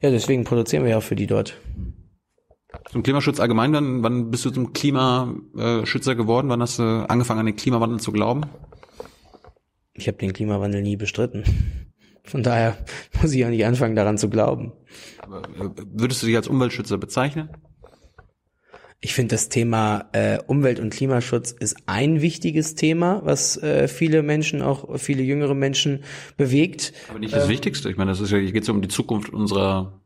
[0.00, 1.58] Ja, deswegen produzieren wir ja auch für die dort.
[2.90, 6.48] Zum Klimaschutz allgemein, dann, wann bist du zum Klimaschützer geworden?
[6.48, 8.42] Wann hast du angefangen, an den Klimawandel zu glauben?
[9.92, 11.44] Ich habe den Klimawandel nie bestritten.
[12.24, 12.78] Von daher
[13.20, 14.72] muss ich ja nicht anfangen, daran zu glauben.
[15.18, 17.50] Aber, äh, würdest du dich als Umweltschützer bezeichnen?
[19.02, 24.22] Ich finde, das Thema äh, Umwelt- und Klimaschutz ist ein wichtiges Thema, was äh, viele
[24.22, 26.04] Menschen, auch viele jüngere Menschen
[26.36, 26.92] bewegt.
[27.08, 27.88] Aber nicht das Wichtigste.
[27.88, 30.00] Ich meine, das ist ja, hier geht es um die Zukunft unserer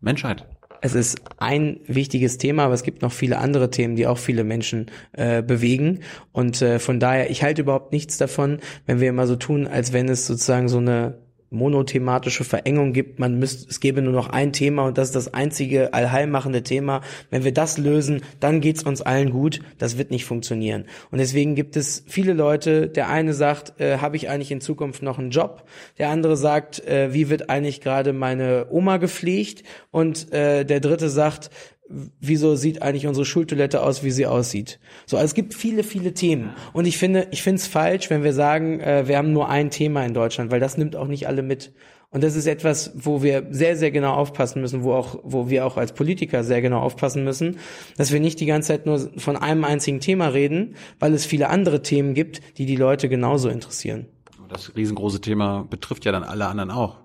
[0.00, 0.46] Menschheit.
[0.80, 4.44] Es ist ein wichtiges Thema, aber es gibt noch viele andere Themen, die auch viele
[4.44, 6.00] Menschen äh, bewegen.
[6.30, 9.92] Und äh, von daher, ich halte überhaupt nichts davon, wenn wir immer so tun, als
[9.92, 11.18] wenn es sozusagen so eine
[11.50, 15.34] monothematische Verengung gibt, man müsste, es gäbe nur noch ein Thema und das ist das
[15.34, 17.00] einzige allheilmachende Thema.
[17.30, 19.60] Wenn wir das lösen, dann geht's uns allen gut.
[19.78, 20.84] Das wird nicht funktionieren.
[21.10, 25.02] Und deswegen gibt es viele Leute, der eine sagt, äh, habe ich eigentlich in Zukunft
[25.02, 25.64] noch einen Job?
[25.98, 29.62] Der andere sagt, äh, wie wird eigentlich gerade meine Oma gepflegt?
[29.90, 31.50] Und äh, der dritte sagt,
[31.88, 34.78] wieso sieht eigentlich unsere Schultoilette aus, wie sie aussieht.
[35.06, 36.50] So, also es gibt viele, viele Themen.
[36.72, 39.70] Und ich finde, ich finde es falsch, wenn wir sagen, äh, wir haben nur ein
[39.70, 41.72] Thema in Deutschland, weil das nimmt auch nicht alle mit.
[42.10, 45.66] Und das ist etwas, wo wir sehr, sehr genau aufpassen müssen, wo auch, wo wir
[45.66, 47.58] auch als Politiker sehr genau aufpassen müssen,
[47.98, 51.50] dass wir nicht die ganze Zeit nur von einem einzigen Thema reden, weil es viele
[51.50, 54.06] andere Themen gibt, die die Leute genauso interessieren.
[54.48, 56.96] Das riesengroße Thema betrifft ja dann alle anderen auch.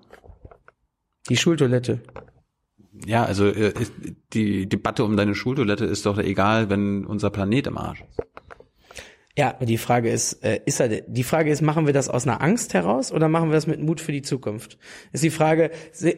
[1.27, 2.01] Die Schultoilette.
[3.05, 3.93] Ja, also äh, ist,
[4.33, 8.21] die Debatte um deine Schultoilette ist doch egal, wenn unser Planet im Arsch ist.
[9.35, 12.39] Ja, die Frage ist, äh, ist er, die Frage ist, machen wir das aus einer
[12.43, 14.77] Angst heraus oder machen wir das mit Mut für die Zukunft?
[15.11, 16.15] Ist die Frage, se,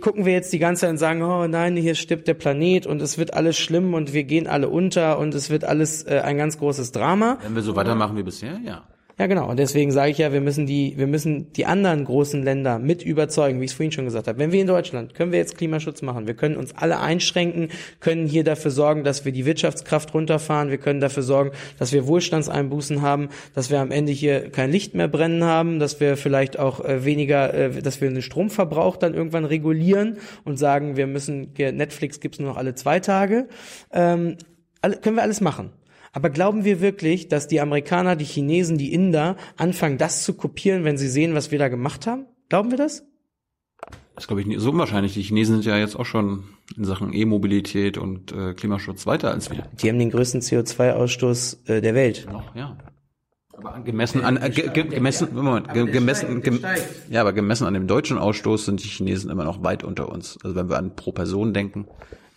[0.00, 3.02] gucken wir jetzt die ganze Zeit und sagen, oh nein, hier stirbt der Planet und
[3.02, 6.38] es wird alles schlimm und wir gehen alle unter und es wird alles äh, ein
[6.38, 7.38] ganz großes Drama?
[7.42, 8.84] Wenn wir so weitermachen wie bisher, ja.
[9.18, 9.48] Ja, genau.
[9.48, 13.02] Und deswegen sage ich ja, wir müssen die, wir müssen die anderen großen Länder mit
[13.02, 14.38] überzeugen, wie ich es vorhin schon gesagt habe.
[14.38, 16.26] Wenn wir in Deutschland, können wir jetzt Klimaschutz machen.
[16.26, 17.70] Wir können uns alle einschränken,
[18.00, 20.68] können hier dafür sorgen, dass wir die Wirtschaftskraft runterfahren.
[20.68, 24.94] Wir können dafür sorgen, dass wir Wohlstandseinbußen haben, dass wir am Ende hier kein Licht
[24.94, 29.14] mehr brennen haben, dass wir vielleicht auch äh, weniger, äh, dass wir den Stromverbrauch dann
[29.14, 33.48] irgendwann regulieren und sagen, wir müssen, Netflix gibt's nur noch alle zwei Tage.
[33.94, 34.36] Ähm,
[35.00, 35.70] können wir alles machen.
[36.16, 40.82] Aber glauben wir wirklich, dass die Amerikaner, die Chinesen, die Inder anfangen, das zu kopieren,
[40.82, 42.24] wenn sie sehen, was wir da gemacht haben?
[42.48, 43.04] Glauben wir das?
[44.14, 45.12] Das glaube ich nicht so unwahrscheinlich.
[45.12, 46.44] Die Chinesen sind ja jetzt auch schon
[46.74, 49.68] in Sachen E-Mobilität und äh, Klimaschutz weiter als wir.
[49.82, 52.26] Die haben den größten CO2-Ausstoß äh, der Welt.
[52.32, 52.78] Noch, ja.
[53.52, 56.64] Aber gemessen an äh, ge, ge, gemessen Moment, ge, gemessen gem,
[57.10, 60.38] ja, aber gemessen an dem deutschen Ausstoß sind die Chinesen immer noch weit unter uns.
[60.42, 61.86] Also wenn wir an pro Person denken.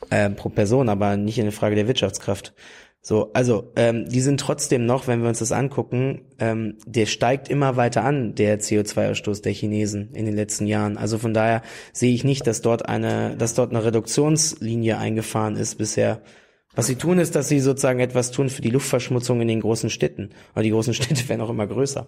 [0.10, 2.54] Äh, pro Person, aber nicht in der Frage der Wirtschaftskraft.
[3.02, 7.48] So, also ähm, die sind trotzdem noch, wenn wir uns das angucken, ähm, der steigt
[7.48, 10.98] immer weiter an, der CO2-Ausstoß der Chinesen in den letzten Jahren.
[10.98, 11.62] Also von daher
[11.94, 16.22] sehe ich nicht, dass dort eine, dass dort eine Reduktionslinie eingefahren ist bisher.
[16.76, 19.90] Was sie tun, ist, dass sie sozusagen etwas tun für die Luftverschmutzung in den großen
[19.90, 20.30] Städten.
[20.54, 22.06] Aber die großen Städte werden auch immer größer.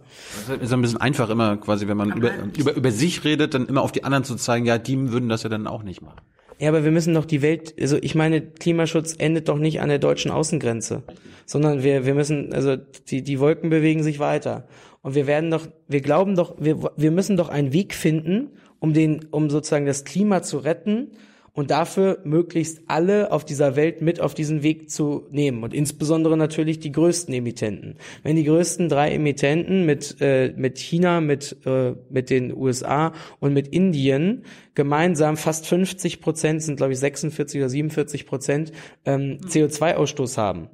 [0.47, 3.65] Das ist ein bisschen einfach immer quasi, wenn man über, über, über sich redet, dann
[3.67, 6.21] immer auf die anderen zu zeigen, ja, die würden das ja dann auch nicht machen.
[6.61, 9.89] Ja, aber wir müssen doch die Welt, also ich meine, Klimaschutz endet doch nicht an
[9.89, 11.01] der deutschen Außengrenze,
[11.47, 14.67] sondern wir, wir müssen, also die, die Wolken bewegen sich weiter.
[15.01, 18.93] Und wir werden doch, wir glauben doch, wir, wir müssen doch einen Weg finden, um
[18.93, 21.13] den, um sozusagen das Klima zu retten
[21.53, 25.63] und dafür möglichst alle auf dieser Welt mit auf diesen Weg zu nehmen.
[25.63, 27.95] Und insbesondere natürlich die größten Emittenten.
[28.23, 33.53] Wenn die größten drei Emittenten mit äh, mit China, mit äh, mit den USA und
[33.53, 34.43] mit Indien
[34.75, 38.71] gemeinsam fast 50 Prozent sind glaube ich 46 oder 47 Prozent
[39.05, 40.69] ähm, CO2-Ausstoß haben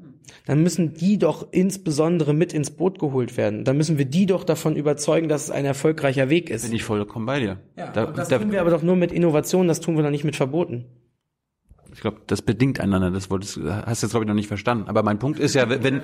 [0.45, 3.63] dann müssen die doch insbesondere mit ins Boot geholt werden.
[3.63, 6.63] Dann müssen wir die doch davon überzeugen, dass es ein erfolgreicher Weg ist.
[6.63, 7.57] Bin ich vollkommen bei dir.
[7.77, 10.11] Ja, da, das da, tun wir aber doch nur mit Innovation, das tun wir doch
[10.11, 10.85] nicht mit Verboten.
[11.93, 13.09] Ich glaube, das bedingt einander.
[13.09, 14.87] Das wolltest, hast du jetzt glaube ich noch nicht verstanden.
[14.87, 16.01] Aber mein Punkt ist ja, wenn, wenn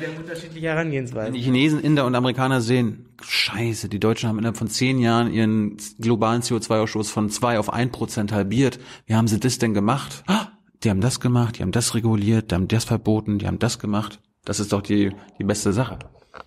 [1.34, 5.78] die Chinesen, Inder und Amerikaner sehen, Scheiße, die Deutschen haben innerhalb von zehn Jahren ihren
[6.00, 8.80] globalen CO2-Ausstoß von zwei auf ein Prozent halbiert.
[9.06, 10.24] Wie haben sie das denn gemacht?
[10.26, 10.48] Ah,
[10.84, 13.80] die haben das gemacht, die haben das reguliert, die haben das verboten, die haben das
[13.80, 14.20] gemacht.
[14.46, 16.00] Das ist doch die, die beste Sache.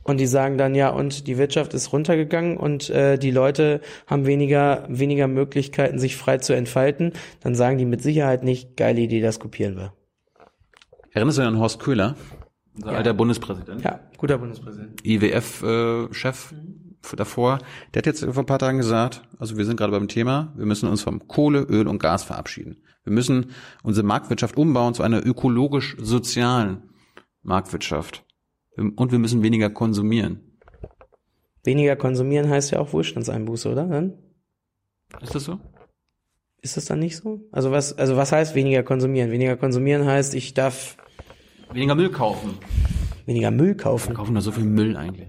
[0.02, 4.26] und die sagen dann ja und die Wirtschaft ist runtergegangen und äh, die Leute haben
[4.26, 9.20] weniger weniger Möglichkeiten sich frei zu entfalten, dann sagen die mit Sicherheit nicht geile Idee,
[9.20, 9.92] das kopieren wir.
[11.12, 12.16] Erinnerst du dich an Horst Köhler,
[12.74, 13.82] unser alter Bundespräsident?
[13.82, 15.00] Ja, guter Bundespräsident.
[15.06, 17.58] IWF-Chef äh, davor,
[17.94, 20.66] der hat jetzt vor ein paar Tagen gesagt, also wir sind gerade beim Thema, wir
[20.66, 22.76] müssen uns vom Kohle, Öl und Gas verabschieden.
[23.06, 23.52] Wir müssen
[23.84, 26.82] unsere Marktwirtschaft umbauen zu einer ökologisch-sozialen
[27.42, 28.24] Marktwirtschaft.
[28.76, 30.58] Und wir müssen weniger konsumieren.
[31.64, 33.86] Weniger konsumieren heißt ja auch Wohlstandseinbuße, oder?
[33.86, 34.18] Dann?
[35.22, 35.60] Ist das so?
[36.62, 37.48] Ist das dann nicht so?
[37.52, 39.30] Also was, also was heißt weniger konsumieren?
[39.30, 40.96] Weniger konsumieren heißt, ich darf
[41.72, 42.58] Weniger Müll kaufen.
[43.24, 44.14] weniger Müll Wir kaufen.
[44.14, 45.28] kaufen da so viel Müll eigentlich.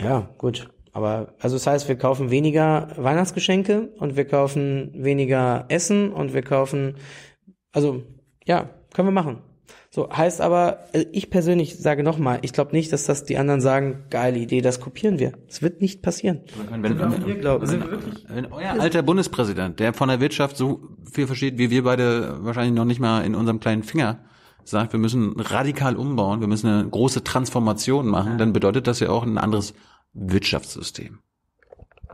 [0.00, 0.70] Ja, gut.
[0.92, 6.42] Aber also das heißt, wir kaufen weniger Weihnachtsgeschenke und wir kaufen weniger Essen und wir
[6.42, 6.96] kaufen,
[7.72, 8.02] also
[8.44, 9.38] ja, können wir machen.
[9.94, 13.60] So heißt aber, äh, ich persönlich sage nochmal, ich glaube nicht, dass das die anderen
[13.60, 15.32] sagen, geile Idee, das kopieren wir.
[15.48, 16.40] Es wird nicht passieren.
[16.70, 17.68] Wenn, wenn, wenn, glauben.
[18.28, 22.74] wenn euer alter Bundespräsident, der von der Wirtschaft so viel versteht, wie wir beide wahrscheinlich
[22.74, 24.18] noch nicht mal in unserem kleinen Finger,
[24.64, 29.10] sagt, wir müssen radikal umbauen, wir müssen eine große Transformation machen, dann bedeutet das ja
[29.10, 29.74] auch ein anderes
[30.12, 31.18] Wirtschaftssystem.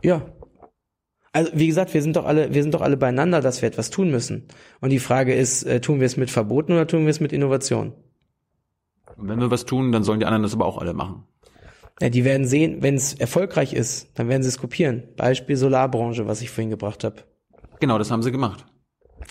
[0.03, 0.25] Ja.
[1.31, 3.89] Also wie gesagt, wir sind doch alle, wir sind doch alle beieinander, dass wir etwas
[3.89, 4.47] tun müssen.
[4.81, 7.31] Und die Frage ist, äh, tun wir es mit Verboten oder tun wir es mit
[7.31, 7.93] Innovation?
[9.15, 11.23] Und wenn wir was tun, dann sollen die anderen das aber auch alle machen.
[12.01, 15.03] Ja, die werden sehen, wenn es erfolgreich ist, dann werden sie es kopieren.
[15.17, 17.23] Beispiel Solarbranche, was ich vorhin gebracht habe.
[17.81, 18.65] Genau, das haben sie gemacht.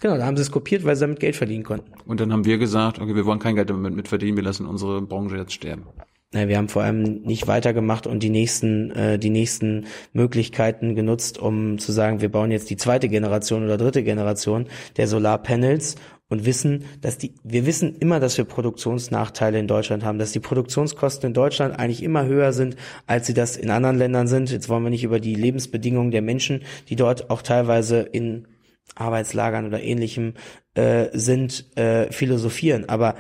[0.03, 1.93] Genau, da haben sie es kopiert, weil sie damit Geld verdienen konnten.
[2.07, 5.01] Und dann haben wir gesagt, okay, wir wollen kein Geld damit mitverdienen, wir lassen unsere
[5.01, 5.86] Branche jetzt sterben.
[6.30, 11.78] Wir haben vor allem nicht weitergemacht und die nächsten, äh, die nächsten Möglichkeiten genutzt, um
[11.78, 14.66] zu sagen, wir bauen jetzt die zweite Generation oder dritte Generation
[14.98, 15.94] der Solarpanels
[16.28, 20.40] und wissen, dass die, wir wissen immer, dass wir Produktionsnachteile in Deutschland haben, dass die
[20.40, 22.76] Produktionskosten in Deutschland eigentlich immer höher sind,
[23.06, 24.50] als sie das in anderen Ländern sind.
[24.50, 28.46] Jetzt wollen wir nicht über die Lebensbedingungen der Menschen, die dort auch teilweise in
[28.94, 30.34] Arbeitslagern oder ähnlichem
[30.74, 32.86] äh, sind, äh, philosophieren.
[32.86, 33.14] Aber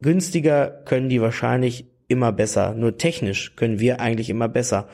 [0.00, 2.74] günstiger können die wahrscheinlich immer besser.
[2.74, 4.88] Nur technisch können wir eigentlich immer besser.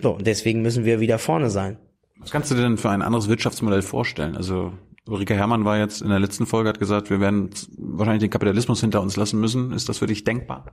[0.00, 1.78] So, und deswegen müssen wir wieder vorne sein.
[2.18, 4.36] Was kannst du dir denn für ein anderes Wirtschaftsmodell vorstellen?
[4.36, 4.72] Also
[5.06, 8.80] Ulrike Herrmann war jetzt in der letzten Folge, hat gesagt, wir werden wahrscheinlich den Kapitalismus
[8.80, 9.72] hinter uns lassen müssen.
[9.72, 10.64] Ist das für dich denkbar?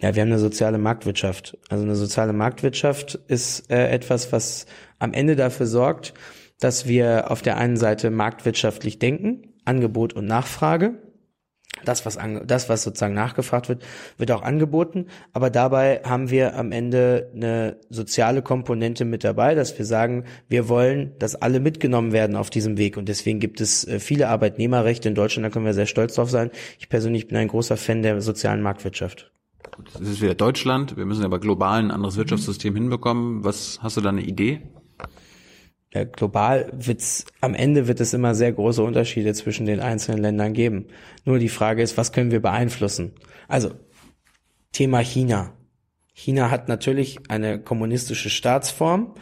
[0.00, 1.56] Ja, wir haben eine soziale Marktwirtschaft.
[1.68, 4.66] Also eine soziale Marktwirtschaft ist äh, etwas, was
[4.98, 6.14] am Ende dafür sorgt,
[6.60, 11.02] dass wir auf der einen Seite marktwirtschaftlich denken, Angebot und Nachfrage.
[11.84, 13.84] Das, was, ange das, was sozusagen nachgefragt wird,
[14.16, 15.06] wird auch angeboten.
[15.32, 20.68] Aber dabei haben wir am Ende eine soziale Komponente mit dabei, dass wir sagen, wir
[20.68, 22.96] wollen, dass alle mitgenommen werden auf diesem Weg.
[22.96, 25.46] Und deswegen gibt es äh, viele Arbeitnehmerrechte in Deutschland.
[25.46, 26.50] Da können wir sehr stolz drauf sein.
[26.78, 29.30] Ich persönlich bin ein großer Fan der sozialen Marktwirtschaft.
[29.92, 30.96] Das ist wieder Deutschland.
[30.96, 33.44] Wir müssen aber global ein anderes Wirtschaftssystem hinbekommen.
[33.44, 34.62] Was hast du da eine Idee?
[35.94, 40.52] Ja, global wird's, am Ende wird es immer sehr große Unterschiede zwischen den einzelnen Ländern
[40.52, 40.88] geben.
[41.24, 43.12] Nur die Frage ist, was können wir beeinflussen?
[43.48, 43.70] Also,
[44.72, 45.54] Thema China.
[46.12, 49.14] China hat natürlich eine kommunistische Staatsform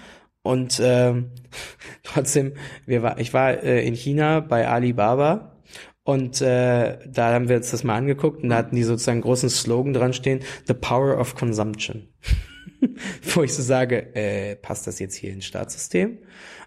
[0.42, 1.30] und ähm,
[2.02, 5.60] trotzdem, wir war, ich war äh, in China bei Alibaba
[6.02, 9.50] und äh, da haben wir uns das mal angeguckt und da hatten die sozusagen großen
[9.50, 12.08] Slogan dran stehen, The Power of Consumption.
[13.22, 16.18] Wo ich so sage, äh, passt das jetzt hier ins Staatssystem?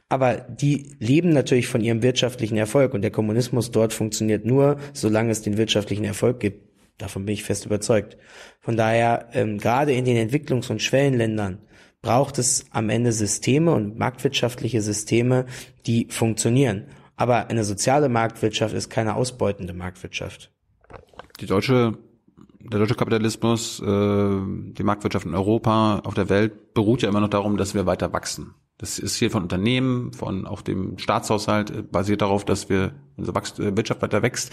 [0.09, 5.31] Aber die leben natürlich von ihrem wirtschaftlichen Erfolg und der Kommunismus dort funktioniert nur, solange
[5.31, 6.67] es den wirtschaftlichen Erfolg gibt.
[6.97, 8.17] Davon bin ich fest überzeugt.
[8.59, 11.59] Von daher, ähm, gerade in den Entwicklungs- und Schwellenländern
[12.01, 15.45] braucht es am Ende Systeme und marktwirtschaftliche Systeme,
[15.85, 16.87] die funktionieren.
[17.15, 20.51] Aber eine soziale Marktwirtschaft ist keine ausbeutende Marktwirtschaft.
[21.39, 21.97] Die deutsche,
[22.59, 27.29] der deutsche Kapitalismus, äh, die Marktwirtschaft in Europa, auf der Welt beruht ja immer noch
[27.29, 28.55] darum, dass wir weiter wachsen.
[28.79, 33.37] Das ist hier von Unternehmen, von auch dem Staatshaushalt äh, basiert darauf, dass wir unsere
[33.37, 34.51] äh, Wirtschaft weiter wächst.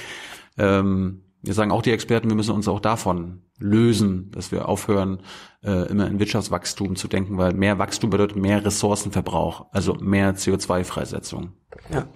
[0.59, 5.21] Ähm, wir sagen auch die Experten, wir müssen uns auch davon lösen, dass wir aufhören,
[5.63, 11.53] äh, immer in Wirtschaftswachstum zu denken, weil mehr Wachstum bedeutet mehr Ressourcenverbrauch, also mehr CO2-Freisetzung.
[11.93, 12.09] Ja.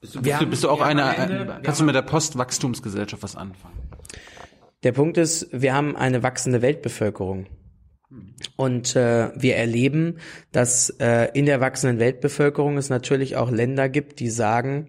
[0.00, 3.34] Bist du, bist du, bist du auch eine, äh, kannst du mit der Postwachstumsgesellschaft was
[3.34, 3.76] anfangen?
[4.84, 7.46] Der Punkt ist, wir haben eine wachsende Weltbevölkerung.
[8.56, 10.18] Und äh, wir erleben,
[10.52, 14.88] dass äh, in der wachsenden Weltbevölkerung es natürlich auch Länder gibt, die sagen,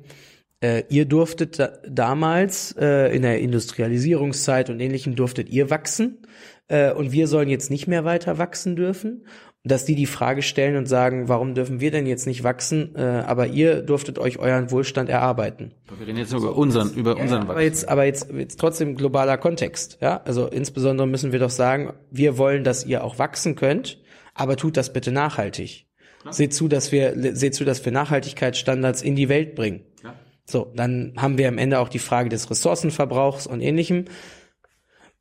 [0.62, 6.20] äh, ihr durftet da, damals äh, in der Industrialisierungszeit und ähnlichem durftet ihr wachsen
[6.68, 9.26] äh, und wir sollen jetzt nicht mehr weiter wachsen dürfen.
[9.64, 13.02] Dass die die Frage stellen und sagen, warum dürfen wir denn jetzt nicht wachsen, äh,
[13.02, 15.74] aber ihr durftet euch euren Wohlstand erarbeiten.
[15.98, 19.38] Wir reden jetzt nur über unseren, über unseren Aber jetzt, aber jetzt, jetzt trotzdem globaler
[19.38, 20.22] Kontext, ja.
[20.24, 24.00] Also insbesondere müssen wir doch sagen, wir wollen, dass ihr auch wachsen könnt,
[24.34, 25.88] aber tut das bitte nachhaltig.
[26.32, 29.82] Seht zu, dass wir, seht zu, dass wir Nachhaltigkeitsstandards in die Welt bringen.
[30.04, 30.14] Ja.
[30.46, 34.06] So, dann haben wir am Ende auch die Frage des Ressourcenverbrauchs und ähnlichem.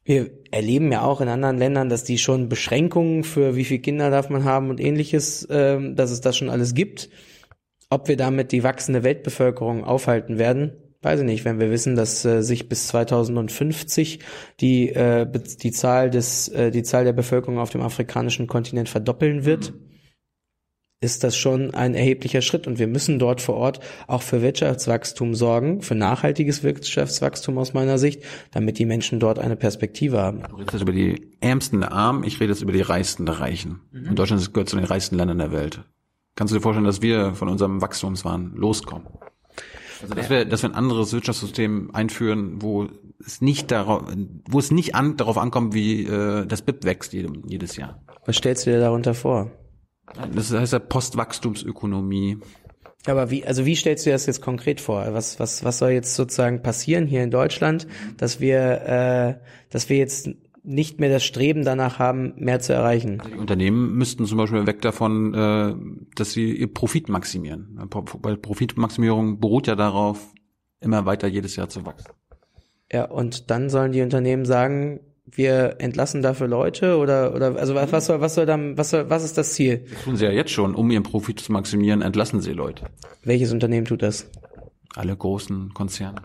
[0.08, 4.08] Wir erleben ja auch in anderen Ländern, dass die schon Beschränkungen für wie viele Kinder
[4.08, 7.10] darf man haben und ähnliches, ähm, dass es das schon alles gibt.
[7.90, 10.72] Ob wir damit die wachsende Weltbevölkerung aufhalten werden,
[11.02, 11.44] weiß ich nicht.
[11.44, 14.20] Wenn wir wissen, dass äh, sich bis 2050
[14.60, 19.44] die äh, die Zahl des äh, die Zahl der Bevölkerung auf dem afrikanischen Kontinent verdoppeln
[19.44, 19.74] wird,
[21.00, 25.34] ist das schon ein erheblicher Schritt und wir müssen dort vor Ort auch für Wirtschaftswachstum
[25.34, 30.42] sorgen, für nachhaltiges Wirtschaftswachstum aus meiner Sicht, damit die Menschen dort eine Perspektive haben.
[30.48, 33.38] Du redest jetzt über die Ärmsten der Armen, ich rede jetzt über die Reichsten der
[33.38, 33.80] Reichen.
[33.92, 35.84] Und Deutschland gehört zu den reichsten Ländern der Welt.
[36.34, 39.06] Kannst du dir vorstellen, dass wir von unserem Wachstumswahn loskommen?
[40.02, 42.88] Also dass wir, dass wir ein anderes Wirtschaftssystem einführen, wo
[43.24, 44.04] es nicht darauf,
[44.48, 48.00] wo es nicht an, darauf ankommt, wie äh, das BIP wächst jedem, jedes Jahr.
[48.26, 49.50] Was stellst du dir darunter vor?
[50.34, 52.38] Das heißt ja Postwachstumsökonomie.
[53.06, 55.06] Aber wie, also wie stellst du dir das jetzt konkret vor?
[55.12, 57.86] Was, was, was soll jetzt sozusagen passieren hier in Deutschland,
[58.16, 59.34] dass wir, äh,
[59.70, 60.30] dass wir jetzt
[60.62, 63.22] nicht mehr das Streben danach haben, mehr zu erreichen?
[63.26, 65.74] Die Unternehmen müssten zum Beispiel weg davon, äh,
[66.16, 67.78] dass sie ihr Profit maximieren.
[68.22, 70.34] Weil Profitmaximierung beruht ja darauf,
[70.80, 72.12] immer weiter jedes Jahr zu wachsen.
[72.92, 78.06] Ja, und dann sollen die Unternehmen sagen, wir entlassen dafür Leute oder oder also was,
[78.06, 79.84] soll was soll dann was soll was ist das Ziel?
[79.90, 80.74] Das tun sie ja jetzt schon.
[80.74, 82.86] Um ihren Profit zu maximieren, entlassen sie Leute.
[83.24, 84.30] Welches Unternehmen tut das?
[84.94, 86.22] Alle großen Konzerne.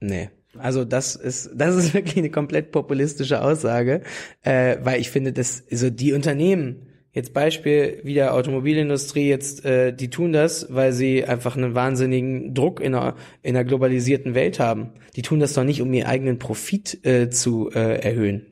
[0.00, 0.30] Nee.
[0.58, 4.02] Also das ist das ist wirklich eine komplett populistische Aussage,
[4.42, 10.10] äh, weil ich finde, dass also die Unternehmen jetzt Beispiel wieder Automobilindustrie jetzt äh, die
[10.10, 14.90] tun das, weil sie einfach einen wahnsinnigen Druck in einer in einer globalisierten Welt haben.
[15.16, 18.51] Die tun das doch nicht, um ihren eigenen Profit äh, zu äh, erhöhen.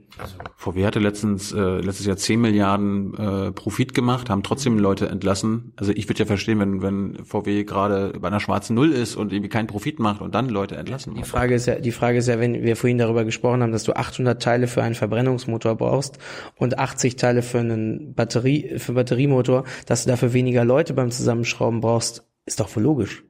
[0.56, 5.72] VW hatte letztens äh, letztes Jahr 10 Milliarden äh, Profit gemacht, haben trotzdem Leute entlassen.
[5.76, 9.32] Also ich würde ja verstehen, wenn wenn VW gerade bei einer schwarzen Null ist und
[9.32, 11.14] irgendwie keinen Profit macht und dann Leute entlassen.
[11.14, 13.84] Die Frage ist ja, die Frage ist ja, wenn wir vorhin darüber gesprochen haben, dass
[13.84, 16.18] du 800 Teile für einen Verbrennungsmotor brauchst
[16.56, 21.80] und 80 Teile für einen Batterie, für Batteriemotor, dass du dafür weniger Leute beim Zusammenschrauben
[21.80, 23.24] brauchst, ist doch wohl logisch.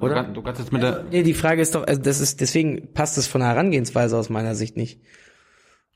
[0.00, 2.40] Du, kannst, du kannst jetzt mit der Nee, die Frage ist doch, also das ist,
[2.40, 5.00] deswegen passt es von der Herangehensweise aus meiner Sicht nicht.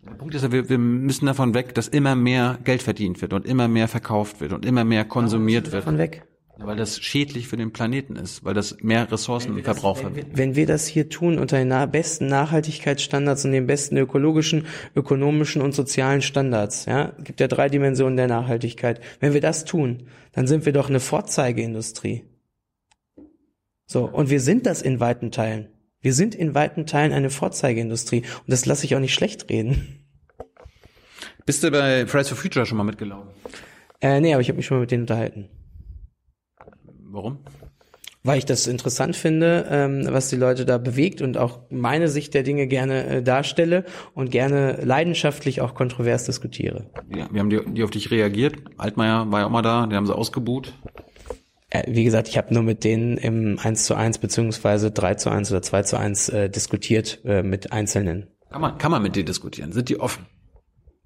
[0.07, 3.33] Der Punkt ist ja, wir, wir müssen davon weg, dass immer mehr Geld verdient wird
[3.33, 5.85] und immer mehr verkauft wird und immer mehr konsumiert wird.
[5.85, 6.25] Von weg.
[6.57, 10.13] Weil das schädlich für den Planeten ist, weil das mehr Ressourcenverbrauch hat.
[10.35, 15.63] Wenn wir das hier tun unter den na- besten Nachhaltigkeitsstandards und den besten ökologischen, ökonomischen
[15.63, 19.01] und sozialen Standards, ja, es gibt ja drei Dimensionen der Nachhaltigkeit.
[19.19, 22.23] Wenn wir das tun, dann sind wir doch eine Vorzeigeindustrie.
[23.87, 25.69] So, und wir sind das in weiten Teilen.
[26.01, 30.07] Wir sind in weiten Teilen eine Vorzeigeindustrie und das lasse ich auch nicht schlecht reden.
[31.47, 33.31] Bist du bei Fridays for Future schon mal mitgelaufen?
[34.01, 35.49] Äh, nee, aber ich habe mich schon mal mit denen unterhalten.
[37.11, 37.39] Warum?
[38.25, 42.33] weil ich das interessant finde, ähm, was die Leute da bewegt und auch meine Sicht
[42.33, 43.85] der Dinge gerne äh, darstelle
[44.15, 46.87] und gerne leidenschaftlich auch kontrovers diskutiere.
[47.15, 48.57] Ja, wir haben die, die auf dich reagiert.
[48.79, 50.73] Altmaier war ja auch mal da, die haben sie ausgebuht.
[51.75, 55.31] Äh, wie gesagt, ich habe nur mit denen im 1 zu 1 beziehungsweise 3 zu
[55.31, 58.29] 1 oder 2 zu 1 äh, diskutiert äh, mit Einzelnen.
[58.51, 59.73] Kann man, kann man mit dir diskutieren?
[59.73, 60.27] Sind die offen?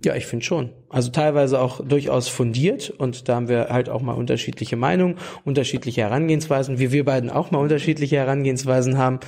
[0.05, 0.70] Ja, ich finde schon.
[0.90, 6.03] Also teilweise auch durchaus fundiert und da haben wir halt auch mal unterschiedliche Meinungen, unterschiedliche
[6.03, 9.19] Herangehensweisen, wie wir beiden auch mal unterschiedliche Herangehensweisen haben.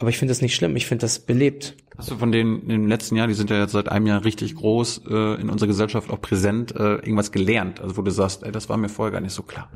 [0.00, 1.76] Aber ich finde das nicht schlimm, ich finde das belebt.
[1.96, 4.56] Hast du von denen im letzten Jahr, die sind ja jetzt seit einem Jahr richtig
[4.56, 7.80] groß, äh, in unserer Gesellschaft auch präsent, äh, irgendwas gelernt?
[7.80, 9.70] Also wo du sagst, ey, das war mir vorher gar nicht so klar.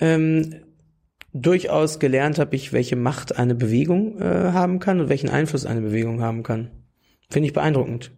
[0.00, 0.54] Ähm,
[1.32, 5.80] durchaus gelernt habe ich, welche Macht eine Bewegung äh, haben kann und welchen Einfluss eine
[5.80, 6.70] Bewegung haben kann.
[7.30, 8.10] Finde ich beeindruckend.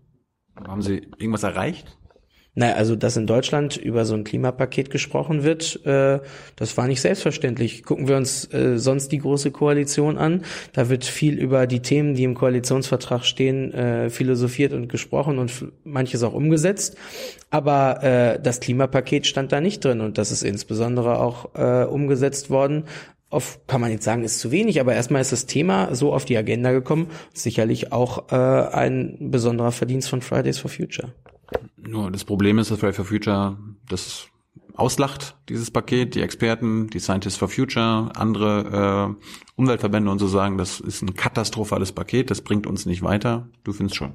[0.57, 1.99] Haben sie irgendwas erreicht?
[2.55, 6.21] Naja, also dass in Deutschland über so ein Klimapaket gesprochen wird, äh,
[6.55, 7.83] das war nicht selbstverständlich.
[7.83, 10.45] Gucken wir uns äh, sonst die große Koalition an.
[10.75, 15.73] Da wird viel über die Themen, die im Koalitionsvertrag stehen, äh, philosophiert und gesprochen und
[15.85, 16.99] manches auch umgesetzt.
[17.49, 22.51] Aber äh, das Klimapaket stand da nicht drin und das ist insbesondere auch äh, umgesetzt
[22.51, 22.85] worden.
[23.31, 26.27] Auf, kann man jetzt sagen, ist zu wenig, aber erstmal ist das Thema so auf
[26.27, 27.07] die Agenda gekommen.
[27.33, 31.15] Sicherlich auch äh, ein besonderer Verdienst von Fridays for Future.
[31.83, 34.29] Nur das Problem ist, dass Fridays for Future das
[34.75, 36.15] auslacht, dieses Paket.
[36.15, 39.27] Die Experten, die Scientists for Future, andere äh,
[39.57, 43.49] Umweltverbände und so sagen, das ist ein katastrophales Paket, das bringt uns nicht weiter.
[43.65, 44.15] Du findest schon.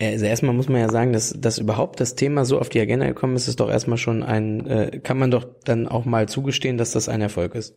[0.00, 3.06] Also erstmal muss man ja sagen, dass, dass überhaupt das Thema so auf die Agenda
[3.06, 6.78] gekommen ist, ist doch erstmal schon ein, äh, kann man doch dann auch mal zugestehen,
[6.78, 7.76] dass das ein Erfolg ist.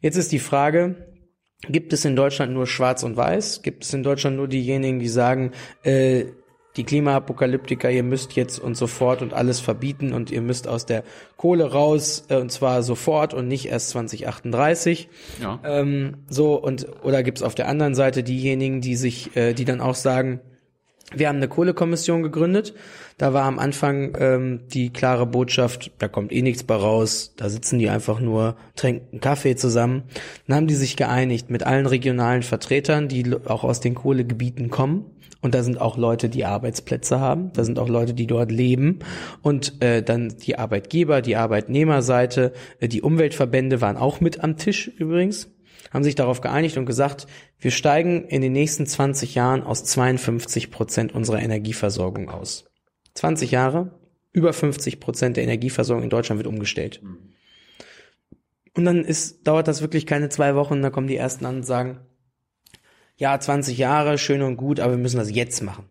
[0.00, 1.14] Jetzt ist die Frage,
[1.68, 3.62] gibt es in Deutschland nur Schwarz und Weiß?
[3.62, 5.52] Gibt es in Deutschland nur diejenigen, die sagen,
[5.84, 6.26] äh,
[6.76, 11.04] die Klimaapokalyptiker, ihr müsst jetzt und sofort und alles verbieten und ihr müsst aus der
[11.36, 15.08] Kohle raus äh, und zwar sofort und nicht erst 2038.
[15.40, 15.60] Ja.
[15.64, 19.64] Ähm, so und oder gibt es auf der anderen Seite diejenigen, die sich, äh, die
[19.64, 20.40] dann auch sagen,
[21.12, 22.74] wir haben eine Kohlekommission gegründet.
[23.18, 27.48] Da war am Anfang ähm, die klare Botschaft, da kommt eh nichts bei raus, da
[27.48, 30.04] sitzen die einfach nur, trinken Kaffee zusammen.
[30.48, 35.04] Dann haben die sich geeinigt mit allen regionalen Vertretern, die auch aus den Kohlegebieten kommen.
[35.44, 39.00] Und da sind auch Leute, die Arbeitsplätze haben, da sind auch Leute, die dort leben.
[39.42, 44.88] Und äh, dann die Arbeitgeber, die Arbeitnehmerseite, äh, die Umweltverbände waren auch mit am Tisch
[44.88, 45.50] übrigens
[45.92, 47.28] haben sich darauf geeinigt und gesagt,
[47.60, 52.64] wir steigen in den nächsten 20 Jahren aus 52 Prozent unserer Energieversorgung aus.
[53.14, 54.00] 20 Jahre,
[54.32, 57.00] über 50 Prozent der Energieversorgung in Deutschland wird umgestellt.
[58.74, 61.66] Und dann ist, dauert das wirklich keine zwei Wochen, da kommen die ersten an und
[61.66, 62.00] sagen,
[63.16, 65.84] ja, 20 Jahre, schön und gut, aber wir müssen das jetzt machen.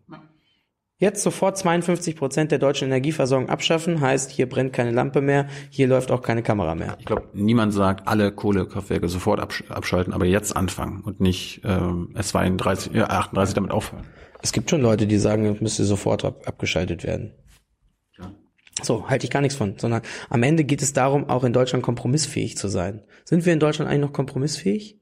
[0.98, 5.88] Jetzt sofort 52 Prozent der deutschen Energieversorgung abschaffen, heißt, hier brennt keine Lampe mehr, hier
[5.88, 6.96] läuft auch keine Kamera mehr.
[7.00, 12.14] Ich glaube, niemand sagt, alle Kohlekraftwerke sofort absch abschalten, aber jetzt anfangen und nicht ähm,
[12.14, 14.06] S32, äh, 38 damit aufhören.
[14.40, 17.32] Es gibt schon Leute, die sagen, es müsste sofort ab abgeschaltet werden.
[18.16, 18.30] Ja.
[18.82, 21.82] So, halte ich gar nichts von, sondern am Ende geht es darum, auch in Deutschland
[21.82, 23.02] kompromissfähig zu sein.
[23.24, 25.00] Sind wir in Deutschland eigentlich noch kompromissfähig?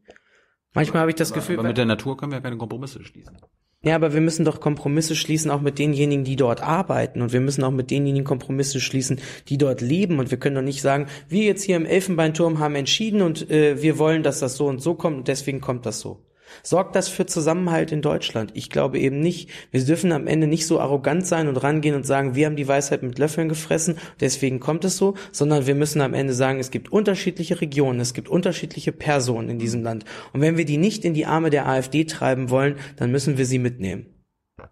[0.75, 3.05] Manchmal habe ich das Aber, Gefühl, aber mit der Natur können wir ja keine Kompromisse
[3.05, 3.37] schließen.
[3.83, 7.41] ja, aber wir müssen doch Kompromisse schließen auch mit denjenigen, die dort arbeiten und wir
[7.41, 11.07] müssen auch mit denjenigen Kompromisse schließen, die dort leben und wir können doch nicht sagen,
[11.29, 14.81] wir jetzt hier im Elfenbeinturm haben entschieden und äh, wir wollen, dass das so und
[14.81, 16.25] so kommt und deswegen kommt das so.
[16.63, 18.51] Sorgt das für Zusammenhalt in Deutschland?
[18.55, 19.51] Ich glaube eben nicht.
[19.71, 22.69] Wir dürfen am Ende nicht so arrogant sein und rangehen und sagen, wir haben die
[22.69, 26.71] Weisheit mit Löffeln gefressen, deswegen kommt es so, sondern wir müssen am Ende sagen, es
[26.71, 30.05] gibt unterschiedliche Regionen, es gibt unterschiedliche Personen in diesem Land.
[30.33, 33.47] Und wenn wir die nicht in die Arme der AfD treiben wollen, dann müssen wir
[33.47, 34.07] sie mitnehmen.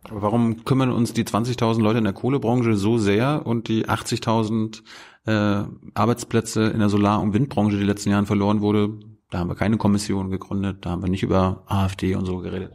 [0.05, 4.82] Aber warum kümmern uns die 20.000 Leute in der Kohlebranche so sehr und die 80.000
[5.27, 8.98] äh, Arbeitsplätze in der Solar- und Windbranche, die in den letzten Jahren verloren wurde,
[9.31, 12.73] da haben wir keine Kommission gegründet, da haben wir nicht über AfD und so geredet.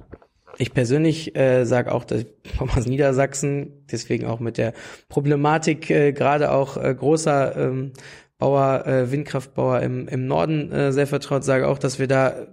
[0.58, 2.28] Ich persönlich äh, sage auch, dass ich
[2.60, 4.74] aus Niedersachsen, deswegen auch mit der
[5.10, 7.92] Problematik äh, gerade auch äh, großer ähm,
[8.38, 12.48] Bauer, äh, Windkraftbauer im, im Norden äh, sehr vertraut, sage auch, dass wir da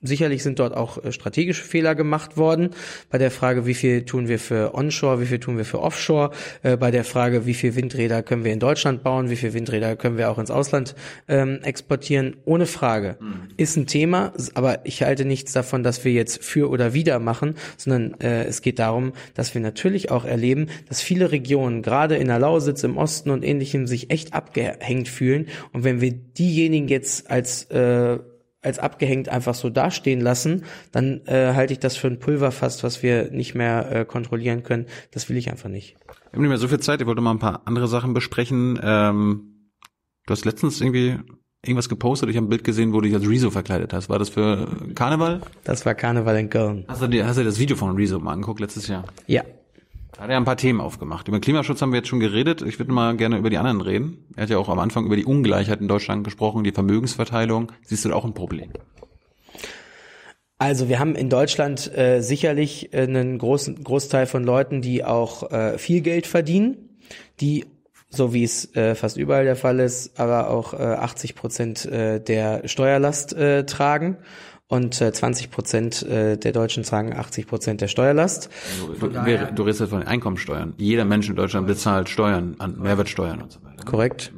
[0.00, 2.70] Sicherlich sind dort auch äh, strategische Fehler gemacht worden.
[3.10, 6.30] Bei der Frage, wie viel tun wir für Onshore, wie viel tun wir für Offshore,
[6.62, 9.96] äh, bei der Frage, wie viel Windräder können wir in Deutschland bauen, wie viel Windräder
[9.96, 10.94] können wir auch ins Ausland
[11.26, 13.16] ähm, exportieren, ohne Frage.
[13.56, 17.56] Ist ein Thema, aber ich halte nichts davon, dass wir jetzt für oder wieder machen,
[17.76, 22.28] sondern äh, es geht darum, dass wir natürlich auch erleben, dass viele Regionen, gerade in
[22.28, 25.48] der Lausitz, im Osten und ähnlichem, sich echt abgehängt fühlen.
[25.72, 28.18] Und wenn wir diejenigen jetzt als äh,
[28.62, 33.02] als abgehängt einfach so dastehen lassen, dann äh, halte ich das für ein Pulverfass, was
[33.02, 34.86] wir nicht mehr äh, kontrollieren können.
[35.12, 35.96] Das will ich einfach nicht.
[36.06, 38.78] Wir haben nicht mehr so viel Zeit, ich wollte mal ein paar andere Sachen besprechen.
[38.82, 39.72] Ähm,
[40.26, 41.18] du hast letztens irgendwie
[41.64, 44.08] irgendwas gepostet, ich habe ein Bild gesehen, wo du dich als Rezo verkleidet hast.
[44.08, 45.40] War das für Karneval?
[45.64, 46.84] Das war Karneval in Köln.
[46.88, 49.04] Hast du dir, hast du dir das Video von Rezo mal angeguckt letztes Jahr?
[49.26, 49.42] Ja.
[50.18, 51.28] Da hat er ein paar Themen aufgemacht.
[51.28, 52.60] Über Klimaschutz haben wir jetzt schon geredet.
[52.62, 54.26] Ich würde mal gerne über die anderen reden.
[54.34, 57.70] Er hat ja auch am Anfang über die Ungleichheit in Deutschland gesprochen, die Vermögensverteilung.
[57.84, 58.72] Siehst du da auch ein Problem?
[60.58, 65.52] Also wir haben in Deutschland äh, sicherlich äh, einen großen Großteil von Leuten, die auch
[65.52, 66.98] äh, viel Geld verdienen,
[67.40, 67.66] die
[68.10, 72.20] so wie es äh, fast überall der Fall ist, aber auch äh, 80 Prozent äh,
[72.20, 74.16] der Steuerlast äh, tragen
[74.68, 78.50] und äh, 20 Prozent äh, der Deutschen tragen 80 Prozent der Steuerlast.
[79.00, 80.74] Du, du, wir- du redest jetzt von den Einkommensteuern.
[80.76, 83.84] Jeder Mensch in Deutschland bezahlt Steuern, an Mehrwertsteuern und so weiter.
[83.84, 84.32] Korrekt.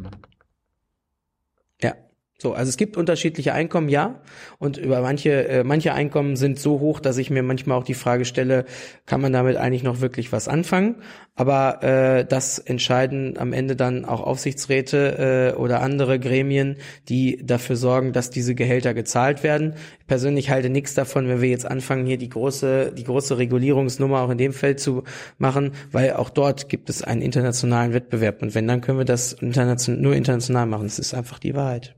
[2.42, 4.22] So, also es gibt unterschiedliche Einkommen, ja.
[4.58, 7.92] Und über manche, äh, manche Einkommen sind so hoch, dass ich mir manchmal auch die
[7.92, 8.64] Frage stelle,
[9.04, 10.96] kann man damit eigentlich noch wirklich was anfangen?
[11.34, 16.76] Aber äh, das entscheiden am Ende dann auch Aufsichtsräte äh, oder andere Gremien,
[17.10, 19.74] die dafür sorgen, dass diese Gehälter gezahlt werden.
[19.98, 24.22] Ich persönlich halte nichts davon, wenn wir jetzt anfangen, hier die große, die große Regulierungsnummer
[24.22, 25.04] auch in dem Feld zu
[25.36, 28.40] machen, weil auch dort gibt es einen internationalen Wettbewerb.
[28.40, 30.84] Und wenn, dann können wir das internation nur international machen.
[30.84, 31.94] Das ist einfach die Wahrheit.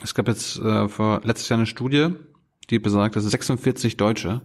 [0.00, 2.10] Es gab jetzt äh, vor letztes Jahr eine Studie,
[2.70, 4.42] die besagt, dass 46 Deutsche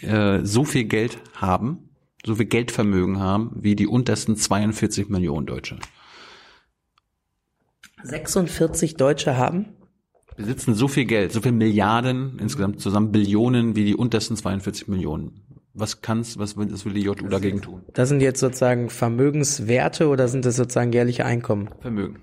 [0.00, 1.90] äh, so viel Geld haben,
[2.24, 5.78] so viel Geldvermögen haben, wie die untersten 42 Millionen Deutsche.
[8.02, 9.76] 46 Deutsche haben?
[10.36, 15.42] Besitzen so viel Geld, so viel Milliarden, insgesamt zusammen Billionen, wie die untersten 42 Millionen
[15.74, 17.82] Was kann's, was will, was will die JU dagegen tun?
[17.92, 21.70] Das sind jetzt sozusagen Vermögenswerte oder sind das sozusagen jährliche Einkommen?
[21.80, 22.20] Vermögen.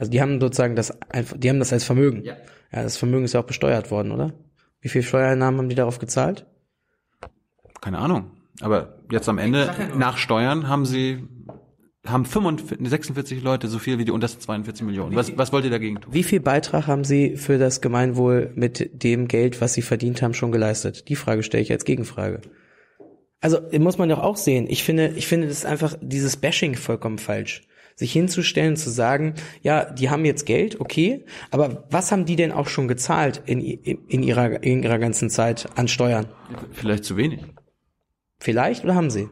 [0.00, 2.24] Also die haben sozusagen das, einfach- die haben das als Vermögen.
[2.24, 2.34] Ja.
[2.72, 4.32] Ja, das Vermögen ist ja auch besteuert worden, oder?
[4.80, 6.46] Wie viel Steuereinnahmen haben die darauf gezahlt?
[7.80, 8.30] Keine Ahnung.
[8.60, 11.24] Aber jetzt am Ende, nach Steuern, haben sie,
[12.06, 15.14] haben 45, 46 Leute so viel wie die untersten 42 Millionen.
[15.16, 16.12] Was, was wollt ihr dagegen tun?
[16.14, 20.34] Wie viel Beitrag haben sie für das Gemeinwohl mit dem Geld, was sie verdient haben,
[20.34, 21.08] schon geleistet?
[21.08, 22.40] Die Frage stelle ich als Gegenfrage.
[23.40, 24.66] Also muss man doch auch sehen.
[24.68, 27.62] Ich finde, ich finde das ist einfach dieses Bashing vollkommen falsch.
[28.00, 32.50] Sich hinzustellen, zu sagen, ja, die haben jetzt Geld, okay, aber was haben die denn
[32.50, 36.24] auch schon gezahlt in, in, in ihrer, in ihrer ganzen Zeit an Steuern?
[36.72, 37.40] Vielleicht zu wenig.
[38.38, 39.28] Vielleicht oder haben sie?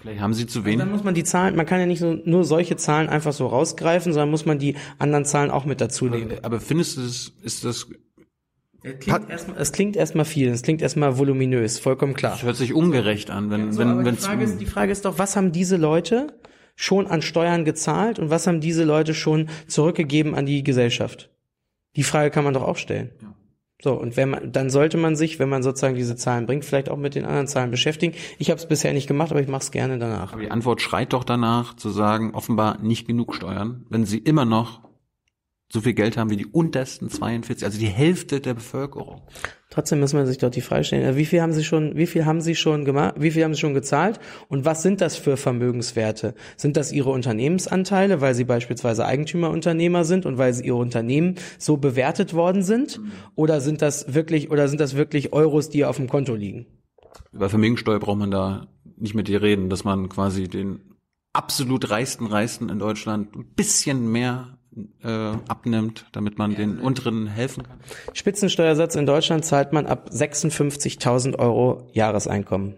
[0.00, 0.86] Vielleicht haben sie zu Dann wenig.
[0.86, 4.12] muss man die Zahlen, man kann ja nicht so, nur solche Zahlen einfach so rausgreifen,
[4.12, 6.32] sondern muss man die anderen Zahlen auch mit dazu nehmen.
[6.42, 7.86] Aber findest du das, ist das,
[8.82, 12.32] Es klingt erstmal, es klingt erstmal viel, es klingt erstmal voluminös, vollkommen klar.
[12.32, 15.04] das hört sich ungerecht an, wenn, So, wenn, wenn die, Frage ist, die Frage ist
[15.04, 16.36] doch, was haben diese Leute
[16.80, 21.28] schon an Steuern gezahlt und was haben diese Leute schon zurückgegeben an die Gesellschaft?
[21.96, 23.10] Die Frage kann man doch auch stellen.
[23.82, 26.88] So, und wenn man, dann sollte man sich, wenn man sozusagen diese Zahlen bringt, vielleicht
[26.88, 28.14] auch mit den anderen Zahlen beschäftigen.
[28.38, 30.32] Ich habe es bisher nicht gemacht, aber ich mache es gerne danach.
[30.32, 34.44] Aber die Antwort schreit doch danach, zu sagen, offenbar nicht genug Steuern, wenn sie immer
[34.44, 34.87] noch
[35.70, 39.22] so viel Geld haben wie die untersten 42, also die Hälfte der Bevölkerung.
[39.70, 42.06] Trotzdem muss man sich doch die Frage stellen, äh, wie viel haben Sie schon, wie
[42.06, 44.18] viel haben Sie schon gemacht, wie viel haben Sie schon gezahlt
[44.48, 46.34] und was sind das für Vermögenswerte?
[46.56, 51.76] Sind das Ihre Unternehmensanteile, weil Sie beispielsweise Eigentümerunternehmer sind und weil Sie Ihre Unternehmen so
[51.76, 52.98] bewertet worden sind?
[53.34, 56.66] Oder sind das wirklich, oder sind das wirklich Euros, die auf dem Konto liegen?
[57.32, 60.80] Über Vermögensteuer braucht man da nicht mit dir reden, dass man quasi den
[61.34, 64.57] absolut reichsten Reichsten in Deutschland ein bisschen mehr
[65.02, 65.08] äh,
[65.48, 67.78] abnimmt, damit man den unteren helfen kann.
[68.12, 72.74] Spitzensteuersatz in Deutschland zahlt man ab 56.000 Euro Jahreseinkommen.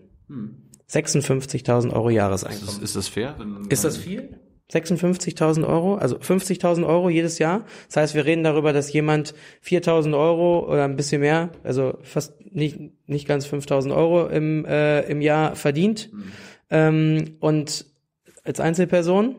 [0.89, 2.69] 56.000 Euro Jahreseinkommen.
[2.69, 3.35] Ist, ist das fair?
[3.39, 4.37] Wenn, Ist das viel?
[4.73, 7.65] 56.000 Euro, also 50.000 Euro jedes Jahr.
[7.89, 12.35] Das heißt, wir reden darüber, dass jemand 4.000 Euro oder ein bisschen mehr, also fast
[12.53, 16.11] nicht, nicht ganz 5.000 Euro im, äh, im Jahr verdient.
[16.71, 17.87] Ähm, und
[18.45, 19.37] als Einzelperson.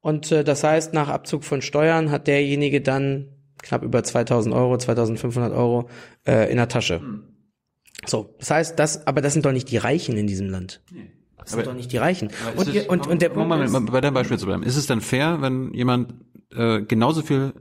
[0.00, 3.28] Und äh, das heißt, nach Abzug von Steuern hat derjenige dann
[3.62, 5.88] knapp über 2.000 Euro, 2.500 Euro
[6.26, 7.00] äh, in der Tasche.
[8.06, 10.82] So, das heißt, das, aber das sind doch nicht die Reichen in diesem Land.
[11.38, 12.30] Das sind Aber- doch nicht die Reichen.
[12.56, 14.62] Und, es- ihr- und, und der Punkt mal ist, bei deinem Beispiel zu bleiben.
[14.62, 16.14] Ist es denn fair, wenn jemand
[16.54, 17.54] äh, genauso viel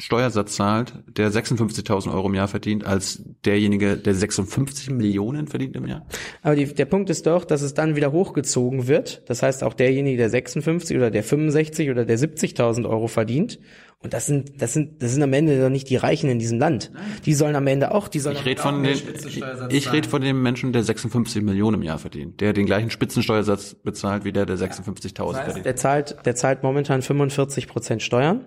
[0.00, 5.86] Steuersatz zahlt, der 56.000 Euro im Jahr verdient, als derjenige, der 56 Millionen verdient im
[5.86, 6.06] Jahr?
[6.42, 9.22] Aber die, der Punkt ist doch, dass es dann wieder hochgezogen wird.
[9.26, 13.58] Das heißt, auch derjenige, der 56 oder der 65 oder der 70.000 Euro verdient.
[14.02, 16.58] Und das sind, das sind, das sind am Ende doch nicht die Reichen in diesem
[16.58, 16.90] Land.
[17.26, 19.94] Die sollen am Ende auch, die sollen Ich rede von den, ich zahlen.
[19.94, 24.24] rede von dem Menschen, der 56 Millionen im Jahr verdient, der den gleichen Spitzensteuersatz bezahlt
[24.24, 25.66] wie der, der 56.000 verdient.
[25.66, 28.46] Der zahlt, der zahlt momentan 45 Prozent Steuern.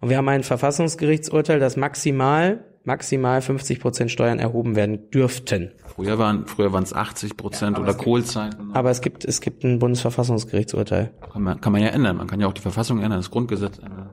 [0.00, 5.72] Und wir haben ein Verfassungsgerichtsurteil, dass maximal, maximal 50 Prozent Steuern erhoben werden dürften.
[5.94, 8.72] Früher waren, früher waren es 80 Prozent oder Kohlzeiten.
[8.72, 11.12] Aber es gibt, es gibt ein Bundesverfassungsgerichtsurteil.
[11.32, 12.16] Kann man, kann man ja ändern.
[12.16, 14.10] Man kann ja auch die Verfassung ändern, das Grundgesetz ändern.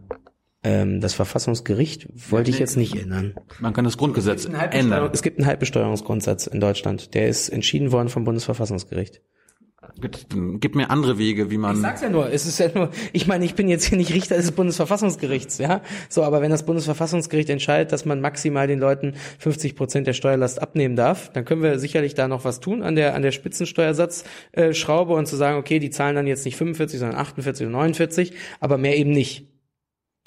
[0.63, 3.35] Ähm, das Verfassungsgericht wollte ich jetzt nicht ändern.
[3.59, 5.09] Man kann das Grundgesetz ändern.
[5.13, 7.13] Es gibt einen Halbbesteuerungsgrundsatz in Deutschland.
[7.13, 9.21] Der ist entschieden worden vom Bundesverfassungsgericht.
[10.59, 11.75] Gib mir andere Wege, wie man.
[11.77, 14.35] sag's ja nur, es ist ja nur, ich meine, ich bin jetzt hier nicht Richter
[14.35, 15.81] des Bundesverfassungsgerichts, ja.
[16.09, 20.61] So, aber wenn das Bundesverfassungsgericht entscheidet, dass man maximal den Leuten 50 Prozent der Steuerlast
[20.61, 24.73] abnehmen darf, dann können wir sicherlich da noch was tun an der, an der Spitzensteuersatzschraube
[24.73, 28.33] Schraube und zu sagen, okay, die zahlen dann jetzt nicht 45, sondern 48 oder 49,
[28.59, 29.47] aber mehr eben nicht.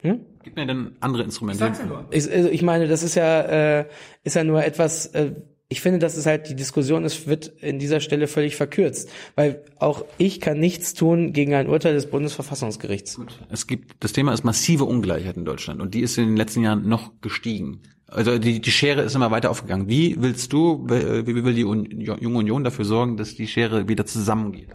[0.03, 0.21] Hm?
[0.43, 1.73] Gib mir dann andere Instrumente.
[2.11, 3.41] Ich, also ich meine, das ist ja,
[3.81, 3.87] äh,
[4.23, 5.33] ist ja nur etwas, äh,
[5.73, 9.09] ich finde, dass es halt die Diskussion ist, wird in dieser Stelle völlig verkürzt.
[9.37, 13.21] Weil auch ich kann nichts tun gegen ein Urteil des Bundesverfassungsgerichts.
[13.51, 16.63] Es gibt, das Thema ist massive Ungleichheit in Deutschland und die ist in den letzten
[16.63, 17.83] Jahren noch gestiegen.
[18.09, 19.89] Also die, die Schere ist immer weiter aufgegangen.
[19.89, 23.87] Wie willst du, wie wie will die Un Junge Union dafür sorgen, dass die Schere
[23.87, 24.71] wieder zusammengeht?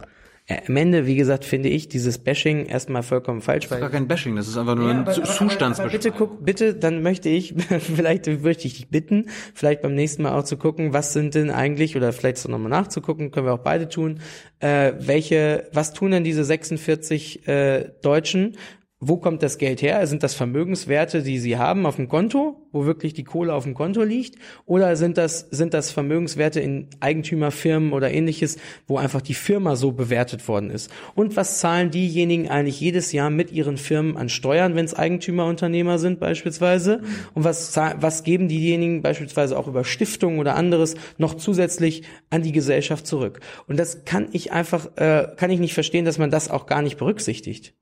[0.48, 3.90] Äh, Am Ende, wie gesagt, finde ich dieses Bashing erstmal vollkommen falsch, Das ist gar
[3.90, 5.90] kein Bashing, das ist einfach nur Ja, ein Zustandsbeschreibung.
[5.90, 10.38] Bitte guck, bitte, dann möchte ich, vielleicht möchte ich dich bitten, vielleicht beim nächsten Mal
[10.38, 13.58] auch zu gucken, was sind denn eigentlich, oder vielleicht so nochmal nachzugucken, können wir auch
[13.58, 14.20] beide tun,
[14.60, 18.56] äh, welche, was tun denn diese 46 äh, Deutschen
[18.98, 20.06] wo kommt das Geld her?
[20.06, 23.74] Sind das Vermögenswerte, die Sie haben auf dem Konto, wo wirklich die Kohle auf dem
[23.74, 24.36] Konto liegt?
[24.64, 28.56] Oder sind das, sind das Vermögenswerte in Eigentümerfirmen oder ähnliches,
[28.86, 30.90] wo einfach die Firma so bewertet worden ist?
[31.14, 35.98] Und was zahlen diejenigen eigentlich jedes Jahr mit ihren Firmen an Steuern, wenn es Eigentümerunternehmer
[35.98, 37.02] sind beispielsweise?
[37.34, 42.52] Und was, was geben diejenigen beispielsweise auch über Stiftungen oder anderes noch zusätzlich an die
[42.52, 43.40] Gesellschaft zurück?
[43.66, 46.80] Und das kann ich einfach, äh, kann ich nicht verstehen, dass man das auch gar
[46.80, 47.74] nicht berücksichtigt.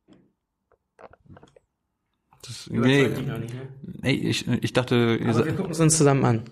[2.46, 3.08] Das, nee,
[4.02, 6.42] nee, ich, ich dachte, ihr Aber sa- wir gucken es uns zusammen an.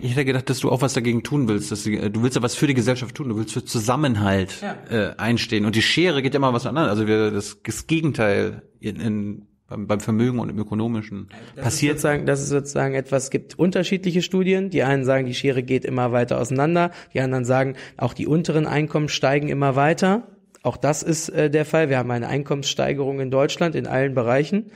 [0.00, 1.70] ich hätte gedacht, dass du auch was dagegen tun willst.
[1.70, 3.28] Dass die, du willst ja was für die Gesellschaft tun.
[3.28, 4.76] Du willst für Zusammenhalt Ja.
[4.90, 5.66] äh, einstehen.
[5.66, 6.88] Und die Schere geht ja immer was anderes.
[6.88, 11.92] Also wir, das, das Gegenteil in, in, beim, beim Vermögen und im Ökonomischen passiert.
[12.00, 14.70] sozusagen, dass es sozusagen etwas gibt unterschiedliche Studien.
[14.70, 16.90] Die einen sagen, die Schere geht immer weiter auseinander.
[17.12, 20.28] Die anderen sagen, auch die unteren Einkommen steigen immer weiter.
[20.62, 21.90] Auch das ist äh, der Fall.
[21.90, 24.70] Wir haben eine Einkommenssteigerung in Deutschland in allen Bereichen.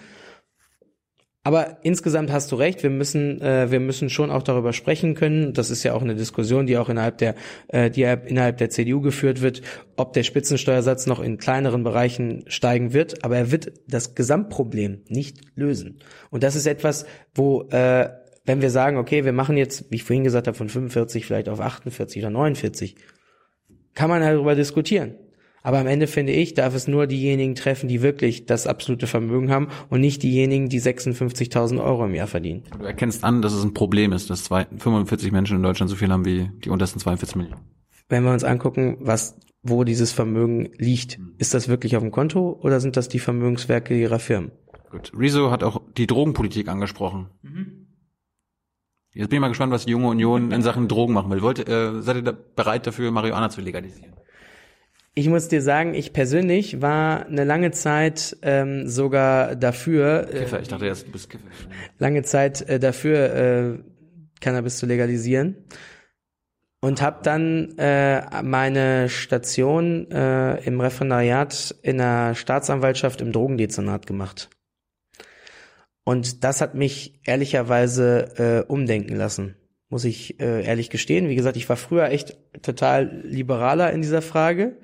[1.45, 5.55] Aber insgesamt hast du recht, wir müssen, äh, wir müssen schon auch darüber sprechen können.
[5.55, 7.37] Das ist ja auch eine Diskussion, die auch innerhalb der,
[7.69, 9.63] äh, die innerhalb der CDU geführt wird,
[9.97, 13.25] ob der Spitzensteuersatz noch in kleineren Bereichen steigen wird.
[13.25, 16.01] Aber er wird das Gesamtproblem nicht lösen.
[16.31, 18.11] Und das ist etwas, wo, äh,
[18.45, 21.49] wenn wir sagen, okay, wir machen jetzt, wie ich vorhin gesagt habe, von 45 vielleicht
[21.49, 22.97] auf 48 oder 49,
[23.95, 25.15] kann man darüber diskutieren.
[25.63, 29.51] Aber am Ende finde ich, darf es nur diejenigen treffen, die wirklich das absolute Vermögen
[29.51, 32.65] haben und nicht diejenigen, die 56.000 Euro im Jahr verdienen.
[32.79, 35.97] Du erkennst an, dass es ein Problem ist, dass zwei, 45 Menschen in Deutschland so
[35.97, 37.63] viel haben wie die untersten 42 Millionen.
[38.09, 42.59] Wenn wir uns angucken, was, wo dieses Vermögen liegt, ist das wirklich auf dem Konto
[42.63, 44.53] oder sind das die Vermögenswerke ihrer Firmen?
[44.91, 45.13] Gut.
[45.15, 47.29] Rezo hat auch die Drogenpolitik angesprochen.
[49.13, 51.43] Jetzt bin ich mal gespannt, was die junge Union in Sachen Drogen machen will.
[51.43, 54.15] Wollt, äh, seid ihr da bereit dafür, Marihuana zu legalisieren?
[55.19, 60.61] Ich muss dir sagen, ich persönlich war eine lange Zeit ähm, sogar dafür, äh, Kiffer,
[60.61, 61.45] ich dachte erst, du bist Kiffer.
[61.99, 63.79] lange Zeit äh, dafür, äh,
[64.41, 65.57] Cannabis zu legalisieren.
[66.81, 74.51] Und habe dann äh, meine Station äh, im Referendariat in der Staatsanwaltschaft im Drogendezernat gemacht.
[76.05, 79.57] Und das hat mich ehrlicherweise äh, umdenken lassen,
[79.89, 81.29] muss ich äh, ehrlich gestehen.
[81.29, 84.77] Wie gesagt, ich war früher echt total liberaler in dieser Frage,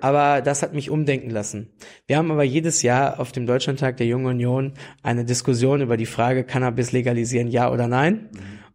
[0.00, 1.70] aber das hat mich umdenken lassen.
[2.06, 4.72] Wir haben aber jedes Jahr auf dem Deutschlandtag der Jungen Union
[5.02, 8.28] eine Diskussion über die Frage, Cannabis legalisieren, ja oder nein.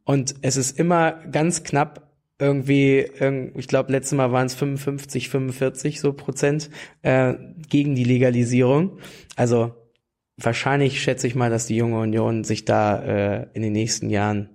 [0.03, 2.09] Und es ist immer ganz knapp
[2.39, 6.69] irgendwie, irgend- ich glaube, letztes Mal waren es 55, 45 so Prozent
[7.03, 7.35] äh,
[7.69, 8.97] gegen die Legalisierung.
[9.37, 9.73] Also
[10.37, 14.49] wahrscheinlich schätze ich mal, dass die Junge Union sich da äh, in den nächsten Jahren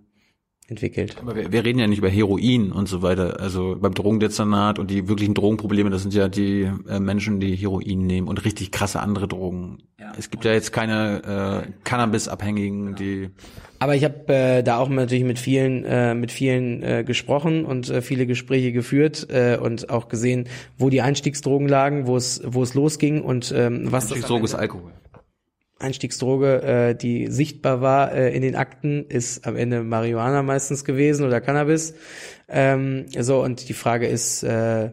[0.69, 1.17] entwickelt.
[1.21, 3.41] Aber wir, wir reden ja nicht über Heroin und so weiter.
[3.41, 8.07] Also beim Drogendezernat und die wirklichen Drogenprobleme, das sind ja die äh, Menschen, die Heroin
[8.07, 9.79] nehmen und richtig krasse andere Drogen.
[10.17, 13.31] Es gibt ja jetzt keine äh, Cannabis-Abhängigen, die
[13.79, 17.89] Aber ich habe äh, da auch natürlich mit vielen, äh, mit vielen äh, gesprochen und
[17.91, 22.63] äh, viele Gespräche geführt äh, und auch gesehen, wo die Einstiegsdrogen lagen, wo es, wo
[22.63, 24.93] es losging und ähm, was das am Droge ist Alkohol.
[25.79, 31.25] Einstiegsdroge, äh, die sichtbar war äh, in den Akten, ist am Ende Marihuana meistens gewesen
[31.25, 31.95] oder Cannabis.
[32.49, 34.93] Ähm, so und die Frage ist, äh,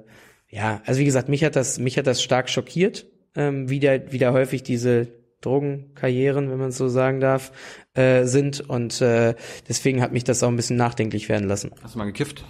[0.50, 4.12] ja, also wie gesagt, mich hat das, mich hat das stark schockiert, ähm, wie da,
[4.12, 5.08] wie da häufig diese
[5.42, 7.52] Drogenkarrieren, wenn man es so sagen darf,
[7.94, 9.36] äh, sind und äh,
[9.68, 11.72] deswegen hat mich das auch ein bisschen nachdenklich werden lassen.
[11.82, 12.46] Hast du mal gekifft?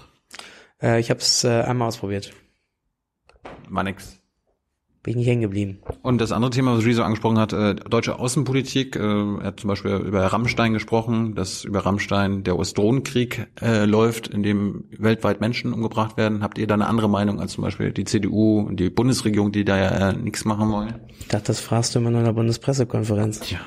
[0.82, 2.34] Äh, ich habe es äh, einmal ausprobiert,
[3.70, 4.22] War nix.
[5.06, 5.78] Bin ich nicht hängen geblieben.
[6.02, 8.96] Und das andere Thema, was Rezo angesprochen hat, äh, deutsche Außenpolitik.
[8.96, 14.28] Äh, er hat zum Beispiel über Rammstein gesprochen, dass über Rammstein der US-Drohnenkrieg äh, läuft,
[14.28, 16.42] in dem weltweit Menschen umgebracht werden.
[16.42, 19.64] Habt ihr da eine andere Meinung als zum Beispiel die CDU und die Bundesregierung, die
[19.64, 20.96] da ja äh, nichts machen wollen?
[21.20, 23.42] Ich dachte, das fragst du immer nur in der Bundespressekonferenz.
[23.42, 23.60] Tja.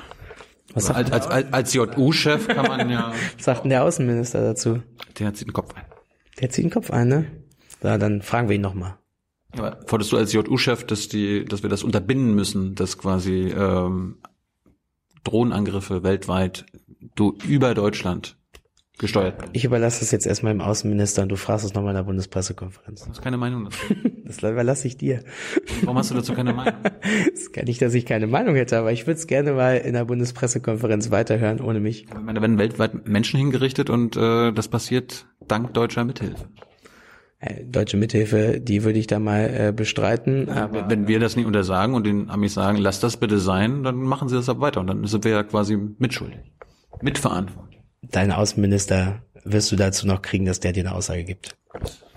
[0.73, 4.41] Was sagt, Als, als, als, als JU-Chef kann man ja, was sagt denn der Außenminister
[4.41, 4.81] dazu?
[5.17, 5.83] der zieht den Kopf ein.
[6.41, 7.25] Der zieht den Kopf ein, ne?
[7.81, 8.97] So, dann fragen wir ihn nochmal.
[9.53, 14.17] Aber forderst du als JU-Chef, dass die, dass wir das unterbinden müssen, dass quasi ähm,
[15.23, 16.65] Drohnenangriffe weltweit
[17.15, 18.37] du über Deutschland
[18.99, 19.49] gesteuert werden?
[19.53, 23.03] Ich überlasse das jetzt erstmal dem Außenminister und du fragst es nochmal in der Bundespressekonferenz.
[23.03, 23.77] Du hast keine Meinung dazu.
[24.29, 25.23] Das überlasse ich dir.
[25.81, 26.79] Warum hast du dazu keine Meinung?
[27.33, 29.93] Das kann nicht, dass ich keine Meinung hätte, aber ich würde es gerne mal in
[29.93, 32.03] der Bundespressekonferenz weiterhören, ohne mich.
[32.03, 36.47] Ich meine, da werden weltweit Menschen hingerichtet und äh, das passiert dank deutscher Mithilfe.
[37.39, 40.49] Äh, Deutsche Mithilfe, die würde ich da mal äh, bestreiten.
[40.49, 43.95] Aber Wenn wir das nicht untersagen und den Amis sagen, lass das bitte sein, dann
[43.95, 46.39] machen sie das ab weiter und dann sind wir ja quasi mitschuldig.
[47.01, 47.79] Mitverantwortlich.
[48.01, 51.55] deinen Außenminister wirst du dazu noch kriegen, dass der dir eine Aussage gibt.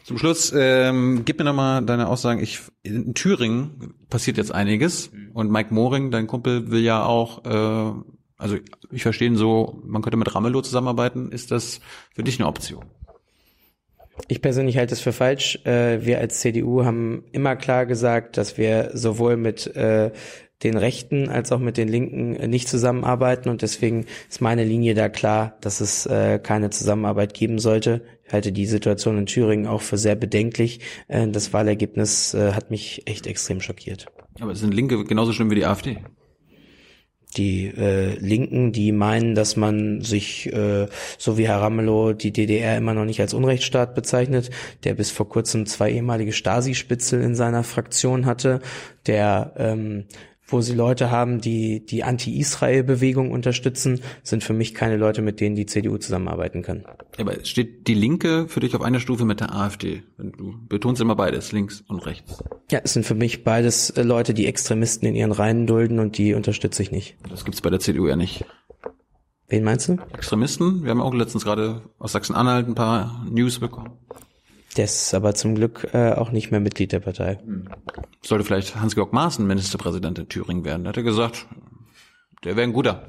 [0.02, 2.40] Zum Schluss, ähm, gib mir nochmal deine Aussagen.
[2.42, 7.92] Ich, in Thüringen passiert jetzt einiges und Mike Moring, dein Kumpel, will ja auch, äh,
[8.36, 8.56] also
[8.90, 11.30] ich verstehe ihn so, man könnte mit Ramelow zusammenarbeiten.
[11.30, 11.80] Ist das
[12.12, 12.84] für dich eine Option?
[14.28, 15.58] Ich persönlich halte es für falsch.
[15.64, 20.10] Äh, wir als CDU haben immer klar gesagt, dass wir sowohl mit äh,
[20.62, 24.94] den Rechten als auch mit den Linken äh, nicht zusammenarbeiten und deswegen ist meine Linie
[24.94, 26.08] da klar, dass es
[26.42, 28.02] keine Zusammenarbeit geben sollte.
[28.24, 30.80] Ich halte die Situation in Thüringen auch für sehr bedenklich.
[31.08, 34.06] Das Wahlergebnis hat mich echt extrem schockiert.
[34.40, 35.98] Aber sind Linke genauso schlimm wie die AfD?
[37.36, 40.86] Die äh, Linken, die meinen, dass man sich, äh,
[41.18, 44.50] so wie Herr Ramelow, die DDR immer noch nicht als Unrechtsstaat bezeichnet,
[44.84, 48.60] der bis vor kurzem zwei ehemalige Stasi-Spitzel in seiner Fraktion hatte,
[49.06, 50.04] der ähm,
[50.52, 55.56] wo sie Leute haben, die die Anti-Israel-Bewegung unterstützen, sind für mich keine Leute, mit denen
[55.56, 56.84] die CDU zusammenarbeiten kann.
[57.18, 60.02] Aber steht die Linke für dich auf einer Stufe mit der AfD?
[60.18, 62.42] Du betonst immer beides, links und rechts.
[62.70, 66.18] Ja, es sind für mich beides äh, Leute, die Extremisten in ihren Reihen dulden und
[66.18, 67.16] die unterstütze ich nicht.
[67.28, 68.44] Das gibt's bei der CDU ja nicht.
[69.48, 69.98] Wen meinst du?
[70.14, 70.82] Extremisten?
[70.82, 73.90] Wir haben auch letztens gerade aus Sachsen-Anhalt ein paar News bekommen.
[74.76, 77.38] Der ist aber zum Glück äh, auch nicht mehr Mitglied der Partei.
[78.22, 80.84] Sollte vielleicht Hans-Georg Maaßen Ministerpräsident in Thüringen werden.
[80.84, 81.46] Da hat er gesagt,
[82.44, 83.08] der wäre ein guter.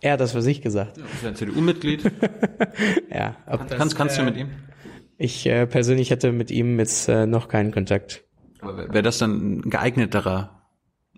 [0.00, 0.98] Er hat das für sich gesagt.
[0.98, 2.10] Ja, ist ein CDU-Mitglied.
[3.10, 4.50] Ja, ob kannst kannst du äh, mit ihm?
[5.16, 8.24] Ich äh, persönlich hatte mit ihm jetzt äh, noch keinen Kontakt.
[8.60, 10.62] Wäre das dann ein geeigneterer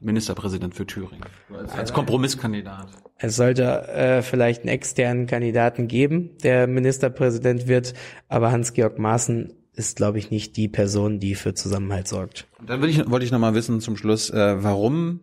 [0.01, 1.25] Ministerpräsident für Thüringen?
[1.53, 2.89] Als, als Kompromisskandidat.
[3.17, 7.95] Es sollte äh, vielleicht einen externen Kandidaten geben, der Ministerpräsident wird,
[8.29, 12.47] aber Hans-Georg Maaßen ist, glaube ich, nicht die Person, die für Zusammenhalt sorgt.
[12.67, 15.21] Dann will ich, wollte ich noch mal wissen zum Schluss, äh, warum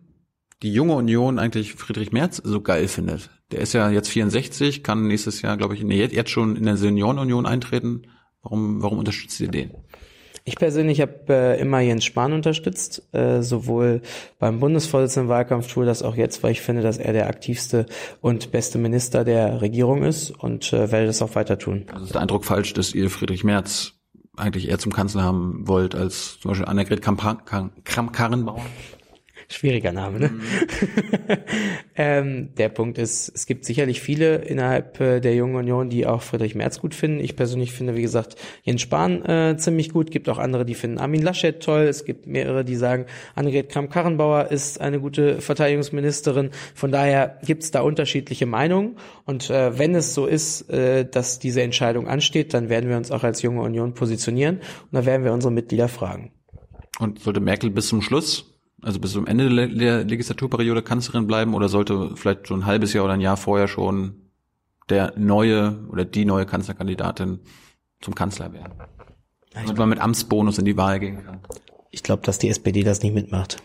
[0.62, 3.30] die junge Union eigentlich Friedrich Merz so geil findet.
[3.52, 6.64] Der ist ja jetzt 64, kann nächstes Jahr, glaube ich, nee, jetzt jetzt schon in
[6.64, 8.02] der Seniorenunion eintreten.
[8.42, 9.72] Warum, warum unterstützt ihr den?
[10.48, 14.00] Ich persönlich habe äh, immer Jens Spahn unterstützt, äh, sowohl
[14.38, 17.86] beim Bundesvorsitzendenwahlkampf tue das auch jetzt, weil ich finde, dass er der aktivste
[18.20, 21.86] und beste Minister der Regierung ist und äh, werde das auch weiter tun.
[21.92, 23.95] Also ist der Eindruck falsch, dass ihr Friedrich Merz
[24.36, 28.64] eigentlich eher zum Kanzler haben wollt als zum Beispiel Annegret Kramp-Karrenbauer?
[29.48, 30.30] Schwieriger Name, ne?
[31.96, 36.22] ähm, der Punkt ist, es gibt sicherlich viele innerhalb äh, der Jungen Union, die auch
[36.22, 37.20] Friedrich Merz gut finden.
[37.20, 40.10] Ich persönlich finde, wie gesagt, Jens Spahn äh, ziemlich gut.
[40.10, 41.82] Gibt auch andere, die finden Armin Laschet toll.
[41.82, 43.06] Es gibt mehrere, die sagen,
[43.36, 46.50] Annegret Kramp-Karrenbauer ist eine gute Verteidigungsministerin.
[46.74, 48.96] Von daher gibt es da unterschiedliche Meinungen.
[49.24, 53.12] Und äh, wenn es so ist, äh, dass diese Entscheidung ansteht, dann werden wir uns
[53.12, 54.56] auch als Junge Union positionieren.
[54.56, 56.32] Und dann werden wir unsere Mitglieder fragen.
[56.98, 61.68] Und sollte Merkel bis zum Schluss, also bis zum Ende der Legislaturperiode Kanzlerin bleiben oder
[61.68, 64.30] sollte vielleicht so ein halbes Jahr oder ein Jahr vorher schon
[64.88, 67.40] der neue oder die neue Kanzlerkandidatin
[68.00, 68.74] zum Kanzler werden?
[69.52, 71.40] Damit man mit Amtsbonus in die Wahl gehen kann.
[71.90, 73.56] Ich glaube, dass die SPD das nicht mitmacht.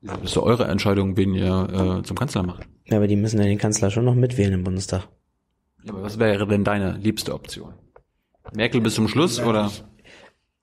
[0.00, 2.66] Das ist so eure Entscheidung, wen ihr äh, zum Kanzler macht.
[2.86, 5.08] Ja, aber die müssen ja den Kanzler schon noch mitwählen im Bundestag.
[5.84, 7.74] Ja, aber was wäre denn deine liebste Option?
[8.52, 9.70] Merkel bis zum Schluss oder?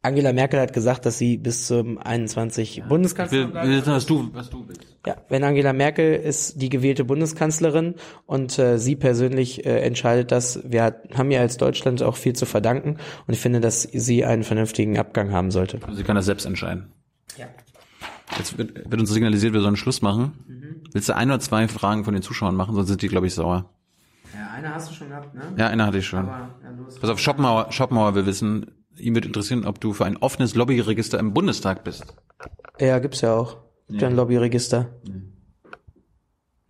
[0.02, 3.68] Angela Merkel hat gesagt, dass sie bis zum 21 Ich Bundeskanzler will, bleibt.
[3.68, 4.96] will wissen, was du, was du willst.
[5.06, 7.96] Ja, wenn Angela Merkel ist die gewählte Bundeskanzlerin
[8.26, 12.34] und äh, sie persönlich äh, entscheidet das, wir hat, haben ihr als Deutschland auch viel
[12.34, 12.98] zu verdanken
[13.28, 15.80] und ich finde, dass sie einen vernünftigen Abgang haben sollte.
[15.92, 16.94] Sie kann das selbst entscheiden.
[17.38, 17.48] Ja.
[18.38, 20.86] Jetzt wird, wird uns signalisiert, wir sollen Schluss machen.
[20.94, 23.34] Willst du ein oder zwei Fragen von den Zuschauern machen, sonst sind die, glaube ich,
[23.34, 23.70] sauer.
[24.34, 25.42] Ja, eine hast du schon gehabt, ne?
[25.58, 26.30] Ja, eine hatte ich schon.
[27.02, 31.20] Pass auf, Schopenhauer, Schopenhauer will wissen, ihm wird interessieren, ob du für ein offenes Lobbyregister
[31.20, 32.06] im Bundestag bist.
[32.80, 33.58] Ja, gibt's ja auch.
[33.88, 34.90] Gibt ja ein Lobbyregister.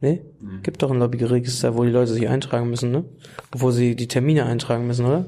[0.02, 0.22] Nee?
[0.64, 3.04] Gibt doch ein Lobbyregister, wo die Leute sich eintragen müssen, ne?
[3.52, 5.26] Wo sie die Termine eintragen müssen, oder?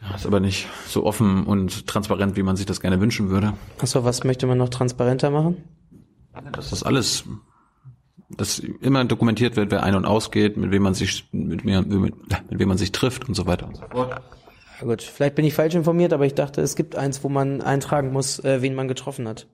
[0.00, 3.52] Ja, ist aber nicht so offen und transparent, wie man sich das gerne wünschen würde.
[3.78, 5.58] Achso, was möchte man noch transparenter machen?
[6.52, 7.24] Das ist alles,
[8.30, 12.14] dass immer dokumentiert wird, wer ein- und ausgeht, mit wem man sich, mit, mir- mit,
[12.50, 14.22] mit wem man sich trifft und so weiter und so fort.
[14.80, 17.60] Ja gut, vielleicht bin ich falsch informiert, aber ich dachte, es gibt eins, wo man
[17.60, 19.46] eintragen muss, äh, wen man getroffen hat.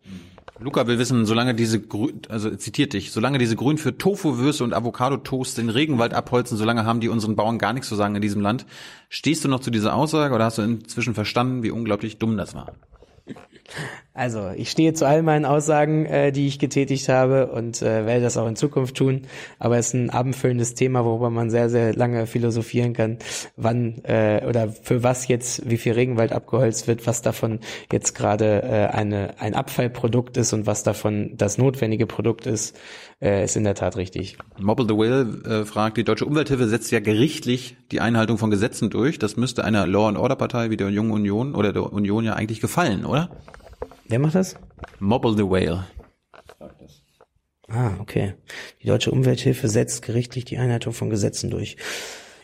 [0.60, 4.62] Luca will wissen, solange diese Grün, also er zitiert dich, solange diese Grün für Tofu-Würste
[4.62, 8.22] und Avocado-Toast den Regenwald abholzen, solange haben die unseren Bauern gar nichts zu sagen in
[8.22, 8.64] diesem Land.
[9.08, 12.54] Stehst du noch zu dieser Aussage oder hast du inzwischen verstanden, wie unglaublich dumm das
[12.54, 12.72] war?
[14.16, 18.22] Also, ich stehe zu all meinen Aussagen, äh, die ich getätigt habe und äh, werde
[18.22, 19.22] das auch in Zukunft tun.
[19.58, 23.18] Aber es ist ein abendfüllendes Thema, worüber man sehr, sehr lange philosophieren kann,
[23.56, 27.58] wann äh, oder für was jetzt wie viel Regenwald abgeholzt wird, was davon
[27.90, 32.78] jetzt gerade äh, eine ein Abfallprodukt ist und was davon das notwendige Produkt ist,
[33.20, 34.38] äh, ist in der Tat richtig.
[34.60, 38.90] Mobble the Whale äh, fragt, die Deutsche Umwelthilfe setzt ja gerichtlich die Einhaltung von Gesetzen
[38.90, 39.18] durch.
[39.18, 42.34] Das müsste einer Law and Order Partei wie der Jungen Union oder der Union ja
[42.34, 43.28] eigentlich gefallen, oder?
[44.08, 44.56] Wer macht das?
[44.98, 45.86] Mobble the Whale.
[47.68, 48.34] Ah, okay.
[48.82, 51.76] Die deutsche Umwelthilfe setzt gerichtlich die Einhaltung von Gesetzen durch.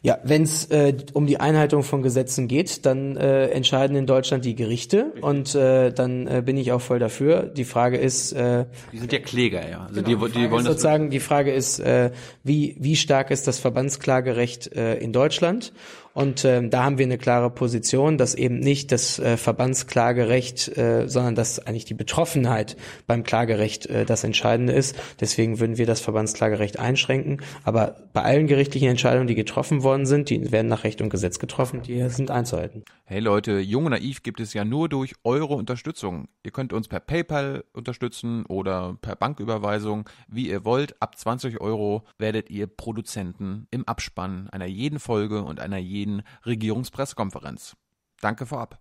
[0.02, 4.46] Ja, wenn es äh, um die Einhaltung von Gesetzen geht, dann äh, entscheiden in Deutschland
[4.46, 7.42] die Gerichte und äh, dann äh, bin ich auch voll dafür.
[7.42, 9.86] Die Frage ist, äh, Die sind ja Kläger, ja.
[9.88, 12.12] Also Genau, die, die wollen das sozusagen die Frage ist, äh,
[12.42, 15.74] wie wie stark ist das Verbandsklagerecht äh, in Deutschland?
[16.20, 21.08] Und ähm, da haben wir eine klare Position, dass eben nicht das äh, Verbandsklagerecht, äh,
[21.08, 22.76] sondern dass eigentlich die Betroffenheit
[23.06, 24.96] beim Klagerecht äh, das Entscheidende ist.
[25.18, 27.40] Deswegen würden wir das Verbandsklagerecht einschränken.
[27.64, 31.38] Aber bei allen gerichtlichen Entscheidungen, die getroffen worden sind, die werden nach Recht und Gesetz
[31.38, 32.84] getroffen, die sind einzuhalten.
[33.06, 36.28] Hey Leute, Jung und Naiv gibt es ja nur durch eure Unterstützung.
[36.44, 41.00] Ihr könnt uns per PayPal unterstützen oder per Banküberweisung, wie ihr wollt.
[41.02, 46.09] Ab 20 Euro werdet ihr Produzenten im Abspann einer jeden Folge und einer jeden
[46.44, 47.76] Regierungspressekonferenz.
[48.20, 48.78] Danke vorab.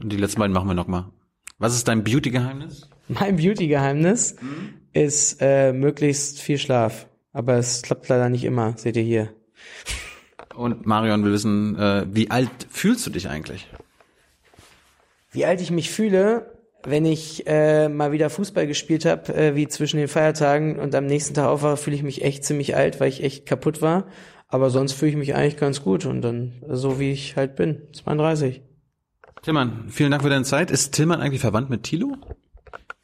[0.00, 1.06] Und die letzten beiden machen wir nochmal.
[1.58, 2.88] Was ist dein Beauty-Geheimnis?
[3.08, 4.36] Mein Beauty-Geheimnis
[4.92, 7.06] ist äh, möglichst viel Schlaf.
[7.32, 9.34] Aber es klappt leider nicht immer, seht ihr hier.
[10.54, 13.68] Und Marion will wissen, äh, wie alt fühlst du dich eigentlich?
[15.32, 19.66] Wie alt ich mich fühle, wenn ich äh, mal wieder Fußball gespielt habe, äh, wie
[19.66, 23.08] zwischen den Feiertagen und am nächsten Tag aufwache, fühle ich mich echt ziemlich alt, weil
[23.08, 24.06] ich echt kaputt war.
[24.48, 27.82] Aber sonst fühle ich mich eigentlich ganz gut und dann so wie ich halt bin,
[27.92, 28.62] 32.
[29.42, 30.70] Tillmann, vielen Dank für deine Zeit.
[30.70, 32.16] Ist Tillmann eigentlich verwandt mit Thilo?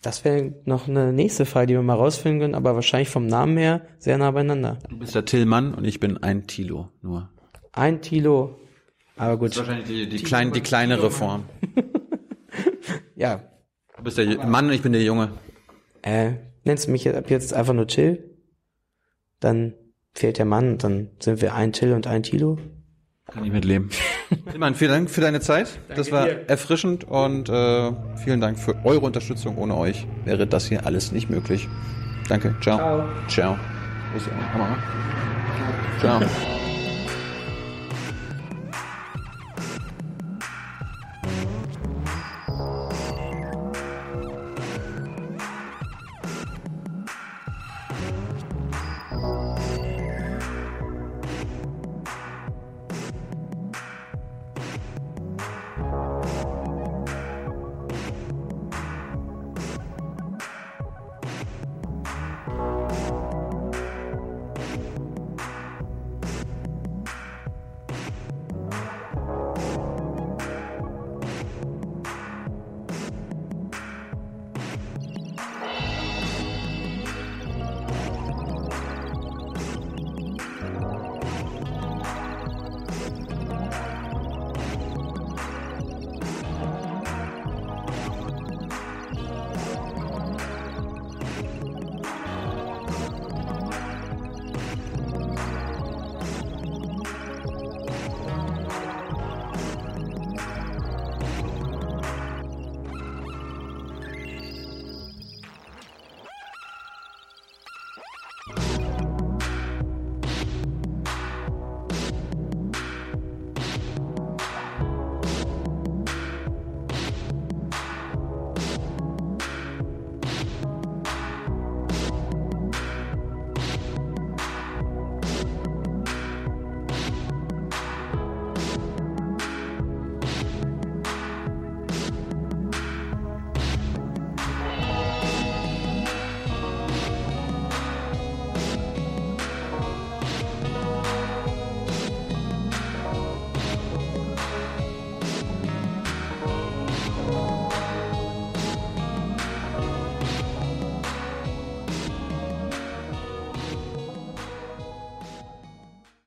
[0.00, 3.58] Das wäre noch eine nächste Frage, die wir mal rausfinden können, aber wahrscheinlich vom Namen
[3.58, 4.78] her sehr nah beieinander.
[4.88, 7.28] Du bist der Tillmann und ich bin ein Thilo nur.
[7.72, 8.58] Ein Tilo.
[9.16, 9.56] Aber gut.
[9.56, 11.44] Wahrscheinlich die, die, klein, die kleinere Form.
[13.20, 13.42] Ja.
[13.98, 15.32] Du bist der Mann und ich bin der Junge.
[16.00, 16.32] Äh,
[16.64, 18.30] nennst du mich ab jetzt einfach nur Till?
[19.40, 19.74] Dann
[20.14, 22.58] fehlt der Mann dann sind wir ein Till und ein Tilo.
[23.30, 23.90] Kann ich mitleben.
[24.50, 25.78] Tillmann, vielen Dank für deine Zeit.
[25.94, 26.48] das war dir.
[26.48, 29.56] erfrischend und äh, vielen Dank für eure Unterstützung.
[29.56, 31.68] Ohne euch wäre das hier alles nicht möglich.
[32.28, 32.56] Danke.
[32.60, 32.78] Ciao.
[32.78, 33.08] Ciao.
[33.28, 33.58] Ciao.
[34.12, 34.76] Wo ist die Kamera?
[36.00, 36.20] Ciao.